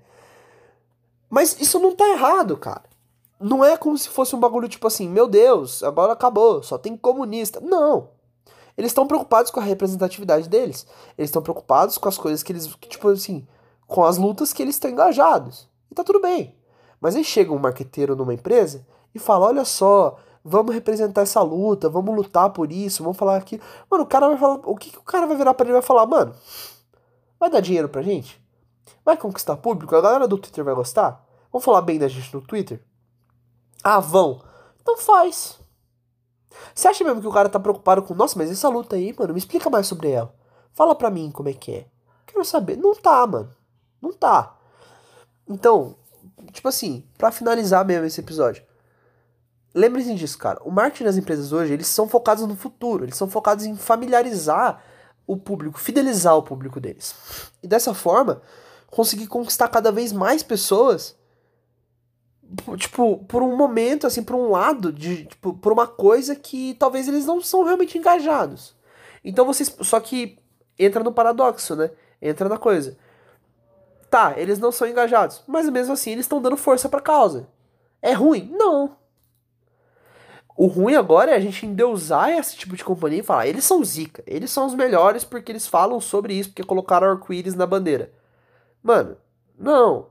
Mas 1.29 1.59
isso 1.59 1.79
não 1.79 1.95
tá 1.95 2.07
errado, 2.09 2.57
cara. 2.57 2.83
Não 3.39 3.63
é 3.63 3.77
como 3.77 3.97
se 3.97 4.09
fosse 4.09 4.35
um 4.35 4.39
bagulho 4.39 4.67
tipo 4.67 4.87
assim, 4.87 5.07
meu 5.07 5.27
Deus, 5.27 5.83
agora 5.83 6.13
acabou, 6.13 6.63
só 6.63 6.77
tem 6.77 6.97
comunista. 6.97 7.59
Não. 7.59 8.09
Eles 8.77 8.91
estão 8.91 9.07
preocupados 9.07 9.51
com 9.51 9.59
a 9.59 9.63
representatividade 9.63 10.49
deles. 10.49 10.85
Eles 11.17 11.29
estão 11.29 11.41
preocupados 11.41 11.97
com 11.97 12.09
as 12.09 12.17
coisas 12.17 12.43
que 12.43 12.51
eles, 12.51 12.67
tipo 12.89 13.09
assim, 13.09 13.47
com 13.87 14.03
as 14.03 14.17
lutas 14.17 14.53
que 14.53 14.61
eles 14.61 14.75
estão 14.75 14.91
engajados. 14.91 15.69
E 15.91 15.95
tá 15.95 16.03
tudo 16.03 16.21
bem. 16.21 16.55
Mas 16.99 17.15
aí 17.15 17.23
chega 17.23 17.53
um 17.53 17.59
marqueteiro 17.59 18.15
numa 18.15 18.33
empresa 18.33 18.85
e 19.13 19.19
fala: 19.19 19.47
olha 19.47 19.65
só, 19.65 20.17
vamos 20.43 20.73
representar 20.73 21.21
essa 21.21 21.41
luta, 21.41 21.89
vamos 21.89 22.15
lutar 22.15 22.49
por 22.51 22.71
isso, 22.71 23.03
vamos 23.03 23.17
falar 23.17 23.37
aqui. 23.37 23.59
Mano, 23.89 24.03
o 24.03 24.07
cara 24.07 24.27
vai 24.27 24.37
falar. 24.37 24.59
O 24.63 24.75
que, 24.75 24.91
que 24.91 24.97
o 24.97 25.03
cara 25.03 25.25
vai 25.25 25.35
virar 25.35 25.53
pra 25.53 25.65
ele 25.65 25.73
vai 25.73 25.81
falar, 25.81 26.05
mano? 26.05 26.33
Vai 27.39 27.49
dar 27.49 27.59
dinheiro 27.59 27.89
pra 27.89 28.01
gente? 28.01 28.43
Vai 29.03 29.17
conquistar 29.17 29.57
público? 29.57 29.95
A 29.95 30.01
galera 30.01 30.27
do 30.27 30.37
Twitter 30.37 30.63
vai 30.63 30.73
gostar? 30.73 31.23
Vamos 31.51 31.63
falar 31.63 31.81
bem 31.81 31.99
da 31.99 32.07
gente 32.07 32.33
no 32.33 32.41
Twitter? 32.41 32.83
Ah, 33.83 33.99
vão. 33.99 34.41
Então 34.81 34.97
faz. 34.97 35.59
Você 36.73 36.87
acha 36.87 37.03
mesmo 37.03 37.21
que 37.21 37.27
o 37.27 37.31
cara 37.31 37.49
tá 37.49 37.59
preocupado 37.59 38.01
com, 38.01 38.13
nossa, 38.13 38.37
mas 38.37 38.49
essa 38.49 38.69
luta 38.69 38.95
aí, 38.95 39.13
mano, 39.17 39.33
me 39.33 39.39
explica 39.39 39.69
mais 39.69 39.87
sobre 39.87 40.11
ela. 40.11 40.33
Fala 40.73 40.95
pra 40.95 41.11
mim 41.11 41.29
como 41.31 41.49
é 41.49 41.53
que 41.53 41.71
é. 41.71 41.87
Quero 42.25 42.43
saber. 42.43 42.77
Não 42.77 42.95
tá, 42.95 43.25
mano. 43.27 43.49
Não 44.05 44.13
tá. 44.13 44.55
Então, 45.47 45.95
tipo 46.51 46.67
assim, 46.67 47.03
para 47.17 47.31
finalizar 47.31 47.83
mesmo 47.83 48.05
esse 48.05 48.19
episódio. 48.19 48.63
Lembre-se 49.73 50.13
disso, 50.13 50.37
cara. 50.37 50.61
O 50.63 50.71
marketing 50.71 51.05
das 51.05 51.17
empresas 51.17 51.51
hoje, 51.51 51.73
eles 51.73 51.87
são 51.87 52.07
focados 52.07 52.45
no 52.47 52.55
futuro. 52.55 53.03
Eles 53.03 53.17
são 53.17 53.27
focados 53.27 53.65
em 53.65 53.75
familiarizar 53.75 54.81
o 55.27 55.35
público, 55.35 55.79
fidelizar 55.79 56.37
o 56.37 56.43
público 56.43 56.79
deles. 56.79 57.15
E 57.63 57.67
dessa 57.67 57.93
forma, 57.93 58.41
conseguir 58.87 59.27
conquistar 59.27 59.67
cada 59.69 59.91
vez 59.91 60.13
mais 60.13 60.43
pessoas 60.43 61.17
tipo, 62.77 63.17
por 63.27 63.41
um 63.41 63.57
momento, 63.57 64.05
assim, 64.05 64.23
por 64.23 64.35
um 64.35 64.51
lado, 64.51 64.93
de, 64.93 65.25
tipo, 65.25 65.53
por 65.55 65.73
uma 65.73 65.87
coisa 65.87 66.35
que 66.35 66.75
talvez 66.75 67.07
eles 67.07 67.25
não 67.25 67.41
são 67.41 67.63
realmente 67.63 67.97
engajados. 67.97 68.75
Então 69.23 69.45
vocês. 69.45 69.75
Só 69.81 69.99
que 69.99 70.37
entra 70.77 71.03
no 71.03 71.11
paradoxo, 71.11 71.75
né? 71.75 71.89
Entra 72.21 72.47
na 72.47 72.57
coisa. 72.57 72.95
Tá, 74.09 74.33
eles 74.37 74.59
não 74.59 74.71
são 74.71 74.87
engajados, 74.87 75.43
mas 75.47 75.69
mesmo 75.69 75.93
assim 75.93 76.11
eles 76.11 76.25
estão 76.25 76.41
dando 76.41 76.57
força 76.57 76.87
pra 76.87 77.01
causa. 77.01 77.47
É 78.01 78.13
ruim? 78.13 78.49
Não. 78.51 78.95
O 80.57 80.67
ruim 80.67 80.95
agora 80.95 81.31
é 81.31 81.35
a 81.35 81.39
gente 81.39 81.65
endeusar 81.65 82.29
esse 82.29 82.55
tipo 82.55 82.77
de 82.77 82.83
companhia 82.83 83.19
e 83.19 83.23
falar, 83.23 83.47
eles 83.47 83.65
são 83.65 83.83
zica, 83.83 84.23
eles 84.25 84.49
são 84.51 84.65
os 84.65 84.73
melhores 84.73 85.25
porque 85.25 85.51
eles 85.51 85.67
falam 85.67 85.99
sobre 85.99 86.33
isso, 86.33 86.49
porque 86.49 86.63
colocaram 86.63 87.09
arco-íris 87.09 87.55
na 87.55 87.65
bandeira. 87.65 88.13
Mano, 88.81 89.17
não. 89.57 90.07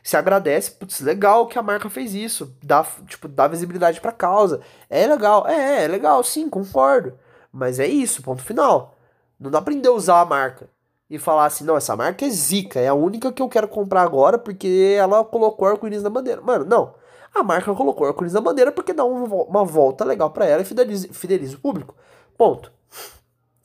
Se 0.00 0.16
agradece, 0.16 0.70
putz, 0.70 1.00
legal 1.00 1.48
que 1.48 1.58
a 1.58 1.62
marca 1.62 1.90
fez 1.90 2.14
isso, 2.14 2.56
dá, 2.62 2.86
tipo, 3.08 3.26
dá 3.26 3.48
visibilidade 3.48 4.00
pra 4.00 4.12
causa. 4.12 4.60
É 4.88 5.04
legal, 5.06 5.44
é, 5.48 5.84
é 5.84 5.88
legal, 5.88 6.22
sim, 6.22 6.48
concordo. 6.48 7.18
Mas 7.50 7.80
é 7.80 7.86
isso, 7.88 8.22
ponto 8.22 8.44
final. 8.44 8.94
Não 9.40 9.50
dá 9.50 9.60
pra 9.60 9.74
endeusar 9.74 10.20
a 10.20 10.24
marca 10.24 10.68
e 11.08 11.18
falar 11.18 11.46
assim, 11.46 11.64
não, 11.64 11.76
essa 11.76 11.96
marca 11.96 12.24
é 12.24 12.30
zica, 12.30 12.80
é 12.80 12.88
a 12.88 12.94
única 12.94 13.32
que 13.32 13.40
eu 13.40 13.48
quero 13.48 13.68
comprar 13.68 14.02
agora 14.02 14.38
porque 14.38 14.96
ela 14.98 15.24
colocou 15.24 15.68
arco-íris 15.68 16.02
na 16.02 16.10
bandeira. 16.10 16.40
Mano, 16.40 16.64
não. 16.64 16.94
A 17.34 17.42
marca 17.42 17.74
colocou 17.74 18.06
arco-íris 18.06 18.32
na 18.32 18.40
bandeira 18.40 18.72
porque 18.72 18.92
dá 18.92 19.04
uma 19.04 19.64
volta 19.64 20.04
legal 20.04 20.30
para 20.30 20.46
ela 20.46 20.62
e 20.62 20.64
fideliza, 20.64 21.08
fideliza 21.12 21.56
o 21.56 21.60
público. 21.60 21.94
Ponto. 22.36 22.72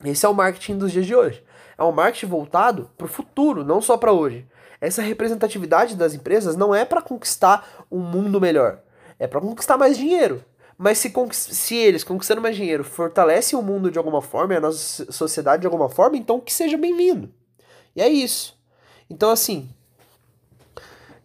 Esse 0.04 0.26
é 0.26 0.28
o 0.28 0.34
marketing 0.34 0.78
dos 0.78 0.92
dias 0.92 1.06
de 1.06 1.14
hoje. 1.14 1.44
É 1.76 1.82
um 1.82 1.92
marketing 1.92 2.26
voltado 2.26 2.90
para 2.96 3.06
o 3.06 3.08
futuro, 3.08 3.64
não 3.64 3.80
só 3.80 3.96
para 3.96 4.12
hoje. 4.12 4.46
Essa 4.80 5.00
representatividade 5.00 5.96
das 5.96 6.12
empresas 6.12 6.56
não 6.56 6.74
é 6.74 6.84
para 6.84 7.00
conquistar 7.00 7.84
um 7.90 8.00
mundo 8.00 8.40
melhor, 8.40 8.80
é 9.18 9.28
para 9.28 9.40
conquistar 9.40 9.78
mais 9.78 9.96
dinheiro. 9.96 10.44
Mas 10.82 10.98
se, 10.98 11.12
se 11.32 11.76
eles, 11.76 12.02
conquistando 12.02 12.40
mais 12.40 12.56
dinheiro, 12.56 12.82
fortalecem 12.82 13.56
o 13.56 13.62
mundo 13.62 13.88
de 13.88 13.98
alguma 13.98 14.20
forma 14.20 14.56
a 14.56 14.60
nossa 14.60 15.12
sociedade 15.12 15.60
de 15.60 15.66
alguma 15.68 15.88
forma, 15.88 16.16
então 16.16 16.40
que 16.40 16.52
seja 16.52 16.76
bem-vindo. 16.76 17.32
E 17.94 18.02
é 18.02 18.08
isso. 18.08 18.60
Então, 19.08 19.30
assim, 19.30 19.70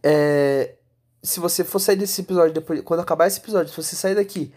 é, 0.04 0.76
se 1.24 1.40
você 1.40 1.64
for 1.64 1.80
sair 1.80 1.96
desse 1.96 2.22
episódio, 2.22 2.54
depois, 2.54 2.82
quando 2.82 3.00
acabar 3.00 3.26
esse 3.26 3.40
episódio, 3.40 3.72
se 3.74 3.82
você 3.82 3.96
sair 3.96 4.14
daqui 4.14 4.54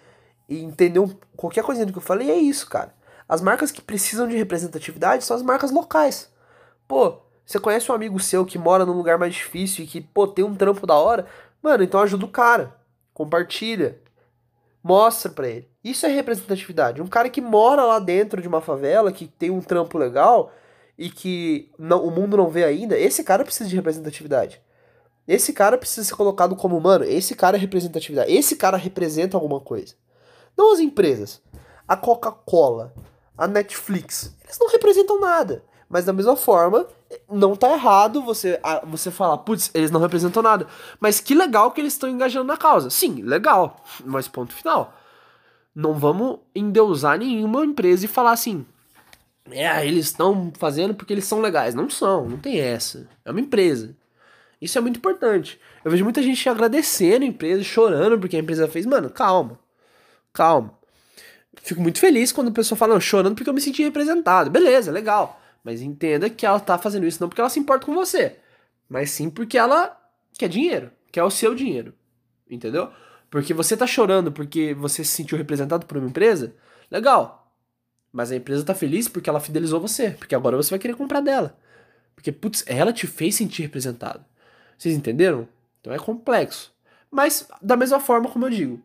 e 0.46 0.62
entender 0.62 1.00
qualquer 1.34 1.64
coisinha 1.64 1.86
do 1.86 1.92
que 1.92 1.98
eu 1.98 2.02
falei, 2.02 2.30
é 2.30 2.36
isso, 2.36 2.68
cara. 2.68 2.94
As 3.26 3.40
marcas 3.40 3.70
que 3.70 3.80
precisam 3.80 4.28
de 4.28 4.36
representatividade 4.36 5.24
são 5.24 5.34
as 5.34 5.42
marcas 5.42 5.70
locais. 5.70 6.30
Pô, 6.86 7.22
você 7.46 7.58
conhece 7.58 7.90
um 7.90 7.94
amigo 7.94 8.20
seu 8.20 8.44
que 8.44 8.58
mora 8.58 8.84
num 8.84 8.92
lugar 8.92 9.16
mais 9.16 9.32
difícil 9.32 9.82
e 9.82 9.86
que, 9.86 10.02
pô, 10.02 10.28
tem 10.28 10.44
um 10.44 10.54
trampo 10.54 10.86
da 10.86 10.96
hora? 10.96 11.26
Mano, 11.62 11.82
então 11.82 12.02
ajuda 12.02 12.26
o 12.26 12.28
cara. 12.28 12.76
Compartilha. 13.14 13.98
Mostra 14.82 15.30
pra 15.30 15.48
ele. 15.48 15.68
Isso 15.84 16.06
é 16.06 16.08
representatividade. 16.08 17.02
Um 17.02 17.06
cara 17.06 17.28
que 17.28 17.40
mora 17.40 17.84
lá 17.84 17.98
dentro 17.98 18.40
de 18.40 18.48
uma 18.48 18.60
favela, 18.60 19.12
que 19.12 19.26
tem 19.26 19.50
um 19.50 19.60
trampo 19.60 19.98
legal 19.98 20.52
e 20.96 21.10
que 21.10 21.70
não, 21.78 22.04
o 22.04 22.10
mundo 22.10 22.36
não 22.36 22.48
vê 22.48 22.64
ainda, 22.64 22.98
esse 22.98 23.24
cara 23.24 23.44
precisa 23.44 23.68
de 23.68 23.76
representatividade. 23.76 24.60
Esse 25.26 25.52
cara 25.52 25.78
precisa 25.78 26.06
ser 26.06 26.14
colocado 26.14 26.56
como 26.56 26.76
humano. 26.76 27.04
Esse 27.04 27.34
cara 27.34 27.56
é 27.56 27.60
representatividade. 27.60 28.32
Esse 28.32 28.56
cara 28.56 28.76
representa 28.76 29.36
alguma 29.36 29.60
coisa. 29.60 29.94
Não 30.56 30.72
as 30.72 30.80
empresas. 30.80 31.40
A 31.86 31.96
Coca-Cola, 31.96 32.92
a 33.36 33.46
Netflix, 33.46 34.34
eles 34.44 34.58
não 34.58 34.68
representam 34.68 35.20
nada. 35.20 35.62
Mas 35.90 36.04
da 36.04 36.12
mesma 36.12 36.36
forma, 36.36 36.86
não 37.28 37.56
tá 37.56 37.72
errado 37.72 38.22
você, 38.22 38.60
você 38.86 39.10
falar, 39.10 39.38
putz, 39.38 39.72
eles 39.74 39.90
não 39.90 40.00
representam 40.00 40.40
nada. 40.40 40.68
Mas 41.00 41.18
que 41.18 41.34
legal 41.34 41.72
que 41.72 41.80
eles 41.80 41.94
estão 41.94 42.08
engajando 42.08 42.46
na 42.46 42.56
causa. 42.56 42.88
Sim, 42.90 43.22
legal. 43.22 43.84
Mas 44.04 44.28
ponto 44.28 44.54
final. 44.54 44.96
Não 45.74 45.92
vamos 45.94 46.38
endeusar 46.54 47.18
nenhuma 47.18 47.64
empresa 47.64 48.04
e 48.04 48.08
falar 48.08 48.30
assim. 48.30 48.64
É, 49.50 49.84
eles 49.84 50.06
estão 50.06 50.52
fazendo 50.56 50.94
porque 50.94 51.12
eles 51.12 51.24
são 51.24 51.40
legais. 51.40 51.74
Não 51.74 51.90
são, 51.90 52.28
não 52.28 52.38
tem 52.38 52.60
essa. 52.60 53.08
É 53.24 53.32
uma 53.32 53.40
empresa. 53.40 53.96
Isso 54.60 54.78
é 54.78 54.80
muito 54.80 54.98
importante. 54.98 55.60
Eu 55.84 55.90
vejo 55.90 56.04
muita 56.04 56.22
gente 56.22 56.48
agradecendo 56.48 57.24
a 57.24 57.28
empresa, 57.28 57.64
chorando 57.64 58.16
porque 58.16 58.36
a 58.36 58.40
empresa 58.40 58.68
fez. 58.68 58.86
Mano, 58.86 59.10
calma. 59.10 59.58
Calma. 60.32 60.72
Fico 61.62 61.80
muito 61.80 61.98
feliz 61.98 62.30
quando 62.30 62.48
a 62.48 62.52
pessoa 62.52 62.78
fala, 62.78 63.00
chorando 63.00 63.34
porque 63.34 63.50
eu 63.50 63.54
me 63.54 63.60
senti 63.60 63.82
representado. 63.82 64.50
Beleza, 64.50 64.92
legal. 64.92 65.39
Mas 65.64 65.82
entenda 65.82 66.30
que 66.30 66.46
ela 66.46 66.58
tá 66.58 66.78
fazendo 66.78 67.06
isso 67.06 67.20
não 67.20 67.28
porque 67.28 67.40
ela 67.40 67.50
se 67.50 67.60
importa 67.60 67.86
com 67.86 67.94
você, 67.94 68.38
mas 68.88 69.10
sim 69.10 69.28
porque 69.28 69.58
ela 69.58 69.98
quer 70.38 70.48
dinheiro, 70.48 70.90
quer 71.12 71.22
o 71.22 71.30
seu 71.30 71.54
dinheiro. 71.54 71.94
Entendeu? 72.48 72.90
Porque 73.30 73.54
você 73.54 73.76
tá 73.76 73.86
chorando 73.86 74.32
porque 74.32 74.74
você 74.74 75.04
se 75.04 75.12
sentiu 75.12 75.38
representado 75.38 75.86
por 75.86 75.96
uma 75.96 76.08
empresa, 76.08 76.54
legal. 76.90 77.54
Mas 78.12 78.32
a 78.32 78.36
empresa 78.36 78.64
tá 78.64 78.74
feliz 78.74 79.06
porque 79.06 79.30
ela 79.30 79.38
fidelizou 79.38 79.80
você, 79.80 80.10
porque 80.10 80.34
agora 80.34 80.56
você 80.56 80.70
vai 80.70 80.78
querer 80.78 80.94
comprar 80.94 81.20
dela. 81.20 81.56
Porque, 82.14 82.32
putz, 82.32 82.64
ela 82.66 82.92
te 82.92 83.06
fez 83.06 83.36
sentir 83.36 83.62
representado. 83.62 84.24
Vocês 84.76 84.94
entenderam? 84.94 85.48
Então 85.80 85.92
é 85.92 85.98
complexo. 85.98 86.74
Mas, 87.10 87.48
da 87.62 87.76
mesma 87.76 88.00
forma, 88.00 88.28
como 88.28 88.46
eu 88.46 88.50
digo, 88.50 88.82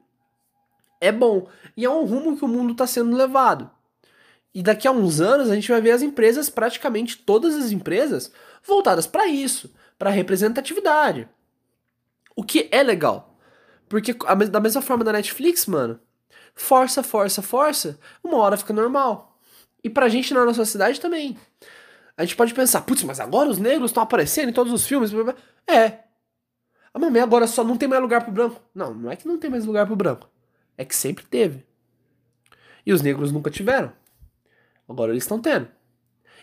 é 1.02 1.12
bom. 1.12 1.48
E 1.76 1.84
é 1.84 1.90
um 1.90 2.06
rumo 2.06 2.38
que 2.38 2.46
o 2.46 2.48
mundo 2.48 2.72
está 2.72 2.88
sendo 2.88 3.16
levado. 3.16 3.70
E 4.56 4.64
daqui 4.64 4.88
a 4.88 4.92
uns 4.92 5.20
anos 5.20 5.52
a 5.52 5.56
gente 5.56 5.70
vai 5.70 5.82
ver 5.82 5.92
as 5.92 6.02
empresas, 6.02 6.50
praticamente 6.50 7.18
todas 7.18 7.54
as 7.56 7.74
empresas, 7.74 8.32
voltadas 8.64 9.06
para 9.06 9.28
isso, 9.28 9.70
para 10.00 10.10
representatividade. 10.10 11.28
O 12.34 12.42
que 12.42 12.70
é 12.72 12.82
legal. 12.82 13.38
Porque 13.90 14.14
da 14.50 14.62
mesma 14.62 14.82
forma 14.82 15.04
da 15.04 15.12
Netflix, 15.12 15.66
mano, 15.66 16.00
força, 16.56 17.04
força, 17.04 17.42
força, 17.42 18.00
uma 18.24 18.38
hora 18.38 18.56
fica 18.56 18.72
normal. 18.72 19.38
E 19.84 19.90
pra 19.90 20.08
gente 20.08 20.34
na 20.34 20.46
nossa 20.46 20.64
cidade 20.64 21.02
também. 21.02 21.38
A 22.16 22.24
gente 22.24 22.38
pode 22.38 22.54
pensar, 22.54 22.80
putz, 22.82 23.04
mas 23.04 23.20
agora 23.20 23.50
os 23.50 23.60
negros 23.60 23.92
estão 23.92 24.02
aparecendo 24.02 24.50
em 24.50 24.54
todos 24.54 24.72
os 24.72 24.88
filmes. 24.88 25.12
É. 25.68 26.06
Ah, 26.94 27.00
mamãe, 27.00 27.22
agora 27.22 27.46
só 27.46 27.62
não 27.62 27.76
tem 27.76 27.90
mais 27.90 28.02
lugar 28.02 28.24
pro 28.24 28.32
branco. 28.32 28.62
Não, 28.74 28.94
não 28.94 29.12
é 29.12 29.18
que 29.18 29.28
não 29.28 29.38
tem 29.38 29.50
mais 29.50 29.66
lugar 29.66 29.86
pro 29.86 29.98
branco. 29.98 30.30
É 30.78 30.86
que 30.86 30.96
sempre 30.96 31.26
teve. 31.26 31.66
E 32.86 32.94
os 32.94 33.02
negros 33.02 33.34
nunca 33.34 33.52
tiveram. 33.52 33.92
Agora 34.88 35.12
eles 35.12 35.24
estão 35.24 35.40
tendo. 35.40 35.68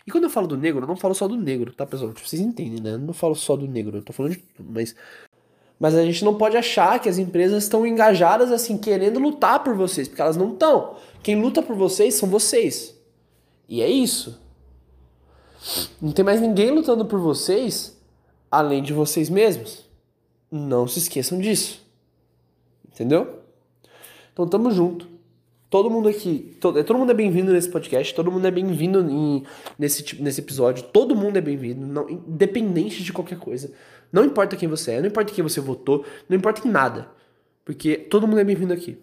E 0.05 0.11
quando 0.11 0.25
eu 0.25 0.29
falo 0.29 0.47
do 0.47 0.57
negro, 0.57 0.83
eu 0.83 0.87
não 0.87 0.97
falo 0.97 1.15
só 1.15 1.27
do 1.27 1.37
negro, 1.37 1.73
tá, 1.73 1.85
pessoal? 1.85 2.13
Tipo, 2.13 2.27
vocês 2.27 2.41
entendem, 2.41 2.81
né? 2.81 2.91
Eu 2.91 2.99
não 2.99 3.13
falo 3.13 3.35
só 3.35 3.55
do 3.55 3.67
negro, 3.67 3.97
eu 3.97 4.03
tô 4.03 4.11
falando 4.11 4.33
de 4.33 4.39
tudo, 4.39 4.69
mas. 4.71 4.95
Mas 5.79 5.95
a 5.95 6.03
gente 6.05 6.23
não 6.23 6.35
pode 6.35 6.55
achar 6.55 6.99
que 6.99 7.09
as 7.09 7.17
empresas 7.17 7.63
estão 7.63 7.85
engajadas, 7.85 8.51
assim, 8.51 8.77
querendo 8.77 9.19
lutar 9.19 9.63
por 9.63 9.75
vocês, 9.75 10.07
porque 10.07 10.21
elas 10.21 10.37
não 10.37 10.53
estão. 10.53 10.95
Quem 11.21 11.41
luta 11.41 11.61
por 11.61 11.75
vocês 11.75 12.13
são 12.15 12.29
vocês. 12.29 12.97
E 13.67 13.81
é 13.81 13.89
isso. 13.89 14.39
Não 16.01 16.11
tem 16.11 16.23
mais 16.23 16.41
ninguém 16.41 16.71
lutando 16.71 17.05
por 17.05 17.19
vocês 17.19 17.97
além 18.51 18.83
de 18.83 18.93
vocês 18.93 19.29
mesmos. 19.29 19.83
Não 20.51 20.87
se 20.87 20.99
esqueçam 20.99 21.39
disso. 21.39 21.81
Entendeu? 22.87 23.39
Então 24.31 24.47
tamo 24.47 24.69
junto. 24.69 25.07
Todo 25.73 25.89
mundo 25.89 26.07
aqui, 26.07 26.55
todo, 26.59 26.83
todo 26.83 26.99
mundo 26.99 27.09
é 27.09 27.15
bem-vindo 27.15 27.51
nesse 27.51 27.67
podcast, 27.67 28.13
todo 28.13 28.31
mundo 28.31 28.45
é 28.45 28.51
bem-vindo 28.51 29.03
nesse, 29.79 30.21
nesse 30.21 30.39
episódio, 30.39 30.83
todo 30.83 31.15
mundo 31.15 31.37
é 31.37 31.41
bem-vindo, 31.41 32.07
independente 32.11 33.03
de 33.03 33.11
qualquer 33.11 33.39
coisa. 33.39 33.73
Não 34.11 34.23
importa 34.23 34.55
quem 34.55 34.69
você 34.69 34.91
é, 34.91 35.01
não 35.01 35.07
importa 35.07 35.33
quem 35.33 35.43
você 35.43 35.59
votou, 35.59 36.05
não 36.29 36.37
importa 36.37 36.67
em 36.67 36.69
nada. 36.69 37.07
Porque 37.65 37.95
todo 37.97 38.27
mundo 38.27 38.39
é 38.39 38.43
bem-vindo 38.43 38.71
aqui. 38.71 38.99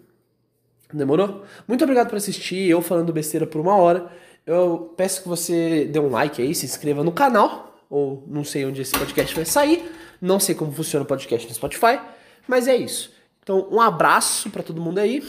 Demorou? 0.95 1.43
Muito 1.67 1.83
obrigado 1.83 2.09
por 2.09 2.15
assistir, 2.15 2.71
eu 2.71 2.81
falando 2.81 3.13
besteira 3.13 3.49
por 3.49 3.61
uma 3.61 3.75
hora. 3.75 4.09
Eu 4.47 4.95
peço 4.97 5.25
que 5.25 5.29
você 5.29 5.87
dê 5.87 5.99
um 5.99 6.09
like 6.09 6.41
aí, 6.41 6.55
se 6.55 6.67
inscreva 6.67 7.03
no 7.03 7.11
canal, 7.11 7.85
ou 7.91 8.23
não 8.29 8.45
sei 8.45 8.65
onde 8.65 8.81
esse 8.81 8.97
podcast 8.97 9.35
vai 9.35 9.45
sair, 9.45 9.91
não 10.23 10.39
sei 10.39 10.55
como 10.55 10.71
funciona 10.71 11.03
o 11.03 11.09
podcast 11.09 11.49
no 11.49 11.53
Spotify, 11.53 11.99
mas 12.47 12.69
é 12.69 12.77
isso. 12.77 13.13
Então, 13.43 13.67
um 13.73 13.81
abraço 13.81 14.49
para 14.51 14.63
todo 14.63 14.81
mundo 14.81 14.99
aí. 14.99 15.21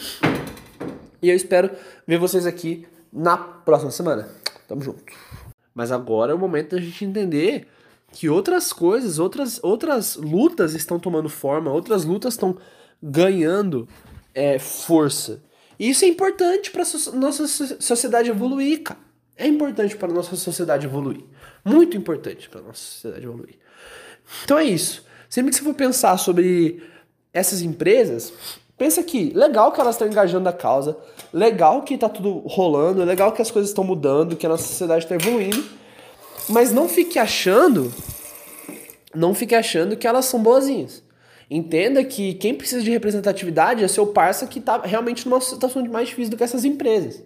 E 1.22 1.30
eu 1.30 1.36
espero 1.36 1.70
ver 2.06 2.18
vocês 2.18 2.46
aqui 2.46 2.84
na 3.12 3.36
próxima 3.36 3.90
semana. 3.92 4.28
Tamo 4.66 4.82
junto. 4.82 5.04
Mas 5.74 5.92
agora 5.92 6.32
é 6.32 6.34
o 6.34 6.38
momento 6.38 6.74
da 6.74 6.82
gente 6.82 7.04
entender 7.04 7.68
que 8.12 8.28
outras 8.28 8.72
coisas, 8.72 9.18
outras, 9.18 9.60
outras 9.62 10.16
lutas 10.16 10.74
estão 10.74 10.98
tomando 10.98 11.28
forma, 11.28 11.70
outras 11.70 12.04
lutas 12.04 12.34
estão 12.34 12.58
ganhando 13.02 13.88
é, 14.34 14.58
força. 14.58 15.42
E 15.78 15.88
isso 15.90 16.04
é 16.04 16.08
importante 16.08 16.70
para 16.70 16.84
nossa 17.14 17.46
sociedade 17.46 18.28
evoluir, 18.28 18.82
cara. 18.82 19.00
É 19.36 19.46
importante 19.46 19.96
para 19.96 20.12
nossa 20.12 20.36
sociedade 20.36 20.86
evoluir. 20.86 21.24
Muito 21.64 21.96
importante 21.96 22.48
para 22.48 22.60
nossa 22.60 22.80
sociedade 22.80 23.24
evoluir. 23.24 23.56
Então 24.44 24.58
é 24.58 24.64
isso. 24.64 25.04
Sempre 25.28 25.50
que 25.50 25.56
você 25.56 25.62
for 25.62 25.74
pensar 25.74 26.18
sobre 26.18 26.82
essas 27.32 27.62
empresas, 27.62 28.32
pensa 28.82 29.00
que 29.00 29.30
legal 29.32 29.70
que 29.70 29.80
elas 29.80 29.94
estão 29.94 30.08
engajando 30.08 30.48
a 30.48 30.52
causa, 30.52 30.96
legal 31.32 31.82
que 31.82 31.94
está 31.94 32.08
tudo 32.08 32.42
rolando, 32.48 33.04
legal 33.04 33.30
que 33.30 33.40
as 33.40 33.48
coisas 33.48 33.70
estão 33.70 33.84
mudando, 33.84 34.34
que 34.34 34.44
a 34.44 34.48
nossa 34.48 34.64
sociedade 34.64 35.04
está 35.04 35.14
evoluindo, 35.14 35.64
mas 36.48 36.72
não 36.72 36.88
fique 36.88 37.16
achando, 37.16 37.94
não 39.14 39.36
fique 39.36 39.54
achando 39.54 39.96
que 39.96 40.04
elas 40.04 40.24
são 40.24 40.42
boazinhas. 40.42 41.00
Entenda 41.48 42.02
que 42.02 42.34
quem 42.34 42.56
precisa 42.56 42.82
de 42.82 42.90
representatividade 42.90 43.84
é 43.84 43.86
seu 43.86 44.08
parça 44.08 44.48
que 44.48 44.58
está 44.58 44.78
realmente 44.78 45.28
numa 45.28 45.40
situação 45.40 45.84
mais 45.86 46.08
difícil 46.08 46.32
do 46.32 46.36
que 46.36 46.42
essas 46.42 46.64
empresas. 46.64 47.22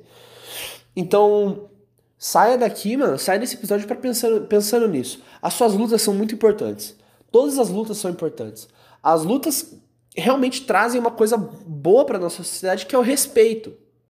Então, 0.95 1.71
saia 2.19 2.59
daqui, 2.59 2.99
mano, 2.99 3.19
saia 3.19 3.39
desse 3.39 3.55
episódio 3.55 3.87
para 3.87 3.97
pensando, 3.97 4.43
pensando 4.43 4.87
nisso. 4.89 5.23
As 5.41 5.55
suas 5.55 5.73
lutas 5.73 6.03
são 6.03 6.13
muito 6.13 6.35
importantes. 6.35 6.95
Todas 7.33 7.59
as 7.59 7.71
lutas 7.71 7.97
são 7.97 8.11
importantes. 8.11 8.69
As 9.03 9.25
lutas 9.25 9.75
realmente 10.17 10.63
trazem 10.63 11.01
uma 11.01 11.11
coisa 11.11 11.37
boa 11.37 12.05
para 12.05 12.19
nossa 12.19 12.39
sociedade 12.39 12.87
que 12.87 12.95
é 12.95 12.99
o 12.99 13.03
respeito. 13.03 13.73